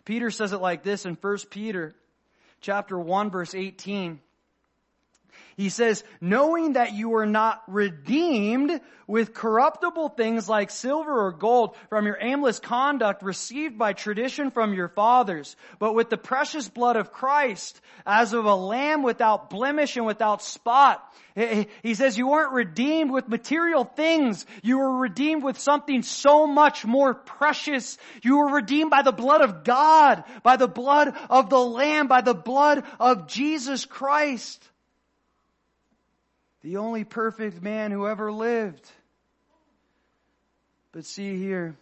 Peter 0.05 0.31
says 0.31 0.53
it 0.53 0.61
like 0.61 0.83
this 0.83 1.05
in 1.05 1.15
1 1.15 1.39
Peter 1.51 1.95
chapter 2.61 2.99
1 2.99 3.31
verse 3.31 3.55
18. 3.55 4.21
He 5.57 5.69
says, 5.69 6.05
knowing 6.21 6.75
that 6.75 6.93
you 6.93 7.15
are 7.17 7.27
not 7.27 7.63
redeemed 7.69 8.81
with 9.07 9.35
corruptible 9.35 10.11
things 10.11 10.49
like 10.49 10.71
silver 10.71 11.27
or 11.27 11.33
gold 11.33 11.77
from 11.89 12.07
your 12.07 12.17
aimless 12.21 12.59
conduct 12.59 13.23
received 13.23 13.77
by 13.77 13.93
tradition 13.93 14.51
from 14.51 14.73
your 14.73 14.89
fathers, 14.89 15.57
but 15.79 15.95
with 15.95 16.09
the 16.09 16.17
precious 16.17 16.69
blood 16.69 16.97
of 16.97 17.13
Christ 17.13 17.81
as 18.07 18.33
of 18.33 18.47
a 18.47 18.55
lamb 18.55 19.03
without 19.03 19.51
blemish 19.51 19.97
and 19.97 20.07
without 20.07 20.43
spot. 20.43 21.07
He 21.83 21.95
says 21.95 22.19
you 22.19 22.29
weren't 22.29 22.53
redeemed 22.53 23.11
with 23.11 23.29
material 23.29 23.85
things. 23.85 24.47
You 24.63 24.79
were 24.79 24.99
redeemed 24.99 25.43
with 25.43 25.59
something 25.59 26.03
so 26.03 26.47
much 26.47 26.85
more 26.85 27.15
precious. 27.15 27.99
You 28.23 28.39
were 28.39 28.55
redeemed 28.55 28.91
by 28.91 29.03
the 29.03 29.13
blood 29.13 29.41
of 29.41 29.65
God, 29.65 30.25
by 30.43 30.57
the 30.57 30.69
blood 30.69 31.15
of 31.31 31.49
the 31.49 31.61
Lamb, 31.61 32.07
by 32.07 32.21
the 32.21 32.35
blood 32.35 32.85
of 33.01 33.29
Jesus 33.29 33.85
Christ 33.87 34.69
the 36.63 36.77
only 36.77 37.05
perfect 37.05 37.63
man 37.63 37.91
who 37.91 38.07
ever 38.07 38.33
lived. 38.33 38.91
But 40.93 41.05
see 41.05 41.37
here, 41.37 41.75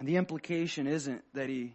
the 0.00 0.16
implication 0.16 0.86
isn't 0.86 1.22
that 1.34 1.48
he 1.48 1.74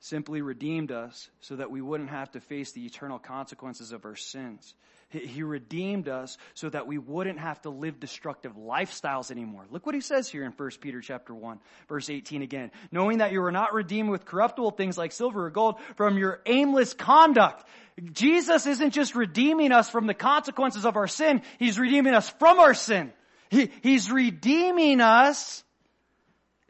simply 0.00 0.42
redeemed 0.42 0.90
us 0.90 1.28
so 1.40 1.56
that 1.56 1.70
we 1.70 1.80
wouldn't 1.80 2.10
have 2.10 2.30
to 2.32 2.40
face 2.40 2.72
the 2.72 2.84
eternal 2.84 3.18
consequences 3.18 3.92
of 3.92 4.04
our 4.04 4.16
sins. 4.16 4.74
He 5.12 5.42
redeemed 5.42 6.08
us 6.08 6.38
so 6.54 6.68
that 6.70 6.86
we 6.86 6.98
wouldn't 6.98 7.38
have 7.38 7.60
to 7.62 7.70
live 7.70 8.00
destructive 8.00 8.56
lifestyles 8.56 9.30
anymore. 9.30 9.66
Look 9.70 9.84
what 9.84 9.94
he 9.94 10.00
says 10.00 10.28
here 10.28 10.44
in 10.44 10.52
1 10.52 10.70
Peter 10.80 11.00
chapter 11.00 11.34
1, 11.34 11.58
verse 11.88 12.08
18 12.08 12.42
again. 12.42 12.70
Knowing 12.90 13.18
that 13.18 13.32
you 13.32 13.40
were 13.40 13.52
not 13.52 13.74
redeemed 13.74 14.10
with 14.10 14.24
corruptible 14.24 14.72
things 14.72 14.96
like 14.96 15.12
silver 15.12 15.46
or 15.46 15.50
gold 15.50 15.76
from 15.96 16.16
your 16.16 16.40
aimless 16.46 16.94
conduct. 16.94 17.64
Jesus 18.12 18.66
isn't 18.66 18.92
just 18.92 19.14
redeeming 19.14 19.70
us 19.70 19.90
from 19.90 20.06
the 20.06 20.14
consequences 20.14 20.86
of 20.86 20.96
our 20.96 21.08
sin, 21.08 21.42
He's 21.58 21.78
redeeming 21.78 22.14
us 22.14 22.28
from 22.30 22.58
our 22.58 22.74
sin. 22.74 23.12
He, 23.52 23.70
he's 23.82 24.10
redeeming 24.10 25.02
us 25.02 25.62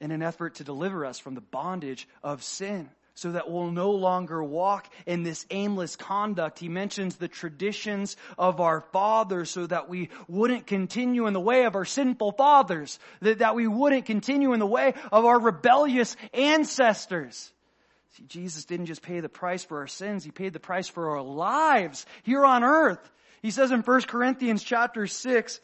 in 0.00 0.10
an 0.10 0.20
effort 0.20 0.56
to 0.56 0.64
deliver 0.64 1.06
us 1.06 1.20
from 1.20 1.36
the 1.36 1.40
bondage 1.40 2.08
of 2.24 2.42
sin 2.42 2.90
so 3.14 3.32
that 3.32 3.50
we'll 3.50 3.70
no 3.70 3.90
longer 3.90 4.42
walk 4.42 4.88
in 5.06 5.22
this 5.22 5.46
aimless 5.50 5.96
conduct. 5.96 6.58
He 6.58 6.68
mentions 6.68 7.16
the 7.16 7.28
traditions 7.28 8.16
of 8.38 8.60
our 8.60 8.80
fathers 8.92 9.50
so 9.50 9.66
that 9.66 9.88
we 9.88 10.08
wouldn't 10.28 10.66
continue 10.66 11.26
in 11.26 11.34
the 11.34 11.40
way 11.40 11.64
of 11.64 11.74
our 11.74 11.84
sinful 11.84 12.32
fathers, 12.32 12.98
that, 13.20 13.38
that 13.38 13.54
we 13.54 13.66
wouldn't 13.66 14.06
continue 14.06 14.52
in 14.52 14.60
the 14.60 14.66
way 14.66 14.94
of 15.10 15.24
our 15.24 15.38
rebellious 15.38 16.16
ancestors. 16.32 17.52
See, 18.12 18.24
Jesus 18.24 18.64
didn't 18.64 18.86
just 18.86 19.02
pay 19.02 19.20
the 19.20 19.28
price 19.28 19.64
for 19.64 19.78
our 19.78 19.86
sins, 19.86 20.24
He 20.24 20.30
paid 20.30 20.52
the 20.52 20.60
price 20.60 20.88
for 20.88 21.10
our 21.10 21.22
lives 21.22 22.06
here 22.22 22.44
on 22.44 22.64
earth. 22.64 23.10
He 23.42 23.50
says 23.50 23.72
in 23.72 23.80
1 23.80 24.02
Corinthians 24.02 24.62
chapter 24.62 25.06
6, 25.06 25.60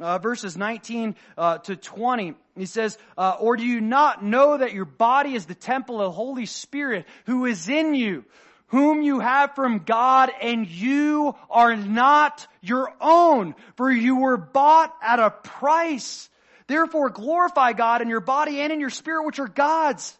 uh, 0.00 0.18
verses 0.18 0.56
19 0.56 1.14
uh, 1.36 1.58
to 1.58 1.76
20. 1.76 2.34
He 2.56 2.66
says, 2.66 2.98
uh, 3.16 3.36
Or 3.40 3.56
do 3.56 3.64
you 3.64 3.80
not 3.80 4.24
know 4.24 4.56
that 4.56 4.72
your 4.72 4.84
body 4.84 5.34
is 5.34 5.46
the 5.46 5.54
temple 5.54 6.00
of 6.00 6.06
the 6.06 6.12
Holy 6.12 6.46
Spirit 6.46 7.06
who 7.26 7.46
is 7.46 7.68
in 7.68 7.94
you, 7.94 8.24
whom 8.68 9.02
you 9.02 9.20
have 9.20 9.54
from 9.54 9.80
God, 9.80 10.30
and 10.40 10.66
you 10.66 11.34
are 11.50 11.76
not 11.76 12.46
your 12.60 12.92
own, 13.00 13.54
for 13.76 13.90
you 13.90 14.16
were 14.16 14.36
bought 14.36 14.94
at 15.02 15.20
a 15.20 15.30
price. 15.30 16.28
Therefore 16.66 17.10
glorify 17.10 17.72
God 17.72 18.02
in 18.02 18.08
your 18.08 18.20
body 18.20 18.60
and 18.60 18.72
in 18.72 18.80
your 18.80 18.90
spirit, 18.90 19.24
which 19.24 19.38
are 19.38 19.48
God's. 19.48 20.16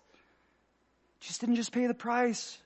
Jesus 1.20 1.38
didn't 1.38 1.56
just 1.56 1.72
pay 1.72 1.86
the 1.86 1.94
price 1.94 2.58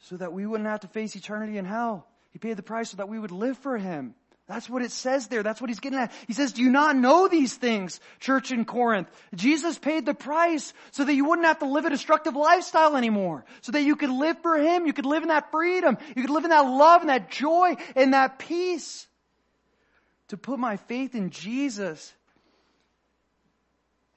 so 0.00 0.16
that 0.16 0.32
we 0.32 0.46
wouldn't 0.46 0.68
have 0.68 0.80
to 0.80 0.88
face 0.88 1.14
eternity 1.14 1.58
in 1.58 1.64
hell. 1.64 2.06
He 2.32 2.38
paid 2.38 2.56
the 2.56 2.62
price 2.62 2.90
so 2.90 2.96
that 2.98 3.08
we 3.08 3.18
would 3.18 3.32
live 3.32 3.58
for 3.58 3.76
Him. 3.76 4.14
That's 4.50 4.68
what 4.68 4.82
it 4.82 4.90
says 4.90 5.28
there. 5.28 5.44
That's 5.44 5.60
what 5.60 5.70
he's 5.70 5.78
getting 5.78 6.00
at. 6.00 6.10
He 6.26 6.32
says, 6.32 6.52
do 6.52 6.60
you 6.60 6.70
not 6.70 6.96
know 6.96 7.28
these 7.28 7.54
things, 7.54 8.00
church 8.18 8.50
in 8.50 8.64
Corinth? 8.64 9.08
Jesus 9.32 9.78
paid 9.78 10.04
the 10.04 10.12
price 10.12 10.74
so 10.90 11.04
that 11.04 11.14
you 11.14 11.24
wouldn't 11.24 11.46
have 11.46 11.60
to 11.60 11.66
live 11.66 11.84
a 11.84 11.90
destructive 11.90 12.34
lifestyle 12.34 12.96
anymore. 12.96 13.44
So 13.60 13.70
that 13.70 13.82
you 13.82 13.94
could 13.94 14.10
live 14.10 14.42
for 14.42 14.58
him. 14.58 14.86
You 14.86 14.92
could 14.92 15.06
live 15.06 15.22
in 15.22 15.28
that 15.28 15.52
freedom. 15.52 15.98
You 16.16 16.22
could 16.22 16.32
live 16.32 16.42
in 16.42 16.50
that 16.50 16.62
love 16.66 17.02
and 17.02 17.10
that 17.10 17.30
joy 17.30 17.76
and 17.94 18.12
that 18.12 18.40
peace. 18.40 19.06
To 20.28 20.36
put 20.36 20.58
my 20.58 20.78
faith 20.78 21.14
in 21.14 21.30
Jesus 21.30 22.12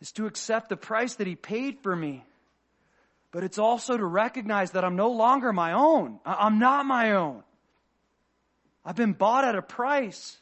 is 0.01 0.11
to 0.13 0.25
accept 0.25 0.69
the 0.69 0.77
price 0.77 1.13
that 1.15 1.27
he 1.27 1.35
paid 1.35 1.77
for 1.83 1.95
me. 1.95 2.25
But 3.31 3.43
it's 3.43 3.59
also 3.59 3.95
to 3.95 4.05
recognize 4.05 4.71
that 4.71 4.83
I'm 4.83 4.95
no 4.95 5.11
longer 5.11 5.53
my 5.53 5.73
own. 5.73 6.19
I'm 6.25 6.57
not 6.57 6.87
my 6.87 7.11
own. 7.11 7.43
I've 8.85 8.95
been 8.95 9.13
bought 9.13 9.45
at 9.45 9.55
a 9.55 9.61
price. 9.61 10.37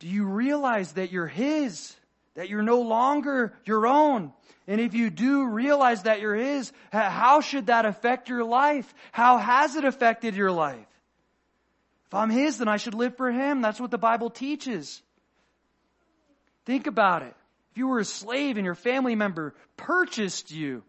Do 0.00 0.08
you 0.08 0.24
realize 0.24 0.92
that 0.92 1.12
you're 1.12 1.28
His? 1.28 1.94
That 2.34 2.48
you're 2.48 2.62
no 2.62 2.80
longer 2.80 3.54
your 3.64 3.86
own? 3.86 4.32
And 4.66 4.80
if 4.80 4.94
you 4.94 5.10
do 5.10 5.46
realize 5.46 6.04
that 6.04 6.20
you're 6.20 6.34
His, 6.34 6.72
how 6.90 7.40
should 7.40 7.66
that 7.66 7.86
affect 7.86 8.28
your 8.28 8.44
life? 8.44 8.92
How 9.12 9.38
has 9.38 9.76
it 9.76 9.84
affected 9.84 10.34
your 10.34 10.50
life? 10.50 10.86
If 12.06 12.14
I'm 12.14 12.30
His, 12.30 12.58
then 12.58 12.68
I 12.68 12.78
should 12.78 12.94
live 12.94 13.16
for 13.16 13.30
Him. 13.30 13.62
That's 13.62 13.80
what 13.80 13.90
the 13.90 13.98
Bible 13.98 14.30
teaches. 14.30 15.00
Think 16.64 16.86
about 16.86 17.22
it. 17.22 17.34
If 17.70 17.78
you 17.78 17.88
were 17.88 18.00
a 18.00 18.04
slave 18.04 18.56
and 18.56 18.64
your 18.64 18.74
family 18.74 19.14
member 19.14 19.54
purchased 19.76 20.50
you 20.50 20.82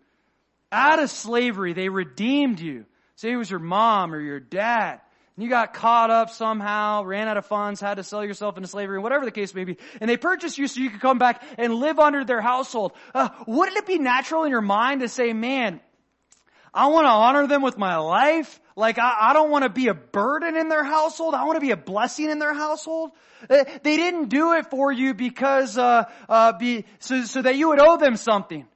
out 0.72 1.02
of 1.02 1.10
slavery, 1.10 1.74
they 1.74 1.90
redeemed 1.90 2.60
you. 2.60 2.86
Say 3.16 3.32
it 3.32 3.38
was 3.38 3.50
your 3.50 3.60
mom 3.60 4.14
or 4.14 4.20
your 4.20 4.40
dad 4.40 5.00
you 5.38 5.50
got 5.50 5.74
caught 5.74 6.12
up 6.12 6.30
somehow, 6.30 7.04
ran 7.04 7.28
out 7.28 7.38
of 7.38 7.46
funds, 7.46 7.82
had 7.82 7.96
to 7.96 8.04
sell 8.04 8.24
yourself 8.24 8.56
into 8.56 8.68
slavery, 8.68 9.00
whatever 9.00 9.26
the 9.26 9.32
case 9.32 9.54
may 9.56 9.64
be, 9.64 9.78
and 10.00 10.10
they 10.10 10.18
purchased 10.18 10.58
you 10.58 10.68
so 10.68 10.80
you 10.80 10.92
could 10.92 11.02
come 11.02 11.18
back 11.18 11.42
and 11.58 11.74
live 11.74 12.00
under 12.00 12.24
their 12.24 12.42
household. 12.42 12.94
Uh, 13.16 13.30
wouldn't 13.48 13.78
it 13.78 13.88
be 13.88 13.98
natural 13.98 14.44
in 14.44 14.52
your 14.52 14.62
mind 14.62 15.02
to 15.02 15.10
say, 15.10 15.34
man, 15.34 15.82
I 16.72 16.88
want 16.88 17.06
to 17.06 17.10
honor 17.10 17.48
them 17.48 17.64
with 17.64 17.78
my 17.78 17.98
life? 17.98 18.60
Like, 18.76 19.00
I, 19.00 19.30
I 19.30 19.34
don't 19.34 19.50
want 19.50 19.64
to 19.64 19.70
be 19.70 19.88
a 19.88 19.94
burden 19.96 20.56
in 20.56 20.70
their 20.70 20.84
household. 20.84 21.34
I 21.34 21.46
want 21.46 21.58
to 21.58 21.62
be 21.62 21.72
a 21.72 21.78
blessing 21.78 22.30
in 22.30 22.38
their 22.38 22.54
household. 22.54 23.12
Uh, 23.50 23.64
they 23.82 23.98
didn't 23.98 24.30
do 24.30 24.54
it 24.54 24.70
for 24.70 24.92
you 24.92 25.14
because, 25.16 25.78
uh, 25.78 26.06
uh, 26.30 26.54
be, 26.58 26.86
so, 27.00 27.24
so 27.24 27.42
that 27.42 27.56
you 27.56 27.70
would 27.70 27.80
owe 27.80 27.98
them 27.98 28.18
something. 28.18 28.68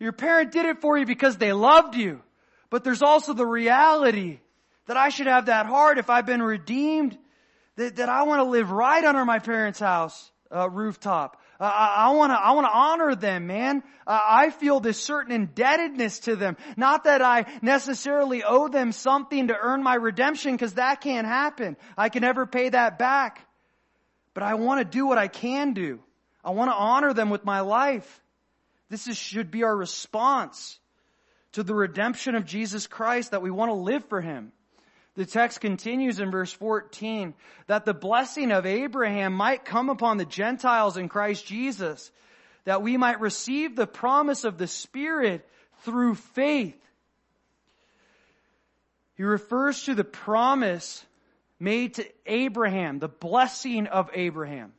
Your 0.00 0.12
parent 0.12 0.50
did 0.50 0.66
it 0.66 0.80
for 0.80 0.98
you 0.98 1.06
because 1.06 1.36
they 1.36 1.52
loved 1.52 1.94
you. 1.94 2.20
But 2.68 2.84
there's 2.84 3.02
also 3.02 3.32
the 3.32 3.46
reality 3.46 4.38
that 4.90 4.96
I 4.96 5.10
should 5.10 5.28
have 5.28 5.46
that 5.46 5.66
heart 5.66 5.98
if 5.98 6.10
I've 6.10 6.26
been 6.26 6.42
redeemed, 6.42 7.16
that, 7.76 7.94
that 7.94 8.08
I 8.08 8.24
want 8.24 8.40
to 8.40 8.50
live 8.50 8.72
right 8.72 9.04
under 9.04 9.24
my 9.24 9.38
parents' 9.38 9.78
house, 9.78 10.32
uh, 10.50 10.68
rooftop. 10.68 11.40
Uh, 11.60 11.70
I, 11.72 12.10
want 12.10 12.32
to, 12.32 12.34
I 12.34 12.50
want 12.50 12.66
to 12.66 12.72
honor 12.72 13.14
them, 13.14 13.46
man. 13.46 13.84
Uh, 14.04 14.18
I 14.20 14.50
feel 14.50 14.80
this 14.80 15.00
certain 15.00 15.30
indebtedness 15.30 16.18
to 16.20 16.34
them. 16.34 16.56
Not 16.76 17.04
that 17.04 17.22
I 17.22 17.46
necessarily 17.62 18.42
owe 18.42 18.66
them 18.66 18.90
something 18.90 19.46
to 19.46 19.56
earn 19.56 19.84
my 19.84 19.94
redemption, 19.94 20.54
because 20.56 20.74
that 20.74 21.02
can't 21.02 21.24
happen. 21.24 21.76
I 21.96 22.08
can 22.08 22.22
never 22.22 22.44
pay 22.44 22.70
that 22.70 22.98
back. 22.98 23.46
But 24.34 24.42
I 24.42 24.54
want 24.54 24.80
to 24.80 24.84
do 24.84 25.06
what 25.06 25.18
I 25.18 25.28
can 25.28 25.72
do. 25.72 26.00
I 26.44 26.50
want 26.50 26.72
to 26.72 26.76
honor 26.76 27.14
them 27.14 27.30
with 27.30 27.44
my 27.44 27.60
life. 27.60 28.20
This 28.88 29.06
is, 29.06 29.16
should 29.16 29.52
be 29.52 29.62
our 29.62 29.76
response 29.76 30.80
to 31.52 31.62
the 31.62 31.76
redemption 31.76 32.34
of 32.34 32.44
Jesus 32.44 32.88
Christ 32.88 33.30
that 33.30 33.40
we 33.40 33.52
want 33.52 33.68
to 33.68 33.74
live 33.74 34.04
for 34.08 34.20
Him. 34.20 34.50
The 35.16 35.26
text 35.26 35.60
continues 35.60 36.20
in 36.20 36.30
verse 36.30 36.52
14 36.52 37.34
that 37.66 37.84
the 37.84 37.94
blessing 37.94 38.52
of 38.52 38.64
Abraham 38.64 39.32
might 39.32 39.64
come 39.64 39.88
upon 39.88 40.16
the 40.16 40.24
Gentiles 40.24 40.96
in 40.96 41.08
Christ 41.08 41.46
Jesus, 41.46 42.10
that 42.64 42.82
we 42.82 42.96
might 42.96 43.20
receive 43.20 43.74
the 43.74 43.86
promise 43.86 44.44
of 44.44 44.56
the 44.56 44.66
Spirit 44.68 45.48
through 45.82 46.14
faith. 46.14 46.76
He 49.16 49.24
refers 49.24 49.82
to 49.84 49.94
the 49.94 50.04
promise 50.04 51.04
made 51.58 51.94
to 51.94 52.06
Abraham, 52.26 52.98
the 52.98 53.08
blessing 53.08 53.86
of 53.86 54.10
Abraham. 54.14 54.72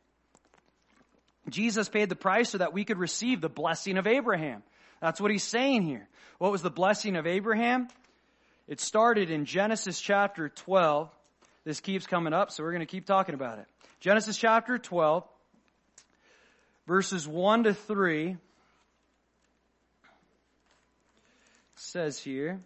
Jesus 1.48 1.88
paid 1.88 2.08
the 2.08 2.16
price 2.16 2.50
so 2.50 2.58
that 2.58 2.72
we 2.72 2.84
could 2.84 2.98
receive 2.98 3.40
the 3.40 3.48
blessing 3.48 3.98
of 3.98 4.06
Abraham. 4.06 4.62
That's 5.00 5.20
what 5.20 5.30
he's 5.30 5.44
saying 5.44 5.82
here. 5.82 6.08
What 6.38 6.52
was 6.52 6.62
the 6.62 6.70
blessing 6.70 7.16
of 7.16 7.26
Abraham? 7.26 7.88
It 8.72 8.80
started 8.80 9.30
in 9.30 9.44
Genesis 9.44 10.00
chapter 10.00 10.48
12. 10.48 11.10
This 11.62 11.82
keeps 11.82 12.06
coming 12.06 12.32
up, 12.32 12.50
so 12.50 12.62
we're 12.62 12.70
going 12.70 12.80
to 12.80 12.86
keep 12.86 13.04
talking 13.04 13.34
about 13.34 13.58
it. 13.58 13.66
Genesis 14.00 14.38
chapter 14.38 14.78
12, 14.78 15.24
verses 16.86 17.28
1 17.28 17.64
to 17.64 17.74
3 17.74 18.38
says 21.74 22.18
here, 22.18 22.62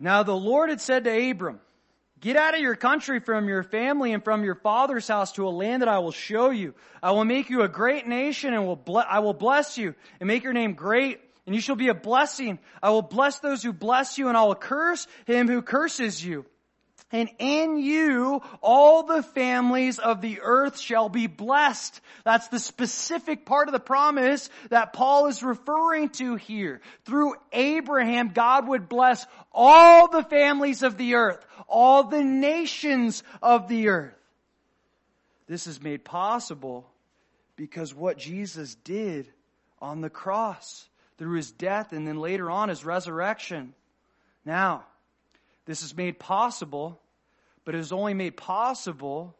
Now 0.00 0.24
the 0.24 0.34
Lord 0.34 0.70
had 0.70 0.80
said 0.80 1.04
to 1.04 1.30
Abram, 1.30 1.60
Get 2.20 2.34
out 2.34 2.54
of 2.54 2.60
your 2.60 2.74
country 2.74 3.20
from 3.20 3.46
your 3.46 3.62
family 3.62 4.12
and 4.12 4.24
from 4.24 4.42
your 4.42 4.56
father's 4.56 5.06
house 5.06 5.30
to 5.34 5.46
a 5.46 5.50
land 5.50 5.82
that 5.82 5.88
I 5.88 6.00
will 6.00 6.10
show 6.10 6.50
you. 6.50 6.74
I 7.00 7.12
will 7.12 7.24
make 7.24 7.50
you 7.50 7.62
a 7.62 7.68
great 7.68 8.08
nation 8.08 8.52
and 8.52 8.66
will 8.66 8.74
ble- 8.74 9.04
I 9.08 9.20
will 9.20 9.32
bless 9.32 9.78
you 9.78 9.94
and 10.18 10.26
make 10.26 10.42
your 10.42 10.54
name 10.54 10.72
great 10.72 11.20
and 11.46 11.54
you 11.54 11.60
shall 11.60 11.76
be 11.76 11.88
a 11.88 11.94
blessing. 11.94 12.58
I 12.82 12.90
will 12.90 13.02
bless 13.02 13.38
those 13.40 13.62
who 13.62 13.72
bless 13.72 14.18
you 14.18 14.28
and 14.28 14.36
I 14.36 14.44
will 14.44 14.54
curse 14.54 15.06
him 15.26 15.48
who 15.48 15.62
curses 15.62 16.24
you. 16.24 16.46
And 17.12 17.30
in 17.38 17.78
you, 17.78 18.42
all 18.60 19.04
the 19.04 19.22
families 19.22 20.00
of 20.00 20.20
the 20.20 20.40
earth 20.42 20.80
shall 20.80 21.08
be 21.08 21.28
blessed. 21.28 22.00
That's 22.24 22.48
the 22.48 22.58
specific 22.58 23.46
part 23.46 23.68
of 23.68 23.72
the 23.72 23.78
promise 23.78 24.50
that 24.70 24.92
Paul 24.92 25.26
is 25.26 25.42
referring 25.42 26.08
to 26.10 26.34
here. 26.34 26.80
Through 27.04 27.34
Abraham, 27.52 28.30
God 28.30 28.66
would 28.66 28.88
bless 28.88 29.24
all 29.52 30.08
the 30.08 30.24
families 30.24 30.82
of 30.82 30.96
the 30.96 31.14
earth, 31.14 31.44
all 31.68 32.04
the 32.04 32.24
nations 32.24 33.22
of 33.40 33.68
the 33.68 33.88
earth. 33.88 34.18
This 35.46 35.68
is 35.68 35.80
made 35.80 36.04
possible 36.04 36.90
because 37.54 37.94
what 37.94 38.18
Jesus 38.18 38.74
did 38.74 39.30
on 39.80 40.00
the 40.00 40.10
cross 40.10 40.88
through 41.18 41.36
his 41.36 41.52
death 41.52 41.92
and 41.92 42.06
then 42.06 42.18
later 42.18 42.50
on 42.50 42.68
his 42.68 42.84
resurrection. 42.84 43.74
Now, 44.44 44.84
this 45.66 45.82
is 45.82 45.96
made 45.96 46.18
possible, 46.18 47.00
but 47.64 47.74
it 47.74 47.78
is 47.78 47.92
only 47.92 48.14
made 48.14 48.36
possible 48.36 49.34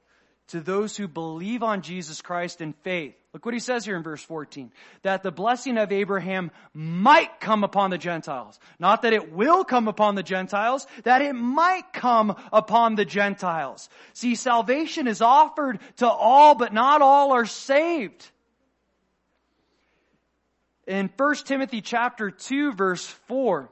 to 0.48 0.60
those 0.60 0.96
who 0.96 1.08
believe 1.08 1.62
on 1.62 1.82
Jesus 1.82 2.20
Christ 2.20 2.60
in 2.60 2.72
faith. 2.72 3.14
Look 3.32 3.44
what 3.44 3.54
he 3.54 3.60
says 3.60 3.84
here 3.84 3.96
in 3.96 4.02
verse 4.02 4.22
14. 4.22 4.70
That 5.02 5.22
the 5.22 5.32
blessing 5.32 5.76
of 5.76 5.90
Abraham 5.90 6.52
might 6.72 7.40
come 7.40 7.64
upon 7.64 7.90
the 7.90 7.98
Gentiles. 7.98 8.60
Not 8.78 9.02
that 9.02 9.12
it 9.12 9.32
will 9.32 9.64
come 9.64 9.88
upon 9.88 10.14
the 10.14 10.22
Gentiles, 10.22 10.86
that 11.02 11.22
it 11.22 11.32
might 11.32 11.92
come 11.92 12.36
upon 12.52 12.94
the 12.94 13.04
Gentiles. 13.04 13.88
See, 14.12 14.36
salvation 14.36 15.08
is 15.08 15.20
offered 15.20 15.80
to 15.96 16.08
all, 16.08 16.54
but 16.54 16.72
not 16.72 17.02
all 17.02 17.32
are 17.32 17.46
saved. 17.46 18.30
In 20.86 21.10
1 21.16 21.34
Timothy 21.44 21.80
chapter 21.80 22.30
2 22.30 22.72
verse 22.72 23.06
4, 23.26 23.70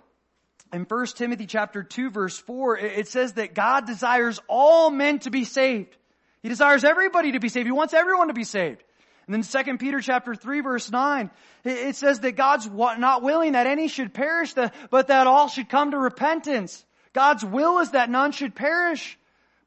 in 0.73 0.85
1 0.85 1.07
Timothy 1.09 1.47
chapter 1.47 1.83
2 1.83 2.11
verse 2.11 2.39
4, 2.39 2.79
it 2.79 3.09
says 3.09 3.35
that 3.35 3.55
God 3.55 3.87
desires 3.87 4.41
all 4.49 4.91
men 4.91 5.19
to 5.21 5.31
be 5.31 5.45
saved. 5.45 5.95
He 6.43 6.49
desires 6.49 6.85
everybody 6.85 7.33
to 7.33 7.41
be 7.41 7.51
saved. 7.51 7.67
He 7.67 7.73
wants 7.73 7.93
everyone 7.93 8.29
to 8.29 8.35
be 8.35 8.45
saved. 8.45 8.83
And 9.27 9.35
then 9.35 9.65
2 9.65 9.77
Peter 9.77 10.01
chapter 10.01 10.35
3 10.35 10.61
verse 10.61 10.91
9, 10.91 11.31
it 11.65 11.97
says 11.97 12.21
that 12.21 12.33
God's 12.33 12.69
not 12.69 13.23
willing 13.23 13.53
that 13.53 13.67
any 13.67 13.89
should 13.89 14.15
perish, 14.15 14.55
but 14.55 15.09
that 15.09 15.27
all 15.27 15.49
should 15.49 15.69
come 15.69 15.91
to 15.91 15.99
repentance. 15.99 16.85
God's 17.13 17.45
will 17.45 17.79
is 17.81 17.91
that 17.91 18.09
none 18.09 18.33
should 18.33 18.55
perish, 18.55 19.19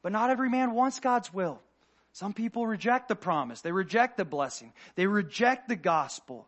but 0.01 0.11
not 0.11 0.31
every 0.31 0.49
man 0.49 0.73
wants 0.73 0.99
God's 0.99 1.31
will. 1.31 1.61
Some 2.11 2.33
people 2.33 2.65
reject 2.65 3.07
the 3.07 3.15
promise. 3.15 3.61
They 3.61 3.71
reject 3.71 4.17
the 4.17 4.25
blessing. 4.25 4.73
They 4.95 5.05
reject 5.05 5.69
the 5.69 5.75
gospel. 5.75 6.47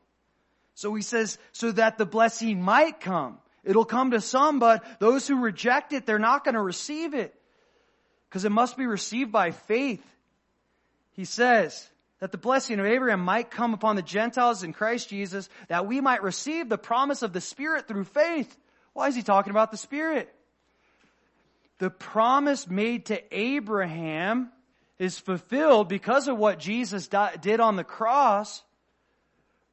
So 0.78 0.94
he 0.94 1.02
says, 1.02 1.40
so 1.54 1.72
that 1.72 1.98
the 1.98 2.06
blessing 2.06 2.62
might 2.62 3.00
come. 3.00 3.40
It'll 3.64 3.84
come 3.84 4.12
to 4.12 4.22
some, 4.22 4.60
but 4.60 4.84
those 5.00 5.28
who 5.28 5.42
reject 5.42 5.92
it, 5.92 6.06
they're 6.06 6.20
not 6.20 6.44
going 6.44 6.54
to 6.54 6.62
receive 6.62 7.16
it. 7.16 7.34
Because 8.30 8.46
it 8.46 8.52
must 8.52 8.78
be 8.78 8.86
received 8.86 9.32
by 9.32 9.50
faith. 9.50 10.06
He 11.14 11.26
says 11.26 11.90
that 12.20 12.32
the 12.32 12.38
blessing 12.38 12.80
of 12.80 12.86
Abraham 12.86 13.22
might 13.22 13.50
come 13.50 13.74
upon 13.74 13.96
the 13.96 14.04
Gentiles 14.04 14.62
in 14.62 14.72
Christ 14.72 15.10
Jesus, 15.10 15.50
that 15.68 15.88
we 15.88 16.00
might 16.00 16.22
receive 16.22 16.70
the 16.70 16.78
promise 16.78 17.24
of 17.24 17.34
the 17.34 17.42
Spirit 17.42 17.88
through 17.88 18.04
faith. 18.04 18.56
Why 18.94 19.08
is 19.08 19.16
he 19.16 19.24
talking 19.24 19.50
about 19.50 19.72
the 19.72 19.78
Spirit? 19.78 20.32
The 21.80 21.90
promise 21.90 22.70
made 22.70 23.08
to 23.08 23.20
Abraham 23.36 24.52
is 25.00 25.18
fulfilled 25.18 25.90
because 25.90 26.28
of 26.28 26.38
what 26.38 26.60
Jesus 26.60 27.10
did 27.42 27.60
on 27.62 27.78
the 27.78 27.84
cross, 27.84 28.62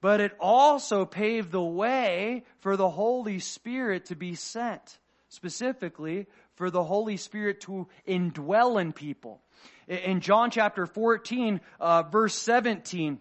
but 0.05 0.20
it 0.20 0.36
also 0.38 1.07
paved 1.07 1.50
the 1.50 1.62
way 1.62 2.44
for 2.59 2.76
the 2.76 2.90
Holy 2.90 3.38
Spirit 3.38 4.05
to 4.05 4.14
be 4.14 4.34
sent, 4.34 4.98
specifically 5.30 6.26
for 6.57 6.70
the 6.70 6.84
Holy 6.84 7.16
Spirit 7.16 7.62
to 7.62 7.88
indwell 8.07 8.78
in 8.78 8.92
people. 8.92 9.40
In 9.88 10.20
John 10.20 10.50
chapter 10.50 10.84
14, 10.84 11.59
uh, 11.80 12.02
verse 12.02 12.34
17, 12.34 13.18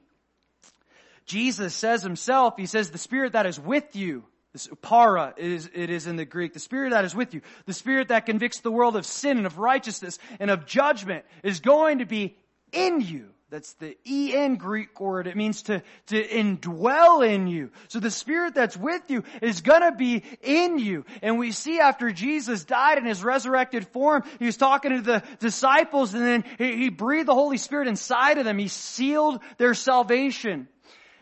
Jesus 1.26 1.74
says 1.74 2.04
himself, 2.04 2.56
he 2.58 2.66
says, 2.66 2.92
the 2.92 2.98
spirit 2.98 3.32
that 3.32 3.46
is 3.46 3.58
with 3.58 3.96
you, 3.96 4.26
this 4.52 4.68
para 4.82 5.34
is, 5.38 5.70
it 5.74 5.90
is 5.90 6.06
in 6.06 6.18
the 6.18 6.26
Greek, 6.26 6.52
the 6.52 6.60
spirit 6.60 6.90
that 6.90 7.06
is 7.06 7.16
with 7.16 7.34
you, 7.34 7.40
the 7.66 7.72
spirit 7.72 8.10
that 8.10 8.26
convicts 8.26 8.60
the 8.60 8.72
world 8.74 8.98
of 8.98 9.06
sin 9.06 9.38
and 9.38 9.46
of 9.46 9.58
righteousness 9.58 10.20
and 10.38 10.52
of 10.52 10.66
judgment 10.66 11.24
is 11.44 11.62
going 11.62 12.00
to 12.00 12.06
be 12.06 12.36
in 12.74 13.00
you. 13.00 13.33
That's 13.54 13.74
the 13.74 13.96
en 14.08 14.56
Greek 14.56 15.00
word. 15.00 15.28
It 15.28 15.38
means 15.38 15.62
to, 15.64 15.84
to 16.08 16.28
indwell 16.28 17.24
in 17.24 17.46
you. 17.46 17.70
So 17.88 18.00
the 18.00 18.10
spirit 18.10 18.56
that's 18.56 18.76
with 18.76 19.12
you 19.12 19.24
is 19.44 19.62
gonna 19.62 19.96
be 19.96 20.24
in 20.42 20.80
you. 20.80 21.06
And 21.22 21.38
we 21.38 21.52
see 21.52 21.80
after 21.80 22.12
Jesus 22.12 22.64
died 22.64 22.98
in 22.98 23.06
his 23.06 23.24
resurrected 23.24 23.88
form, 23.90 24.24
he 24.40 24.48
was 24.48 24.58
talking 24.58 24.90
to 24.94 25.02
the 25.02 25.24
disciples 25.40 26.16
and 26.16 26.24
then 26.24 26.44
he, 26.58 26.78
he 26.78 26.90
breathed 26.90 27.28
the 27.28 27.36
Holy 27.36 27.58
Spirit 27.58 27.88
inside 27.88 28.40
of 28.40 28.46
them. 28.46 28.58
He 28.58 28.70
sealed 28.70 29.40
their 29.60 29.76
salvation. 29.76 30.68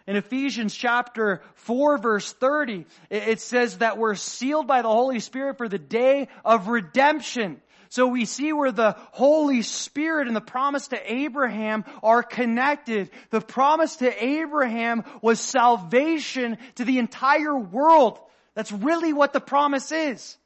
In 0.07 0.15
Ephesians 0.15 0.73
chapter 0.73 1.41
4 1.55 1.97
verse 1.97 2.31
30, 2.31 2.85
it 3.09 3.41
says 3.41 3.79
that 3.79 3.97
we're 3.97 4.15
sealed 4.15 4.67
by 4.67 4.83
the 4.83 4.87
Holy 4.87 5.19
Spirit 5.19 5.57
for 5.57 5.67
the 5.67 5.77
day 5.77 6.29
of 6.45 6.69
redemption. 6.69 7.61
So 7.91 8.07
we 8.07 8.23
see 8.23 8.53
where 8.53 8.71
the 8.71 8.95
Holy 9.11 9.63
Spirit 9.63 10.27
and 10.27 10.35
the 10.35 10.39
promise 10.39 10.87
to 10.87 11.13
Abraham 11.13 11.83
are 12.01 12.23
connected. 12.23 13.09
The 13.31 13.41
promise 13.41 13.97
to 13.97 14.23
Abraham 14.23 15.03
was 15.21 15.41
salvation 15.41 16.57
to 16.75 16.85
the 16.85 16.99
entire 16.99 17.57
world. 17.57 18.17
That's 18.53 18.71
really 18.71 19.11
what 19.11 19.33
the 19.33 19.41
promise 19.41 19.91
is. 19.91 20.37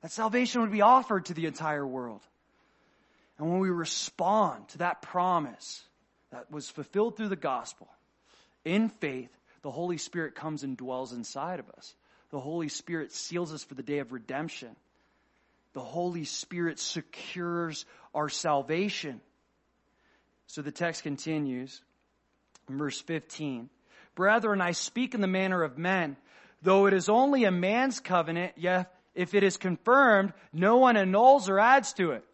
That 0.00 0.12
salvation 0.12 0.62
would 0.62 0.72
be 0.72 0.80
offered 0.80 1.26
to 1.26 1.34
the 1.34 1.44
entire 1.44 1.86
world. 1.86 2.22
And 3.36 3.50
when 3.50 3.58
we 3.58 3.68
respond 3.68 4.66
to 4.68 4.78
that 4.78 5.02
promise 5.02 5.82
that 6.32 6.50
was 6.50 6.70
fulfilled 6.70 7.18
through 7.18 7.28
the 7.28 7.36
gospel, 7.36 7.88
in 8.64 8.88
faith, 8.88 9.30
the 9.60 9.70
Holy 9.70 9.98
Spirit 9.98 10.34
comes 10.34 10.62
and 10.62 10.74
dwells 10.74 11.12
inside 11.12 11.60
of 11.60 11.68
us. 11.68 11.94
The 12.30 12.40
Holy 12.40 12.68
Spirit 12.70 13.12
seals 13.12 13.52
us 13.52 13.62
for 13.62 13.74
the 13.74 13.82
day 13.82 13.98
of 13.98 14.10
redemption 14.10 14.74
the 15.74 15.80
Holy 15.80 16.24
Spirit 16.24 16.78
secures 16.78 17.84
our 18.14 18.28
salvation. 18.28 19.20
So 20.46 20.62
the 20.62 20.72
text 20.72 21.02
continues 21.02 21.82
in 22.68 22.78
verse 22.78 23.00
15. 23.00 23.68
Brethren, 24.14 24.60
I 24.60 24.72
speak 24.72 25.14
in 25.14 25.20
the 25.20 25.26
manner 25.26 25.62
of 25.62 25.78
men. 25.78 26.16
Though 26.62 26.86
it 26.86 26.94
is 26.94 27.08
only 27.08 27.44
a 27.44 27.50
man's 27.50 28.00
covenant, 28.00 28.54
yet 28.56 28.92
if 29.14 29.34
it 29.34 29.42
is 29.42 29.56
confirmed, 29.56 30.32
no 30.52 30.78
one 30.78 30.96
annuls 30.96 31.48
or 31.48 31.60
adds 31.60 31.92
to 31.94 32.12
it. 32.12 32.24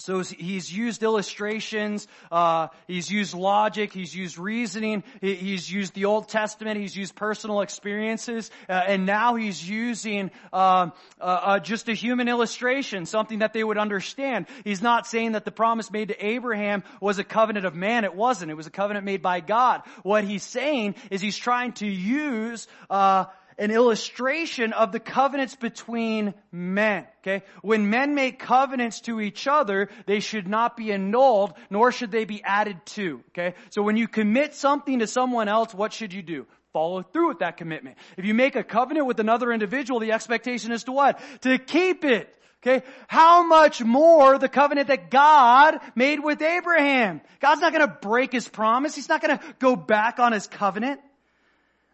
So 0.00 0.20
he's 0.20 0.72
used 0.72 1.02
illustrations, 1.02 2.06
uh, 2.30 2.68
he's 2.86 3.10
used 3.10 3.34
logic, 3.34 3.92
he's 3.92 4.14
used 4.14 4.38
reasoning, 4.38 5.02
he's 5.20 5.68
used 5.68 5.92
the 5.94 6.04
Old 6.04 6.28
Testament, 6.28 6.78
he's 6.78 6.96
used 6.96 7.16
personal 7.16 7.62
experiences, 7.62 8.52
uh, 8.68 8.72
and 8.72 9.06
now 9.06 9.34
he's 9.34 9.68
using 9.68 10.30
um, 10.52 10.92
uh, 11.20 11.24
uh, 11.24 11.58
just 11.58 11.88
a 11.88 11.94
human 11.94 12.28
illustration, 12.28 13.06
something 13.06 13.40
that 13.40 13.52
they 13.52 13.64
would 13.64 13.76
understand. 13.76 14.46
He's 14.62 14.80
not 14.80 15.04
saying 15.08 15.32
that 15.32 15.44
the 15.44 15.50
promise 15.50 15.90
made 15.90 16.08
to 16.08 16.24
Abraham 16.24 16.84
was 17.00 17.18
a 17.18 17.24
covenant 17.24 17.66
of 17.66 17.74
man. 17.74 18.04
It 18.04 18.14
wasn't. 18.14 18.52
It 18.52 18.56
was 18.56 18.68
a 18.68 18.70
covenant 18.70 19.04
made 19.04 19.20
by 19.20 19.40
God. 19.40 19.82
What 20.04 20.22
he's 20.22 20.44
saying 20.44 20.94
is 21.10 21.20
he's 21.20 21.36
trying 21.36 21.72
to 21.72 21.86
use 21.88 22.68
uh, 22.88 23.24
an 23.58 23.70
illustration 23.70 24.72
of 24.72 24.92
the 24.92 25.00
covenants 25.00 25.56
between 25.56 26.34
men. 26.52 27.06
Okay? 27.22 27.44
When 27.62 27.90
men 27.90 28.14
make 28.14 28.38
covenants 28.38 29.00
to 29.02 29.20
each 29.20 29.48
other, 29.48 29.88
they 30.06 30.20
should 30.20 30.46
not 30.46 30.76
be 30.76 30.92
annulled, 30.92 31.54
nor 31.68 31.90
should 31.90 32.12
they 32.12 32.24
be 32.24 32.42
added 32.42 32.78
to. 32.86 33.22
Okay? 33.30 33.54
So 33.70 33.82
when 33.82 33.96
you 33.96 34.06
commit 34.06 34.54
something 34.54 35.00
to 35.00 35.06
someone 35.06 35.48
else, 35.48 35.74
what 35.74 35.92
should 35.92 36.12
you 36.12 36.22
do? 36.22 36.46
Follow 36.72 37.02
through 37.02 37.28
with 37.28 37.38
that 37.40 37.56
commitment. 37.56 37.96
If 38.16 38.24
you 38.24 38.34
make 38.34 38.54
a 38.54 38.62
covenant 38.62 39.06
with 39.06 39.18
another 39.18 39.52
individual, 39.52 40.00
the 40.00 40.12
expectation 40.12 40.70
is 40.70 40.84
to 40.84 40.92
what? 40.92 41.20
To 41.42 41.58
keep 41.58 42.04
it. 42.04 42.32
Okay? 42.62 42.84
How 43.08 43.42
much 43.42 43.82
more 43.82 44.38
the 44.38 44.48
covenant 44.48 44.88
that 44.88 45.10
God 45.10 45.78
made 45.94 46.20
with 46.20 46.42
Abraham? 46.42 47.20
God's 47.40 47.60
not 47.60 47.72
gonna 47.72 47.88
break 47.88 48.32
his 48.32 48.48
promise. 48.48 48.94
He's 48.94 49.08
not 49.08 49.20
gonna 49.20 49.40
go 49.58 49.74
back 49.76 50.18
on 50.18 50.32
his 50.32 50.46
covenant. 50.46 51.00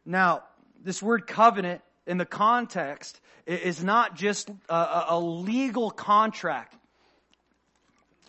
Now, 0.07 0.43
this 0.85 1.03
word 1.03 1.27
covenant 1.27 1.81
in 2.07 2.19
the 2.19 2.27
context 2.27 3.21
is 3.47 3.83
not 3.83 4.15
just 4.15 4.51
a, 4.69 5.05
a 5.09 5.21
legal 5.21 5.91
contract. 5.91 6.77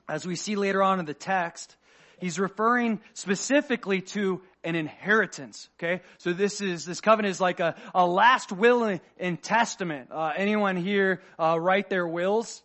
As 0.08 0.26
we 0.26 0.36
see 0.36 0.56
later 0.56 0.82
on 0.82 1.00
in 1.00 1.06
the 1.06 1.14
text, 1.14 1.76
he's 2.20 2.40
referring 2.40 3.00
specifically 3.14 4.02
to 4.02 4.42
an 4.64 4.76
inheritance. 4.76 5.70
Okay, 5.78 6.02
so 6.18 6.34
this 6.34 6.62
is 6.62 6.86
this 6.86 7.02
covenant 7.02 7.32
is 7.32 7.42
like 7.42 7.60
a, 7.60 7.76
a 7.94 8.06
last 8.06 8.52
will 8.52 9.00
and 9.20 9.42
testament. 9.42 10.10
Uh, 10.12 10.32
anyone 10.36 10.76
here 10.76 11.22
uh, 11.40 11.60
write 11.60 11.90
their 11.90 12.08
wills 12.08 12.62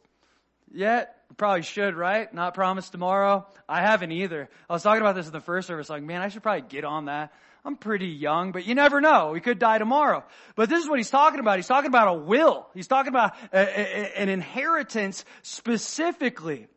yet? 0.72 1.16
Probably 1.36 1.62
should, 1.62 1.94
right? 1.94 2.32
Not 2.34 2.54
promise 2.54 2.90
tomorrow. 2.90 3.46
I 3.68 3.82
haven't 3.82 4.12
either. 4.12 4.48
I 4.68 4.72
was 4.72 4.82
talking 4.82 5.00
about 5.00 5.14
this 5.14 5.26
in 5.26 5.32
the 5.32 5.40
first 5.40 5.68
service. 5.68 5.88
Like, 5.88 6.02
man, 6.02 6.20
I 6.22 6.28
should 6.28 6.42
probably 6.42 6.68
get 6.68 6.84
on 6.84 7.06
that. 7.06 7.32
I'm 7.64 7.76
pretty 7.76 8.08
young, 8.08 8.52
but 8.52 8.66
you 8.66 8.74
never 8.74 9.00
know. 9.00 9.32
We 9.32 9.40
could 9.40 9.58
die 9.58 9.78
tomorrow. 9.78 10.24
But 10.54 10.68
this 10.70 10.82
is 10.82 10.88
what 10.88 10.98
he's 10.98 11.10
talking 11.10 11.40
about. 11.40 11.56
He's 11.56 11.66
talking 11.66 11.88
about 11.88 12.08
a 12.08 12.14
will. 12.14 12.66
He's 12.74 12.88
talking 12.88 13.10
about 13.10 13.34
a, 13.52 13.58
a, 13.58 14.20
an 14.20 14.28
inheritance 14.28 15.24
specifically. 15.42 16.68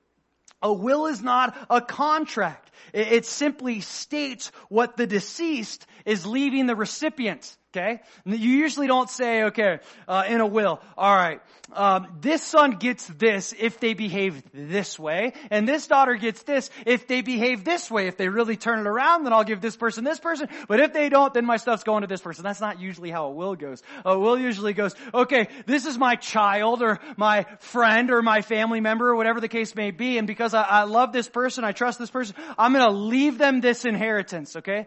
A 0.61 0.71
will 0.71 1.07
is 1.07 1.21
not 1.21 1.55
a 1.69 1.81
contract. 1.81 2.71
It, 2.93 3.11
it 3.11 3.25
simply 3.25 3.79
states 3.81 4.51
what 4.69 4.97
the 4.97 5.07
deceased 5.07 5.85
is 6.05 6.25
leaving 6.25 6.65
the 6.65 6.75
recipient. 6.75 7.57
Okay? 7.75 8.01
You 8.25 8.37
usually 8.37 8.85
don't 8.85 9.09
say, 9.09 9.45
okay, 9.45 9.79
uh, 10.07 10.25
in 10.27 10.41
a 10.41 10.45
will, 10.45 10.79
alright, 10.95 11.41
um, 11.71 12.19
this 12.21 12.43
son 12.43 12.77
gets 12.77 13.07
this 13.07 13.51
if 13.57 13.79
they 13.79 13.95
behave 13.95 14.43
this 14.53 14.99
way, 14.99 15.33
and 15.49 15.67
this 15.67 15.87
daughter 15.87 16.13
gets 16.13 16.43
this 16.43 16.69
if 16.85 17.07
they 17.07 17.21
behave 17.21 17.63
this 17.63 17.89
way. 17.89 18.07
If 18.07 18.15
they 18.17 18.29
really 18.29 18.57
turn 18.57 18.79
it 18.79 18.85
around, 18.85 19.23
then 19.23 19.33
I'll 19.33 19.43
give 19.43 19.59
this 19.59 19.75
person 19.75 20.03
this 20.03 20.19
person, 20.19 20.49
but 20.67 20.81
if 20.81 20.93
they 20.93 21.09
don't, 21.09 21.33
then 21.33 21.45
my 21.45 21.57
stuff's 21.57 21.83
going 21.83 22.01
to 22.01 22.07
this 22.07 22.21
person. 22.21 22.43
That's 22.43 22.61
not 22.61 22.79
usually 22.79 23.09
how 23.09 23.25
a 23.25 23.31
will 23.31 23.55
goes. 23.55 23.81
A 24.05 24.19
will 24.19 24.37
usually 24.37 24.73
goes, 24.73 24.93
okay, 25.11 25.47
this 25.65 25.87
is 25.87 25.97
my 25.97 26.15
child, 26.15 26.83
or 26.83 26.99
my 27.17 27.47
friend, 27.59 28.11
or 28.11 28.21
my 28.21 28.43
family 28.43 28.81
member, 28.81 29.09
or 29.09 29.15
whatever 29.15 29.41
the 29.41 29.47
case 29.47 29.73
may 29.73 29.89
be, 29.89 30.19
and 30.19 30.27
because 30.27 30.53
I, 30.53 30.61
I 30.61 30.83
love 30.83 31.11
this 31.11 31.27
person, 31.27 31.63
I 31.63 31.71
trust 31.71 31.97
this 31.97 32.11
person, 32.11 32.35
I'm 32.55 32.71
gonna 32.71 32.91
leave 32.91 33.39
them 33.39 33.61
this 33.61 33.83
inheritance, 33.83 34.57
okay? 34.57 34.85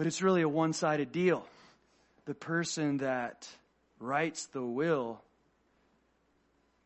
But 0.00 0.06
it's 0.06 0.22
really 0.22 0.40
a 0.40 0.48
one-sided 0.48 1.12
deal. 1.12 1.46
The 2.24 2.32
person 2.32 2.96
that 2.98 3.46
writes 3.98 4.46
the 4.46 4.62
will 4.62 5.20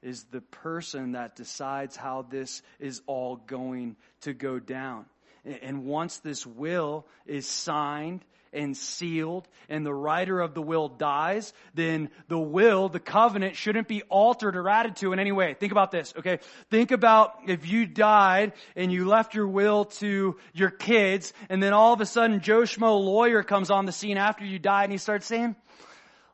is 0.02 0.24
the 0.32 0.40
person 0.40 1.12
that 1.12 1.36
decides 1.36 1.94
how 1.94 2.22
this 2.22 2.60
is 2.80 3.02
all 3.06 3.36
going 3.36 3.94
to 4.22 4.32
go 4.32 4.58
down. 4.58 5.06
And 5.44 5.84
once 5.84 6.18
this 6.18 6.44
will 6.44 7.06
is 7.24 7.46
signed 7.46 8.24
and 8.54 8.76
sealed 8.76 9.48
and 9.68 9.84
the 9.84 9.92
writer 9.92 10.40
of 10.40 10.54
the 10.54 10.62
will 10.62 10.88
dies, 10.88 11.52
then 11.74 12.10
the 12.28 12.38
will, 12.38 12.88
the 12.88 13.00
covenant 13.00 13.56
shouldn't 13.56 13.88
be 13.88 14.02
altered 14.02 14.56
or 14.56 14.68
added 14.68 14.96
to 14.96 15.12
in 15.12 15.18
any 15.18 15.32
way. 15.32 15.54
Think 15.54 15.72
about 15.72 15.90
this, 15.90 16.14
okay? 16.18 16.38
Think 16.70 16.90
about 16.90 17.40
if 17.46 17.68
you 17.68 17.86
died 17.86 18.52
and 18.76 18.92
you 18.92 19.06
left 19.06 19.34
your 19.34 19.48
will 19.48 19.86
to 19.86 20.36
your 20.52 20.70
kids 20.70 21.32
and 21.48 21.62
then 21.62 21.72
all 21.72 21.92
of 21.92 22.00
a 22.00 22.06
sudden 22.06 22.40
Joe 22.40 22.62
Schmo 22.62 23.04
lawyer 23.04 23.42
comes 23.42 23.70
on 23.70 23.86
the 23.86 23.92
scene 23.92 24.16
after 24.16 24.44
you 24.44 24.58
died 24.58 24.84
and 24.84 24.92
he 24.92 24.98
starts 24.98 25.26
saying, 25.26 25.56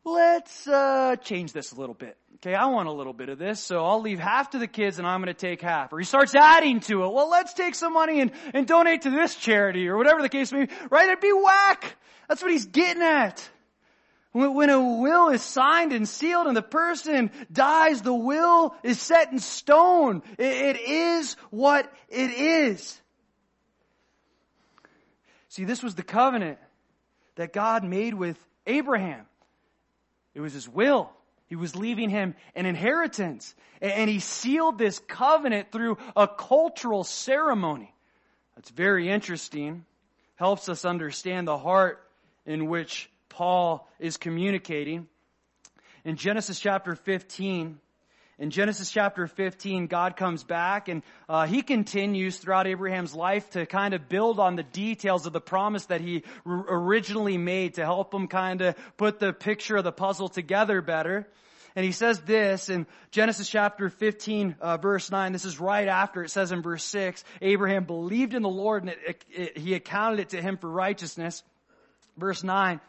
let's 0.05 0.69
uh, 0.69 1.17
change 1.17 1.53
this 1.53 1.73
a 1.73 1.77
little 1.77 1.95
bit. 1.95 2.20
Okay, 2.43 2.55
I 2.55 2.67
want 2.67 2.89
a 2.89 2.93
little 2.93 3.13
bit 3.13 3.29
of 3.29 3.39
this, 3.39 3.61
so 3.61 3.85
I'll 3.85 4.01
leave 4.01 4.19
half 4.19 4.51
to 4.51 4.59
the 4.59 4.67
kids 4.67 4.99
and 4.99 5.07
I'm 5.07 5.21
going 5.21 5.35
to 5.35 5.39
take 5.39 5.61
half. 5.61 5.93
Or 5.93 5.99
he 5.99 6.07
starts 6.07 6.35
adding 6.35 6.81
to 6.81 7.05
it. 7.05 7.13
Well, 7.13 7.29
let's 7.29 7.53
take 7.53 7.75
some 7.75 7.93
money 7.93 8.23
and, 8.23 8.31
and 8.55 8.67
donate 8.67 9.03
to 9.03 9.11
this 9.11 9.35
charity 9.35 9.89
or 9.89 9.99
whatever 9.99 10.23
the 10.23 10.31
case 10.31 10.51
may 10.51 10.65
be. 10.65 10.73
Right? 10.89 11.07
It'd 11.07 11.21
be 11.21 11.35
whack. 11.35 11.97
That's 12.29 12.41
what 12.41 12.51
he's 12.51 12.65
getting 12.65 13.03
at. 13.03 13.47
When 14.33 14.71
a 14.71 14.81
will 14.81 15.29
is 15.29 15.43
signed 15.43 15.93
and 15.93 16.09
sealed 16.09 16.47
and 16.47 16.57
the 16.57 16.63
person 16.63 17.31
dies, 17.53 18.01
the 18.01 18.15
will 18.15 18.75
is 18.83 18.99
set 18.99 19.33
in 19.33 19.39
stone. 19.39 20.23
It 20.39 20.81
is 20.81 21.35
what 21.51 21.93
it 22.09 22.31
is. 22.31 22.99
See, 25.49 25.65
this 25.65 25.83
was 25.83 25.95
the 25.95 26.05
covenant 26.05 26.59
that 27.35 27.53
God 27.53 27.85
made 27.85 28.15
with 28.15 28.39
Abraham. 28.67 29.27
It 30.33 30.41
was 30.41 30.55
his 30.55 30.67
will. 30.67 31.11
He 31.51 31.57
was 31.57 31.75
leaving 31.75 32.11
him 32.11 32.37
an 32.55 32.65
inheritance. 32.65 33.55
And 33.83 34.09
he 34.09 34.21
sealed 34.21 34.79
this 34.79 35.01
covenant 35.01 35.73
through 35.73 35.99
a 36.17 36.29
cultural 36.29 37.03
ceremony. 37.03 37.93
That's 38.55 38.71
very 38.71 39.11
interesting. 39.11 39.85
Helps 40.37 40.69
us 40.69 40.85
understand 40.85 41.49
the 41.49 41.59
heart 41.59 42.09
in 42.47 42.69
which 42.69 43.11
Paul 43.29 43.89
is 43.99 44.17
communicating. 44.17 45.09
In 46.05 46.17
Genesis 46.17 46.61
chapter 46.61 46.95
15, 46.95 47.81
in 48.41 48.51
Genesis 48.51 48.91
chapter 48.91 49.27
15, 49.27 49.87
God 49.87 50.17
comes 50.17 50.43
back 50.43 50.89
and 50.89 51.03
uh, 51.29 51.47
he 51.47 51.61
continues 51.61 52.39
throughout 52.39 52.67
Abraham's 52.67 53.15
life 53.15 53.51
to 53.51 53.67
kind 53.67 53.93
of 53.93 54.09
build 54.09 54.41
on 54.41 54.57
the 54.57 54.63
details 54.63 55.27
of 55.27 55.35
the 55.35 55.43
promise 55.43 55.85
that 55.87 56.01
he 56.01 56.25
r- 56.47 56.65
originally 56.71 57.37
made 57.37 57.75
to 57.75 57.85
help 57.85 58.15
him 58.15 58.29
kind 58.29 58.63
of 58.63 58.77
put 58.97 59.19
the 59.19 59.35
picture 59.35 59.77
of 59.77 59.85
the 59.85 59.93
puzzle 59.93 60.31
together 60.31 60.81
better. 60.81 61.29
And 61.77 61.85
he 61.85 61.93
says 61.93 62.19
this 62.23 62.71
in 62.71 62.87
Genesis 63.11 63.47
chapter 63.47 63.91
15, 63.91 64.57
uh, 64.59 64.79
verse 64.79 65.11
9. 65.11 65.33
This 65.33 65.45
is 65.45 65.61
right 65.61 65.87
after 65.87 66.25
it 66.25 66.31
says 66.31 66.51
in 66.51 66.63
verse 66.63 66.83
6, 66.85 67.23
Abraham 67.43 67.85
believed 67.85 68.33
in 68.33 68.41
the 68.41 68.49
Lord 68.49 68.85
and 68.85 68.93
it, 68.93 68.99
it, 69.07 69.25
it, 69.31 69.59
he 69.59 69.75
accounted 69.75 70.19
it 70.19 70.29
to 70.31 70.41
him 70.41 70.57
for 70.57 70.71
righteousness. 70.71 71.43
Verse 72.17 72.43
9, 72.43 72.81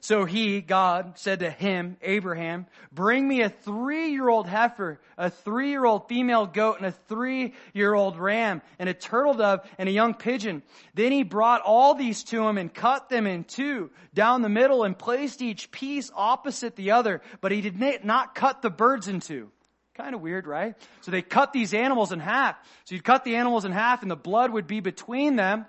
so 0.00 0.24
he, 0.24 0.60
God, 0.60 1.18
said 1.18 1.40
to 1.40 1.50
him, 1.50 1.96
Abraham, 2.02 2.66
bring 2.92 3.26
me 3.26 3.42
a 3.42 3.48
three-year-old 3.48 4.46
heifer, 4.46 5.00
a 5.16 5.30
three-year-old 5.30 6.08
female 6.08 6.46
goat, 6.46 6.78
and 6.78 6.86
a 6.86 6.92
three-year-old 6.92 8.18
ram, 8.18 8.62
and 8.78 8.88
a 8.88 8.94
turtle 8.94 9.34
dove, 9.34 9.68
and 9.78 9.88
a 9.88 9.92
young 9.92 10.14
pigeon. 10.14 10.62
Then 10.94 11.12
he 11.12 11.22
brought 11.22 11.62
all 11.62 11.94
these 11.94 12.24
to 12.24 12.46
him 12.46 12.58
and 12.58 12.72
cut 12.72 13.08
them 13.08 13.26
in 13.26 13.44
two 13.44 13.90
down 14.14 14.42
the 14.42 14.48
middle 14.48 14.84
and 14.84 14.98
placed 14.98 15.42
each 15.42 15.70
piece 15.70 16.10
opposite 16.14 16.76
the 16.76 16.92
other, 16.92 17.22
but 17.40 17.52
he 17.52 17.60
did 17.60 18.04
not 18.04 18.34
cut 18.34 18.62
the 18.62 18.70
birds 18.70 19.08
in 19.08 19.20
two. 19.20 19.50
Kind 19.94 20.14
of 20.14 20.20
weird, 20.20 20.46
right? 20.46 20.76
So 21.00 21.10
they 21.10 21.22
cut 21.22 21.52
these 21.52 21.74
animals 21.74 22.12
in 22.12 22.20
half. 22.20 22.56
So 22.84 22.94
you'd 22.94 23.02
cut 23.02 23.24
the 23.24 23.34
animals 23.34 23.64
in 23.64 23.72
half 23.72 24.02
and 24.02 24.10
the 24.10 24.16
blood 24.16 24.52
would 24.52 24.68
be 24.68 24.78
between 24.78 25.34
them. 25.34 25.66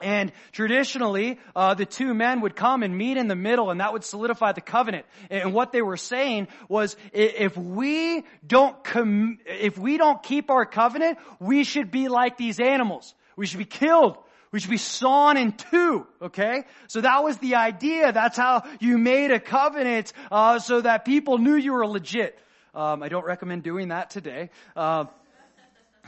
And 0.00 0.32
traditionally, 0.52 1.40
uh, 1.56 1.74
the 1.74 1.84
two 1.84 2.14
men 2.14 2.40
would 2.42 2.54
come 2.54 2.84
and 2.84 2.96
meet 2.96 3.16
in 3.16 3.26
the 3.26 3.34
middle, 3.34 3.70
and 3.70 3.80
that 3.80 3.92
would 3.92 4.04
solidify 4.04 4.52
the 4.52 4.60
covenant. 4.60 5.06
And 5.28 5.52
what 5.52 5.72
they 5.72 5.82
were 5.82 5.96
saying 5.96 6.46
was, 6.68 6.96
if 7.12 7.56
we 7.56 8.24
don't 8.46 8.82
com- 8.84 9.38
if 9.44 9.76
we 9.76 9.98
don't 9.98 10.22
keep 10.22 10.50
our 10.50 10.64
covenant, 10.64 11.18
we 11.40 11.64
should 11.64 11.90
be 11.90 12.08
like 12.08 12.36
these 12.36 12.60
animals. 12.60 13.12
We 13.36 13.46
should 13.46 13.58
be 13.58 13.64
killed. 13.64 14.18
We 14.52 14.60
should 14.60 14.70
be 14.70 14.76
sawn 14.78 15.36
in 15.36 15.52
two. 15.52 16.06
Okay, 16.22 16.64
so 16.86 17.00
that 17.00 17.24
was 17.24 17.38
the 17.38 17.56
idea. 17.56 18.12
That's 18.12 18.36
how 18.36 18.62
you 18.78 18.98
made 18.98 19.32
a 19.32 19.40
covenant, 19.40 20.12
uh, 20.30 20.60
so 20.60 20.80
that 20.80 21.04
people 21.04 21.38
knew 21.38 21.56
you 21.56 21.72
were 21.72 21.86
legit. 21.86 22.38
Um, 22.72 23.02
I 23.02 23.08
don't 23.08 23.24
recommend 23.24 23.64
doing 23.64 23.88
that 23.88 24.10
today. 24.10 24.50
Uh, 24.76 25.06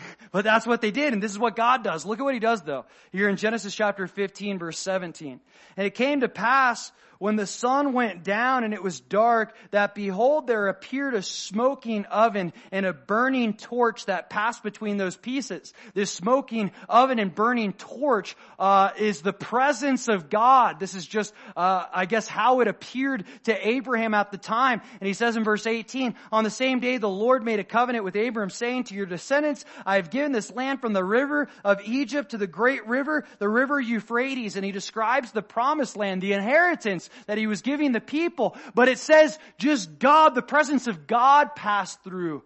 but 0.32 0.44
that's 0.44 0.66
what 0.66 0.80
they 0.80 0.90
did, 0.90 1.12
and 1.12 1.22
this 1.22 1.30
is 1.32 1.38
what 1.38 1.57
God 1.57 1.84
does. 1.84 2.05
Look 2.05 2.18
at 2.18 2.22
what 2.22 2.34
he 2.34 2.40
does 2.40 2.62
though. 2.62 2.84
Here 3.12 3.28
in 3.28 3.36
Genesis 3.36 3.74
chapter 3.74 4.07
15 4.07 4.59
verse 4.59 4.78
17. 4.78 5.40
And 5.76 5.86
it 5.86 5.94
came 5.94 6.20
to 6.20 6.28
pass 6.28 6.92
when 7.20 7.36
the 7.36 7.46
sun 7.46 7.92
went 7.92 8.24
down 8.24 8.64
and 8.64 8.72
it 8.72 8.82
was 8.82 8.98
dark, 8.98 9.54
that 9.72 9.94
behold, 9.94 10.46
there 10.46 10.68
appeared 10.68 11.12
a 11.12 11.20
smoking 11.20 12.06
oven 12.06 12.50
and 12.72 12.86
a 12.86 12.94
burning 12.94 13.52
torch 13.52 14.06
that 14.06 14.30
passed 14.30 14.62
between 14.62 14.96
those 14.96 15.18
pieces. 15.18 15.74
This 15.92 16.10
smoking 16.10 16.72
oven 16.88 17.18
and 17.18 17.34
burning 17.34 17.74
torch 17.74 18.36
uh, 18.58 18.92
is 18.98 19.20
the 19.20 19.34
presence 19.34 20.08
of 20.08 20.30
God. 20.30 20.80
This 20.80 20.94
is 20.94 21.06
just, 21.06 21.34
uh, 21.54 21.84
I 21.92 22.06
guess, 22.06 22.26
how 22.26 22.60
it 22.60 22.68
appeared 22.68 23.26
to 23.44 23.68
Abraham 23.68 24.14
at 24.14 24.32
the 24.32 24.38
time. 24.38 24.80
And 24.98 25.06
he 25.06 25.12
says 25.12 25.36
in 25.36 25.44
verse 25.44 25.66
18, 25.66 26.14
on 26.32 26.42
the 26.42 26.50
same 26.50 26.80
day 26.80 26.96
the 26.96 27.06
Lord 27.06 27.44
made 27.44 27.60
a 27.60 27.64
covenant 27.64 28.02
with 28.02 28.16
Abraham, 28.16 28.48
saying 28.48 28.84
to 28.84 28.94
your 28.94 29.04
descendants, 29.04 29.66
I 29.84 29.96
have 29.96 30.08
given 30.08 30.32
this 30.32 30.50
land 30.50 30.80
from 30.80 30.94
the 30.94 31.04
river 31.04 31.48
of 31.64 31.82
Egypt 31.84 32.30
to 32.30 32.38
the 32.38 32.46
great 32.46 32.86
river, 32.86 33.26
the 33.38 33.48
river 33.48 33.78
Euphrates. 33.78 34.56
And 34.56 34.64
he 34.64 34.72
describes 34.72 35.32
the 35.32 35.42
promised 35.42 35.98
land, 35.98 36.22
the 36.22 36.32
inheritance 36.32 37.09
that 37.26 37.38
he 37.38 37.46
was 37.46 37.62
giving 37.62 37.92
the 37.92 38.00
people. 38.00 38.56
But 38.74 38.88
it 38.88 38.98
says 38.98 39.38
just 39.58 39.98
God, 39.98 40.34
the 40.34 40.42
presence 40.42 40.86
of 40.86 41.06
God 41.06 41.54
passed 41.54 42.02
through 42.02 42.42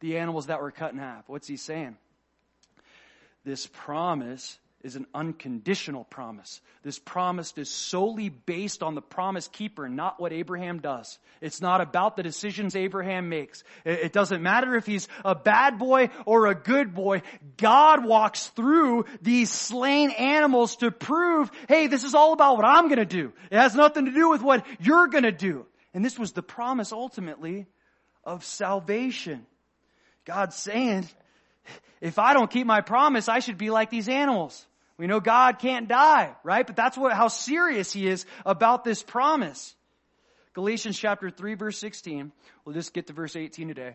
the 0.00 0.18
animals 0.18 0.46
that 0.46 0.60
were 0.60 0.70
cut 0.70 0.92
in 0.92 0.98
half. 0.98 1.28
What's 1.28 1.48
he 1.48 1.56
saying? 1.56 1.96
This 3.44 3.66
promise 3.66 4.58
is 4.82 4.94
an 4.94 5.06
unconditional 5.12 6.04
promise. 6.04 6.60
This 6.84 6.98
promise 6.98 7.52
is 7.56 7.68
solely 7.68 8.28
based 8.28 8.82
on 8.82 8.94
the 8.94 9.02
promise 9.02 9.48
keeper, 9.48 9.88
not 9.88 10.20
what 10.20 10.32
Abraham 10.32 10.80
does. 10.80 11.18
It's 11.40 11.60
not 11.60 11.80
about 11.80 12.16
the 12.16 12.22
decisions 12.22 12.76
Abraham 12.76 13.28
makes. 13.28 13.64
It 13.84 14.12
doesn't 14.12 14.42
matter 14.42 14.76
if 14.76 14.86
he's 14.86 15.08
a 15.24 15.34
bad 15.34 15.78
boy 15.78 16.10
or 16.26 16.46
a 16.46 16.54
good 16.54 16.94
boy. 16.94 17.22
God 17.56 18.04
walks 18.04 18.46
through 18.48 19.06
these 19.20 19.50
slain 19.50 20.10
animals 20.12 20.76
to 20.76 20.92
prove, 20.92 21.50
hey, 21.68 21.88
this 21.88 22.04
is 22.04 22.14
all 22.14 22.32
about 22.32 22.56
what 22.56 22.64
I'm 22.64 22.88
gonna 22.88 23.04
do. 23.04 23.32
It 23.50 23.56
has 23.56 23.74
nothing 23.74 24.04
to 24.04 24.12
do 24.12 24.30
with 24.30 24.42
what 24.42 24.64
you're 24.78 25.08
gonna 25.08 25.32
do. 25.32 25.66
And 25.92 26.04
this 26.04 26.18
was 26.18 26.32
the 26.32 26.42
promise 26.42 26.92
ultimately 26.92 27.66
of 28.22 28.44
salvation. 28.44 29.44
God's 30.24 30.54
saying, 30.54 31.08
if 32.00 32.18
I 32.18 32.34
don't 32.34 32.50
keep 32.50 32.66
my 32.66 32.80
promise, 32.80 33.28
I 33.28 33.40
should 33.40 33.58
be 33.58 33.70
like 33.70 33.90
these 33.90 34.08
animals. 34.08 34.66
We 34.96 35.06
know 35.06 35.20
God 35.20 35.58
can't 35.60 35.88
die, 35.88 36.34
right? 36.42 36.66
But 36.66 36.76
that's 36.76 36.98
what, 36.98 37.12
how 37.12 37.28
serious 37.28 37.92
he 37.92 38.06
is 38.08 38.26
about 38.44 38.84
this 38.84 39.02
promise. 39.02 39.74
Galatians 40.54 40.98
chapter 40.98 41.30
3 41.30 41.54
verse 41.54 41.78
16. 41.78 42.32
We'll 42.64 42.74
just 42.74 42.92
get 42.92 43.06
to 43.06 43.12
verse 43.12 43.36
18 43.36 43.68
today. 43.68 43.94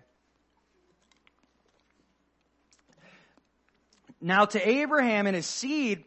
Now 4.22 4.46
to 4.46 4.70
Abraham 4.70 5.28
and 5.28 5.36
his 5.36 5.46
seed 5.46 6.06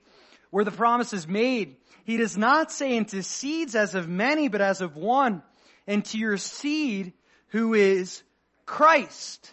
where 0.51 0.65
the 0.65 0.71
promise 0.71 1.13
is 1.13 1.29
made, 1.29 1.77
he 2.05 2.17
does 2.17 2.39
not 2.39 2.73
say 2.73 2.97
into 2.97 3.23
seeds 3.23 3.75
as 3.75 3.95
of 3.95 4.09
many, 4.09 4.49
but 4.49 4.63
as 4.63 4.81
of 4.81 4.97
one, 4.97 5.43
and 5.87 6.05
to 6.07 6.19
your 6.19 6.39
seed 6.39 7.13
who 7.49 7.75
is 7.75 8.23
Christ. 8.65 9.53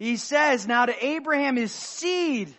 He 0.00 0.16
says, 0.16 0.66
now 0.66 0.86
to 0.86 1.06
Abraham 1.06 1.56
his 1.56 1.72
seed 1.72 2.52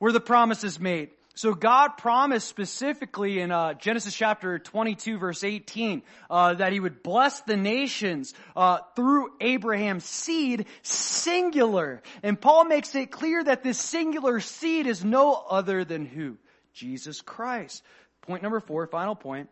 where 0.00 0.10
the 0.10 0.20
promises 0.20 0.80
made. 0.80 1.10
So 1.34 1.54
God 1.54 1.90
promised 1.96 2.48
specifically 2.48 3.38
in 3.38 3.52
uh, 3.52 3.74
Genesis 3.74 4.12
chapter 4.12 4.58
22 4.58 5.16
verse 5.18 5.44
18 5.44 6.02
uh, 6.28 6.54
that 6.54 6.72
he 6.72 6.80
would 6.80 7.04
bless 7.04 7.40
the 7.42 7.56
nations 7.56 8.34
uh, 8.56 8.78
through 8.96 9.30
Abraham's 9.40 10.04
seed, 10.04 10.66
singular. 10.82 12.02
And 12.24 12.38
Paul 12.38 12.64
makes 12.64 12.96
it 12.96 13.12
clear 13.12 13.44
that 13.44 13.62
this 13.62 13.78
singular 13.78 14.40
seed 14.40 14.88
is 14.88 15.04
no 15.04 15.34
other 15.34 15.84
than 15.84 16.04
who? 16.04 16.36
Jesus 16.74 17.20
Christ. 17.20 17.84
Point 18.22 18.42
number 18.42 18.58
four, 18.58 18.88
final 18.88 19.14
point. 19.14 19.50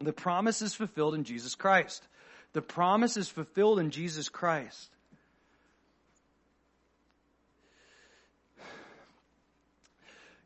The 0.00 0.12
promise 0.12 0.60
is 0.60 0.74
fulfilled 0.74 1.14
in 1.14 1.24
Jesus 1.24 1.54
Christ. 1.54 2.06
The 2.52 2.62
promise 2.62 3.16
is 3.16 3.30
fulfilled 3.30 3.78
in 3.78 3.90
Jesus 3.90 4.28
Christ. 4.28 4.90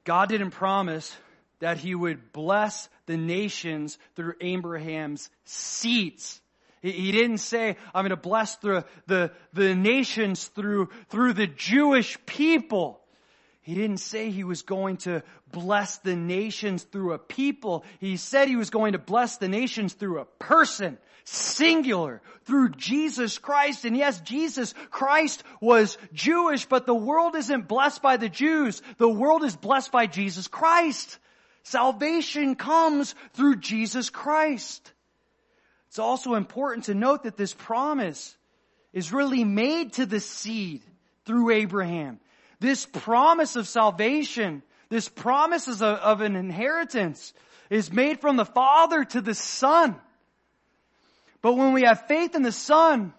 God 0.05 0.29
didn't 0.29 0.51
promise 0.51 1.15
that 1.61 1.79
he 1.79 1.95
would 1.95 2.33
bless 2.33 2.89
the 3.07 3.17
nations 3.17 3.99
through 4.17 4.35
Abraham's 4.41 5.31
seeds. 5.45 6.41
He 6.81 7.13
didn't 7.13 7.39
say, 7.39 7.77
I'm 7.95 8.03
going 8.03 8.11
to 8.11 8.17
bless 8.17 8.57
the, 8.57 8.85
the, 9.07 9.31
the 9.53 9.77
nations 9.77 10.49
through, 10.49 10.89
through 11.11 11.35
the 11.35 11.47
Jewish 11.47 12.19
people. 12.27 13.02
He 13.63 13.75
didn't 13.75 13.99
say 13.99 14.31
he 14.31 14.43
was 14.43 14.63
going 14.63 14.97
to 14.99 15.23
bless 15.53 15.99
the 15.99 16.17
nations 16.17 16.83
through 16.83 17.13
a 17.13 17.19
people. 17.19 17.85
He 18.01 18.17
said 18.17 18.49
he 18.49 18.57
was 18.57 18.71
going 18.71 18.93
to 18.93 18.99
bless 18.99 19.37
the 19.37 19.49
nations 19.49 19.93
through 19.93 20.19
a 20.19 20.25
person 20.25 20.99
singular 21.25 22.21
through 22.45 22.71
Jesus 22.71 23.39
Christ. 23.39 23.85
And 23.85 23.97
yes, 23.97 24.21
Jesus 24.21 24.75
Christ 24.91 25.45
was 25.61 25.97
Jewish, 26.13 26.67
but 26.67 26.87
the 26.87 26.95
world 26.95 27.37
isn't 27.37 27.69
blessed 27.69 28.03
by 28.03 28.17
the 28.17 28.29
Jews. 28.29 28.83
The 28.99 29.09
world 29.09 29.45
is 29.45 29.55
blessed 29.55 29.93
by 29.93 30.07
Jesus 30.07 30.49
Christ. 30.49 31.19
Salvation 31.63 32.57
comes 32.57 33.15
through 33.35 33.57
Jesus 33.57 34.11
Christ. 34.11 34.93
It's 35.89 36.01
also 36.01 36.35
important 36.35 36.87
to 36.87 36.95
note 36.95 37.25
that 37.25 37.37
this 37.37 37.55
promise 37.55 38.37
is 38.93 39.13
really 39.13 39.45
made 39.45 39.93
to 39.95 40.07
the 40.07 40.21
seed 40.21 40.83
through 41.25 41.51
Abraham. 41.51 42.19
This 42.63 42.87
promise 42.87 43.57
of 43.57 43.67
salvation, 43.67 44.63
this 44.89 45.09
promise 45.09 45.67
of, 45.67 45.83
of 45.83 46.21
an 46.21 46.37
inheritance 46.37 47.35
is 47.71 47.93
made 47.93 48.21
from 48.21 48.37
the 48.37 48.45
Father 48.45 49.05
to 49.05 49.21
the 49.21 49.35
Son. 49.35 49.97
But 51.41 51.55
when 51.55 51.73
we 51.73 51.83
have 51.83 52.07
faith 52.07 52.37
in 52.37 52.43
the 52.43 52.53
Son, 52.53 53.15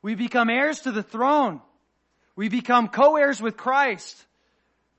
we 0.00 0.14
become 0.14 0.48
heirs 0.48 0.80
to 0.80 0.92
the 0.92 1.02
throne. 1.02 1.60
We 2.36 2.48
become 2.48 2.88
co-heirs 2.88 3.38
with 3.38 3.58
Christ. 3.58 4.16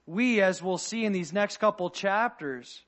We, 0.06 0.42
as 0.42 0.62
we'll 0.62 0.78
see 0.78 1.04
in 1.04 1.12
these 1.12 1.34
next 1.34 1.58
couple 1.58 1.90
chapters, 1.90 2.84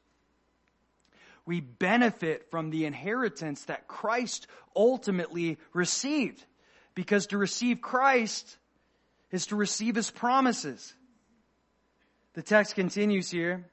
we 1.44 1.60
benefit 1.60 2.52
from 2.52 2.70
the 2.70 2.86
inheritance 2.86 3.64
that 3.64 3.88
Christ 3.88 4.46
ultimately 4.76 5.58
received. 5.74 6.46
Because 6.94 7.26
to 7.28 7.40
receive 7.40 7.82
Christ 7.82 8.58
is 9.32 9.48
to 9.48 9.56
receive 9.56 9.96
His 9.96 10.12
promises. 10.12 10.94
The 12.34 12.42
text 12.42 12.76
continues 12.76 13.32
here. 13.32 13.66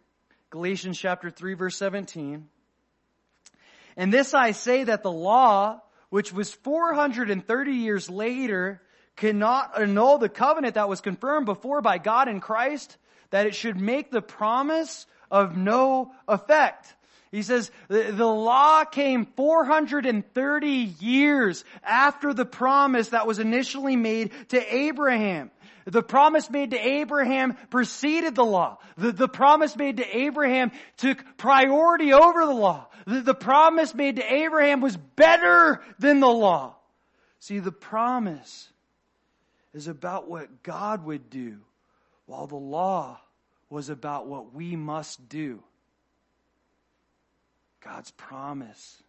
Galatians 0.51 0.99
chapter 0.99 1.31
3 1.31 1.55
verse 1.55 1.77
17. 1.77 2.49
And 3.97 4.13
this 4.13 4.35
I 4.35 4.53
say 4.53 4.85
that 4.85 5.03
the 5.03 5.13
law 5.13 5.81
which 6.11 6.33
was 6.33 6.53
430 6.53 7.73
years 7.73 8.09
later, 8.09 8.81
cannot 9.17 9.81
annul 9.81 10.19
the 10.19 10.29
covenant 10.29 10.75
that 10.75 10.89
was 10.89 11.01
confirmed 11.01 11.47
before 11.47 11.81
by 11.81 11.99
God 11.99 12.29
in 12.29 12.41
Christ, 12.41 12.97
that 13.31 13.47
it 13.47 13.55
should 13.55 13.81
make 13.81 14.11
the 14.11 14.23
promise 14.23 15.07
of 15.31 15.57
no 15.57 16.13
effect. 16.29 16.95
He 17.33 17.43
says, 17.43 17.71
the, 17.89 18.13
the 18.13 18.27
law 18.27 18.85
came 18.85 19.27
430 19.27 20.69
years 20.69 21.65
after 21.83 22.33
the 22.33 22.45
promise 22.45 23.09
that 23.09 23.27
was 23.27 23.39
initially 23.39 23.97
made 23.97 24.31
to 24.51 24.75
Abraham. 24.75 25.51
The 25.87 26.03
promise 26.03 26.51
made 26.51 26.73
to 26.73 26.79
Abraham 26.79 27.57
preceded 27.71 28.35
the 28.35 28.45
law. 28.45 28.79
The, 28.99 29.13
the 29.13 29.29
promise 29.29 29.77
made 29.77 29.99
to 29.99 30.17
Abraham 30.17 30.73
took 30.97 31.25
priority 31.37 32.13
over 32.13 32.45
the 32.45 32.53
law. 32.53 32.89
The, 33.07 33.21
the 33.21 33.35
promise 33.35 33.95
made 33.95 34.17
to 34.17 34.35
Abraham 34.35 34.81
was 34.81 34.97
better 34.97 35.81
than 36.01 36.19
the 36.19 36.27
law. 36.27 36.75
See, 37.39 37.61
the 37.61 37.71
promise 37.71 38.69
is 39.75 39.87
about 39.87 40.29
what 40.29 40.65
God 40.65 41.05
would 41.05 41.31
do, 41.31 41.59
while 42.27 42.49
the 42.49 42.57
law 42.57 43.21
was 43.71 43.89
about 43.89 44.27
what 44.27 44.53
we 44.53 44.75
must 44.75 45.29
do. 45.29 45.63
God's 47.85 48.11
promise 48.11 49.01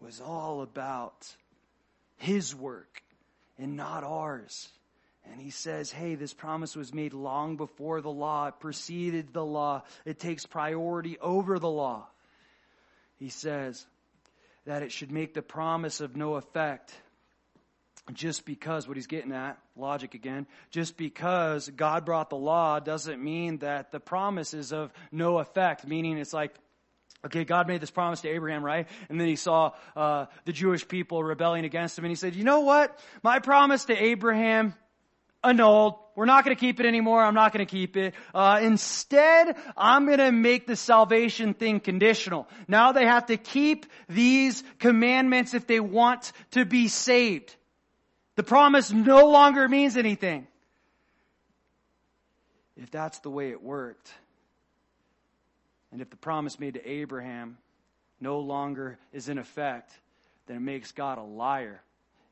was 0.00 0.20
all 0.20 0.62
about 0.62 1.28
His 2.16 2.56
work 2.56 3.04
and 3.56 3.76
not 3.76 4.02
ours. 4.02 4.68
And 5.30 5.40
he 5.40 5.50
says, 5.50 5.90
hey, 5.90 6.14
this 6.14 6.34
promise 6.34 6.74
was 6.74 6.92
made 6.92 7.12
long 7.12 7.56
before 7.56 8.00
the 8.00 8.10
law. 8.10 8.48
It 8.48 8.60
preceded 8.60 9.32
the 9.32 9.44
law. 9.44 9.82
It 10.04 10.18
takes 10.18 10.46
priority 10.46 11.18
over 11.20 11.58
the 11.58 11.70
law. 11.70 12.08
He 13.18 13.28
says 13.28 13.86
that 14.66 14.82
it 14.82 14.90
should 14.92 15.12
make 15.12 15.34
the 15.34 15.42
promise 15.42 16.00
of 16.00 16.16
no 16.16 16.34
effect 16.34 16.92
just 18.12 18.44
because 18.44 18.88
what 18.88 18.96
he's 18.96 19.06
getting 19.06 19.32
at, 19.32 19.58
logic 19.76 20.14
again, 20.14 20.46
just 20.70 20.96
because 20.96 21.68
God 21.68 22.04
brought 22.04 22.30
the 22.30 22.36
law 22.36 22.80
doesn't 22.80 23.22
mean 23.22 23.58
that 23.58 23.92
the 23.92 24.00
promise 24.00 24.54
is 24.54 24.72
of 24.72 24.92
no 25.12 25.38
effect, 25.38 25.86
meaning 25.86 26.18
it's 26.18 26.32
like, 26.32 26.54
Okay, 27.24 27.44
God 27.44 27.68
made 27.68 27.80
this 27.80 27.90
promise 27.92 28.20
to 28.22 28.28
Abraham, 28.28 28.64
right? 28.64 28.88
And 29.08 29.20
then 29.20 29.28
he 29.28 29.36
saw 29.36 29.74
uh, 29.94 30.26
the 30.44 30.52
Jewish 30.52 30.88
people 30.88 31.22
rebelling 31.22 31.64
against 31.64 31.96
him, 31.96 32.04
and 32.04 32.10
he 32.10 32.16
said, 32.16 32.34
"You 32.34 32.42
know 32.42 32.60
what? 32.60 32.98
My 33.22 33.38
promise 33.38 33.84
to 33.84 33.96
Abraham 33.96 34.74
annulled. 35.42 35.94
We're 36.14 36.26
not 36.26 36.44
going 36.44 36.54
to 36.54 36.60
keep 36.60 36.78
it 36.78 36.86
anymore. 36.86 37.22
I'm 37.22 37.34
not 37.34 37.52
going 37.52 37.66
to 37.66 37.70
keep 37.70 37.96
it. 37.96 38.14
Uh, 38.34 38.60
instead, 38.62 39.56
I'm 39.76 40.06
going 40.06 40.18
to 40.18 40.30
make 40.30 40.66
the 40.66 40.76
salvation 40.76 41.54
thing 41.54 41.80
conditional. 41.80 42.48
Now 42.68 42.92
they 42.92 43.06
have 43.06 43.26
to 43.26 43.36
keep 43.36 43.86
these 44.08 44.62
commandments 44.78 45.54
if 45.54 45.66
they 45.66 45.80
want 45.80 46.32
to 46.52 46.64
be 46.64 46.88
saved. 46.88 47.56
The 48.36 48.42
promise 48.42 48.92
no 48.92 49.28
longer 49.28 49.68
means 49.68 49.96
anything. 49.96 50.46
If 52.76 52.90
that's 52.90 53.18
the 53.20 53.30
way 53.30 53.50
it 53.50 53.62
worked, 53.62 54.10
and 55.92 56.00
if 56.00 56.10
the 56.10 56.16
promise 56.16 56.58
made 56.58 56.74
to 56.74 56.88
Abraham 56.88 57.58
no 58.20 58.40
longer 58.40 58.98
is 59.12 59.28
in 59.28 59.38
effect, 59.38 59.92
then 60.46 60.56
it 60.56 60.60
makes 60.60 60.92
God 60.92 61.18
a 61.18 61.22
liar. 61.22 61.82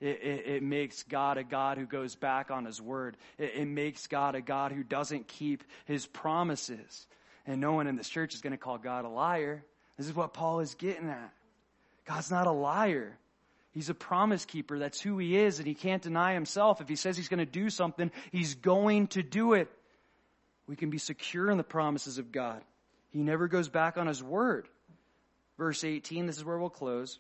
It, 0.01 0.23
it, 0.23 0.47
it, 0.47 0.63
makes 0.63 1.03
God 1.03 1.37
a 1.37 1.45
God 1.45 1.77
who 1.77 1.85
goes 1.85 2.15
back 2.15 2.51
on 2.51 2.65
his 2.65 2.81
word. 2.81 3.19
It, 3.37 3.53
it 3.55 3.67
makes 3.67 4.07
God 4.07 4.35
a 4.35 4.41
God 4.41 4.73
who 4.73 4.83
doesn't 4.83 5.29
keep 5.29 5.63
his 5.85 6.07
promises. 6.07 7.07
And 7.47 7.61
no 7.61 7.73
one 7.73 7.87
in 7.87 7.97
this 7.97 8.09
church 8.09 8.35
is 8.35 8.41
going 8.41 8.53
to 8.53 8.59
call 8.59 8.79
God 8.79 9.05
a 9.05 9.09
liar. 9.09 9.63
This 9.99 10.07
is 10.07 10.15
what 10.15 10.33
Paul 10.33 10.61
is 10.61 10.75
getting 10.75 11.11
at. 11.11 11.33
God's 12.07 12.31
not 12.31 12.47
a 12.47 12.53
liar. 12.53 13.19
He's 13.73 13.91
a 13.91 13.95
promise 13.95 14.45
keeper. 14.47 14.79
That's 14.79 15.01
who 15.01 15.19
he 15.19 15.37
is, 15.37 15.59
and 15.59 15.69
he 15.69 15.75
can't 15.75 16.03
deny 16.03 16.35
himself. 16.35 16.81
If 16.81 16.89
he 16.89 16.97
says 16.97 17.17
he's 17.17 17.29
going 17.29 17.39
to 17.39 17.47
do 17.47 17.71
something, 17.71 18.11
he's 18.33 18.55
going 18.55 19.09
to 19.09 19.23
do 19.23 19.53
it. 19.53 19.71
We 20.67 20.77
can 20.77 20.91
be 20.91 20.99
secure 20.99 21.51
in 21.51 21.59
the 21.59 21.65
promises 21.65 22.19
of 22.19 22.33
God. 22.33 22.63
He 23.11 23.23
never 23.23 23.49
goes 23.49 23.69
back 23.69 23.99
on 23.99 24.07
his 24.07 24.23
word. 24.23 24.69
Verse 25.59 25.85
18, 25.85 26.27
this 26.27 26.39
is 26.39 26.45
where 26.45 26.59
we'll 26.59 26.71
close. 26.71 27.19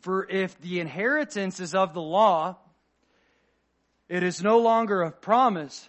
For 0.00 0.28
if 0.28 0.60
the 0.60 0.80
inheritance 0.80 1.60
is 1.60 1.74
of 1.74 1.94
the 1.94 2.02
law, 2.02 2.56
it 4.08 4.22
is 4.22 4.42
no 4.42 4.58
longer 4.58 5.02
a 5.02 5.10
promise, 5.10 5.88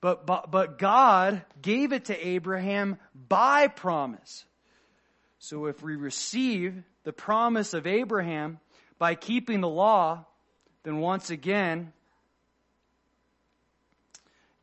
but, 0.00 0.26
but, 0.26 0.50
but 0.50 0.78
God 0.78 1.42
gave 1.62 1.92
it 1.92 2.06
to 2.06 2.26
Abraham 2.26 2.98
by 3.14 3.68
promise. 3.68 4.44
So 5.38 5.66
if 5.66 5.82
we 5.82 5.96
receive 5.96 6.82
the 7.04 7.12
promise 7.12 7.74
of 7.74 7.86
Abraham 7.86 8.58
by 8.98 9.14
keeping 9.14 9.60
the 9.60 9.68
law, 9.68 10.26
then 10.82 10.98
once 10.98 11.30
again, 11.30 11.92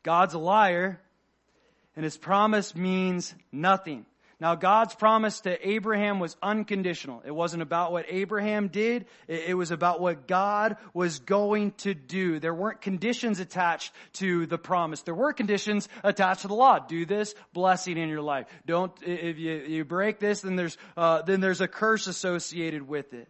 God's 0.02 0.34
a 0.34 0.38
liar 0.38 1.00
and 1.96 2.04
his 2.04 2.16
promise 2.16 2.74
means 2.74 3.34
nothing. 3.50 4.06
Now 4.42 4.56
God's 4.56 4.92
promise 4.96 5.38
to 5.42 5.68
Abraham 5.68 6.18
was 6.18 6.36
unconditional. 6.42 7.22
It 7.24 7.30
wasn't 7.30 7.62
about 7.62 7.92
what 7.92 8.06
Abraham 8.08 8.66
did. 8.66 9.06
It 9.28 9.56
was 9.56 9.70
about 9.70 10.00
what 10.00 10.26
God 10.26 10.78
was 10.92 11.20
going 11.20 11.70
to 11.82 11.94
do. 11.94 12.40
There 12.40 12.52
weren't 12.52 12.80
conditions 12.80 13.38
attached 13.38 13.92
to 14.14 14.46
the 14.46 14.58
promise. 14.58 15.02
There 15.02 15.14
were 15.14 15.32
conditions 15.32 15.88
attached 16.02 16.42
to 16.42 16.48
the 16.48 16.56
law. 16.56 16.80
Do 16.80 17.06
this, 17.06 17.36
blessing 17.52 17.96
in 17.96 18.08
your 18.08 18.20
life. 18.20 18.48
Don't, 18.66 18.92
if 19.02 19.38
you, 19.38 19.52
you 19.52 19.84
break 19.84 20.18
this, 20.18 20.40
then 20.40 20.56
there's, 20.56 20.76
uh, 20.96 21.22
then 21.22 21.40
there's 21.40 21.60
a 21.60 21.68
curse 21.68 22.08
associated 22.08 22.88
with 22.88 23.14
it. 23.14 23.28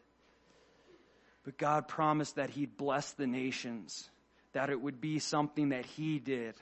But 1.45 1.59
God 1.59 1.89
promised 1.89 2.37
that 2.37 2.49
He'd 2.49 2.79
bless 2.79 3.13
the 3.13 3.27
nations, 3.27 4.09
that 4.55 4.71
it 4.71 4.81
would 4.81 4.99
be 4.99 5.19
something 5.19 5.69
that 5.69 5.85
He 5.85 6.19
did, 6.19 6.55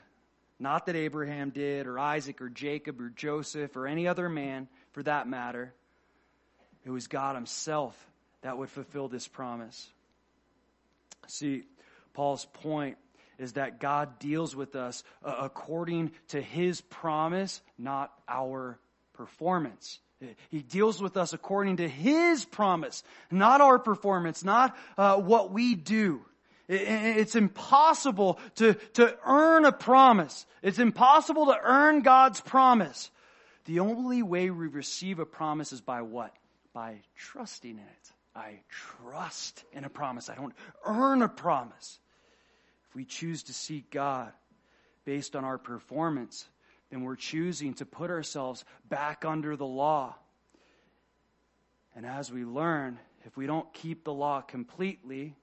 Not 0.61 0.85
that 0.85 0.95
Abraham 0.95 1.49
did, 1.49 1.87
or 1.87 1.97
Isaac, 1.97 2.39
or 2.39 2.47
Jacob, 2.47 3.01
or 3.01 3.09
Joseph, 3.09 3.75
or 3.75 3.87
any 3.87 4.07
other 4.07 4.29
man 4.29 4.67
for 4.91 5.01
that 5.01 5.27
matter. 5.27 5.73
It 6.85 6.91
was 6.91 7.07
God 7.07 7.33
Himself 7.33 7.97
that 8.43 8.59
would 8.59 8.69
fulfill 8.69 9.07
this 9.07 9.27
promise. 9.27 9.89
See, 11.25 11.63
Paul's 12.13 12.45
point 12.45 12.97
is 13.39 13.53
that 13.53 13.79
God 13.79 14.19
deals 14.19 14.55
with 14.55 14.75
us 14.75 15.03
uh, 15.25 15.33
according 15.39 16.11
to 16.27 16.39
His 16.39 16.79
promise, 16.79 17.59
not 17.79 18.13
our 18.27 18.77
performance. 19.13 19.99
He 20.51 20.61
deals 20.61 21.01
with 21.01 21.17
us 21.17 21.33
according 21.33 21.77
to 21.77 21.89
His 21.89 22.45
promise, 22.45 23.03
not 23.31 23.61
our 23.61 23.79
performance, 23.79 24.43
not 24.43 24.77
uh, 24.95 25.17
what 25.17 25.51
we 25.51 25.73
do. 25.73 26.21
It's 26.67 27.35
impossible 27.35 28.39
to, 28.55 28.75
to 28.93 29.17
earn 29.25 29.65
a 29.65 29.71
promise. 29.71 30.45
It's 30.61 30.79
impossible 30.79 31.47
to 31.47 31.57
earn 31.61 32.01
God's 32.01 32.41
promise. 32.41 33.11
The 33.65 33.79
only 33.79 34.23
way 34.23 34.49
we 34.49 34.67
receive 34.67 35.19
a 35.19 35.25
promise 35.25 35.71
is 35.71 35.81
by 35.81 36.01
what? 36.01 36.33
By 36.73 37.01
trusting 37.15 37.71
in 37.71 37.79
it. 37.79 38.11
I 38.35 38.59
trust 38.69 39.63
in 39.73 39.83
a 39.83 39.89
promise. 39.89 40.29
I 40.29 40.35
don't 40.35 40.53
earn 40.85 41.21
a 41.21 41.29
promise. 41.29 41.99
If 42.89 42.95
we 42.95 43.05
choose 43.05 43.43
to 43.43 43.53
seek 43.53 43.91
God 43.91 44.31
based 45.05 45.35
on 45.35 45.43
our 45.43 45.57
performance, 45.57 46.47
then 46.89 47.03
we're 47.03 47.15
choosing 47.15 47.73
to 47.75 47.85
put 47.85 48.09
ourselves 48.09 48.63
back 48.87 49.25
under 49.25 49.55
the 49.55 49.65
law. 49.65 50.15
And 51.95 52.05
as 52.05 52.31
we 52.31 52.45
learn, 52.45 52.99
if 53.25 53.35
we 53.35 53.47
don't 53.47 53.71
keep 53.73 54.03
the 54.03 54.13
law 54.13 54.41
completely, 54.41 55.35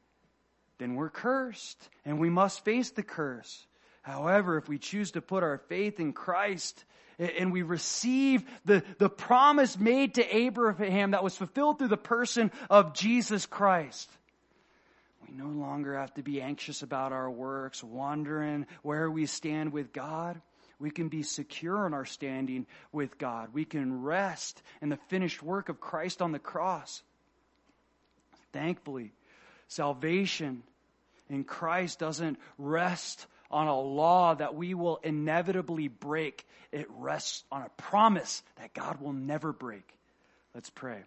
then 0.78 0.94
we're 0.94 1.10
cursed 1.10 1.88
and 2.04 2.18
we 2.18 2.30
must 2.30 2.64
face 2.64 2.90
the 2.90 3.02
curse. 3.02 3.66
However, 4.02 4.56
if 4.56 4.68
we 4.68 4.78
choose 4.78 5.12
to 5.12 5.20
put 5.20 5.42
our 5.42 5.58
faith 5.68 6.00
in 6.00 6.12
Christ 6.12 6.84
and 7.18 7.52
we 7.52 7.62
receive 7.62 8.44
the, 8.64 8.82
the 8.98 9.10
promise 9.10 9.78
made 9.78 10.14
to 10.14 10.36
Abraham 10.36 11.10
that 11.10 11.24
was 11.24 11.36
fulfilled 11.36 11.78
through 11.78 11.88
the 11.88 11.96
person 11.96 12.50
of 12.70 12.94
Jesus 12.94 13.44
Christ, 13.44 14.08
we 15.28 15.34
no 15.34 15.48
longer 15.48 15.98
have 15.98 16.14
to 16.14 16.22
be 16.22 16.40
anxious 16.40 16.82
about 16.82 17.12
our 17.12 17.30
works, 17.30 17.82
wondering 17.82 18.66
where 18.82 19.10
we 19.10 19.26
stand 19.26 19.72
with 19.72 19.92
God. 19.92 20.40
We 20.78 20.90
can 20.90 21.08
be 21.08 21.24
secure 21.24 21.86
in 21.86 21.92
our 21.92 22.04
standing 22.04 22.66
with 22.92 23.18
God. 23.18 23.48
We 23.52 23.64
can 23.64 24.02
rest 24.02 24.62
in 24.80 24.88
the 24.88 24.98
finished 25.08 25.42
work 25.42 25.68
of 25.68 25.80
Christ 25.80 26.22
on 26.22 26.30
the 26.30 26.38
cross. 26.38 27.02
Thankfully, 28.52 29.12
salvation 29.68 30.62
in 31.30 31.44
Christ 31.44 31.98
doesn't 31.98 32.38
rest 32.58 33.26
on 33.50 33.68
a 33.68 33.80
law 33.80 34.34
that 34.34 34.54
we 34.54 34.74
will 34.74 34.96
inevitably 35.02 35.88
break. 35.88 36.46
It 36.72 36.86
rests 36.90 37.44
on 37.50 37.62
a 37.62 37.68
promise 37.80 38.42
that 38.56 38.74
God 38.74 39.00
will 39.00 39.12
never 39.12 39.52
break. 39.52 39.88
Let's 40.54 40.70
pray. 40.70 41.02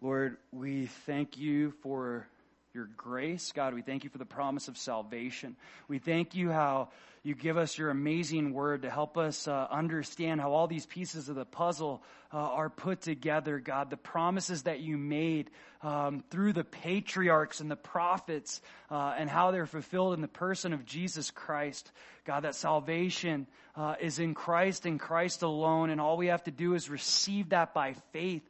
Lord, 0.00 0.38
we 0.50 0.86
thank 0.86 1.36
you 1.36 1.72
for 1.82 2.26
your 2.72 2.88
grace. 2.96 3.50
God, 3.52 3.74
we 3.74 3.82
thank 3.82 4.04
you 4.04 4.10
for 4.10 4.18
the 4.18 4.24
promise 4.24 4.68
of 4.68 4.78
salvation. 4.78 5.56
We 5.88 5.98
thank 5.98 6.36
you 6.36 6.50
how 6.50 6.90
you 7.24 7.34
give 7.34 7.56
us 7.56 7.76
your 7.76 7.90
amazing 7.90 8.52
word 8.52 8.82
to 8.82 8.90
help 8.90 9.18
us 9.18 9.48
uh, 9.48 9.66
understand 9.70 10.40
how 10.40 10.52
all 10.52 10.68
these 10.68 10.86
pieces 10.86 11.28
of 11.28 11.34
the 11.34 11.44
puzzle 11.44 12.00
uh, 12.32 12.36
are 12.36 12.70
put 12.70 13.00
together, 13.00 13.58
God. 13.58 13.90
The 13.90 13.96
promises 13.96 14.62
that 14.62 14.78
you 14.78 14.96
made 14.96 15.50
um, 15.82 16.22
through 16.30 16.52
the 16.52 16.62
patriarchs 16.62 17.58
and 17.58 17.68
the 17.68 17.76
prophets 17.76 18.62
uh, 18.88 19.14
and 19.18 19.28
how 19.28 19.50
they're 19.50 19.66
fulfilled 19.66 20.14
in 20.14 20.20
the 20.20 20.28
person 20.28 20.72
of 20.72 20.86
Jesus 20.86 21.32
Christ. 21.32 21.90
God, 22.24 22.44
that 22.44 22.54
salvation 22.54 23.48
uh, 23.74 23.96
is 24.00 24.20
in 24.20 24.32
Christ 24.32 24.86
and 24.86 25.00
Christ 25.00 25.42
alone, 25.42 25.90
and 25.90 26.00
all 26.00 26.16
we 26.16 26.28
have 26.28 26.44
to 26.44 26.52
do 26.52 26.74
is 26.74 26.88
receive 26.88 27.48
that 27.48 27.74
by 27.74 27.94
faith. 28.12 28.48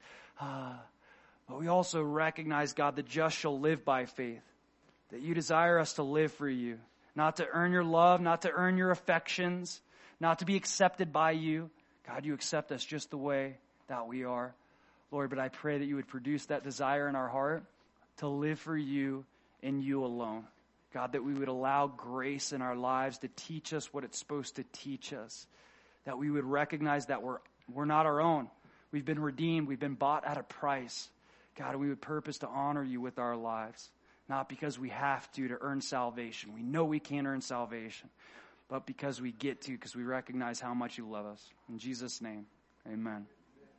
But 1.51 1.59
we 1.59 1.67
also 1.67 2.01
recognize, 2.01 2.75
God, 2.75 2.95
the 2.95 3.03
just 3.03 3.37
shall 3.37 3.59
live 3.59 3.85
by 3.85 4.07
faith, 4.07 4.45
that 5.11 5.21
you 5.21 5.35
desire 5.35 5.81
us 5.81 5.95
to 5.95 6.05
live 6.05 6.33
for 6.33 6.49
you, 6.49 6.79
not 7.17 7.39
to 7.39 7.47
earn 7.53 7.73
your 7.73 7.83
love, 7.83 8.21
not 8.21 8.43
to 8.43 8.53
earn 8.53 8.77
your 8.77 8.93
affections, 8.93 9.81
not 10.21 10.39
to 10.39 10.45
be 10.45 10.55
accepted 10.55 11.13
by 11.13 11.33
you. 11.33 11.69
God, 12.07 12.25
you 12.25 12.35
accept 12.35 12.71
us 12.71 12.85
just 12.85 13.11
the 13.11 13.17
way 13.17 13.57
that 13.89 14.07
we 14.07 14.23
are. 14.23 14.55
Lord, 15.11 15.29
but 15.29 15.41
I 15.41 15.49
pray 15.49 15.79
that 15.79 15.87
you 15.87 15.97
would 15.97 16.07
produce 16.07 16.47
that 16.47 16.63
desire 16.63 17.09
in 17.09 17.17
our 17.17 17.29
heart 17.29 17.65
to 18.19 18.29
live 18.29 18.61
for 18.61 18.77
you 18.77 19.25
and 19.61 19.83
you 19.83 20.05
alone. 20.05 20.45
God, 20.95 21.13
that 21.13 21.25
we 21.25 21.35
would 21.35 21.49
allow 21.49 21.89
grace 21.89 22.53
in 22.53 22.63
our 22.63 22.77
lives 22.77 23.19
to 23.19 23.29
teach 23.35 23.73
us 23.73 23.93
what 23.93 24.05
it's 24.05 24.21
supposed 24.21 24.57
to 24.57 24.65
teach 24.73 25.13
us. 25.13 25.49
That 26.05 26.17
we 26.17 26.31
would 26.31 26.45
recognize 26.45 27.07
that 27.07 27.25
we're, 27.25 27.39
we're 27.73 27.87
not 27.87 28.07
our 28.07 28.21
own. 28.21 28.49
We've 28.93 29.05
been 29.05 29.21
redeemed. 29.21 29.67
We've 29.67 29.81
been 29.81 29.95
bought 29.95 30.25
at 30.25 30.39
a 30.39 30.45
price. 30.45 31.09
God, 31.57 31.77
we 31.77 31.89
would 31.89 32.01
purpose 32.01 32.39
to 32.39 32.49
honor 32.49 32.83
you 32.83 33.01
with 33.01 33.19
our 33.19 33.37
lives, 33.37 33.91
not 34.29 34.49
because 34.49 34.79
we 34.79 34.91
have 34.91 35.31
to 35.33 35.49
to 35.49 35.59
earn 35.61 35.81
salvation. 35.81 36.55
We 36.55 36.63
know 36.63 36.85
we 36.85 37.01
can't 37.01 37.27
earn 37.27 37.41
salvation, 37.41 38.09
but 38.69 38.87
because 38.87 39.21
we 39.21 39.33
get 39.33 39.63
to, 39.63 39.73
because 39.73 39.97
we 39.97 40.05
recognize 40.05 40.61
how 40.61 40.75
much 40.75 40.97
you 40.97 41.09
love 41.09 41.27
us. 41.27 41.45
In 41.69 41.79
Jesus' 41.79 42.21
name, 42.21 42.47
amen. 42.87 43.27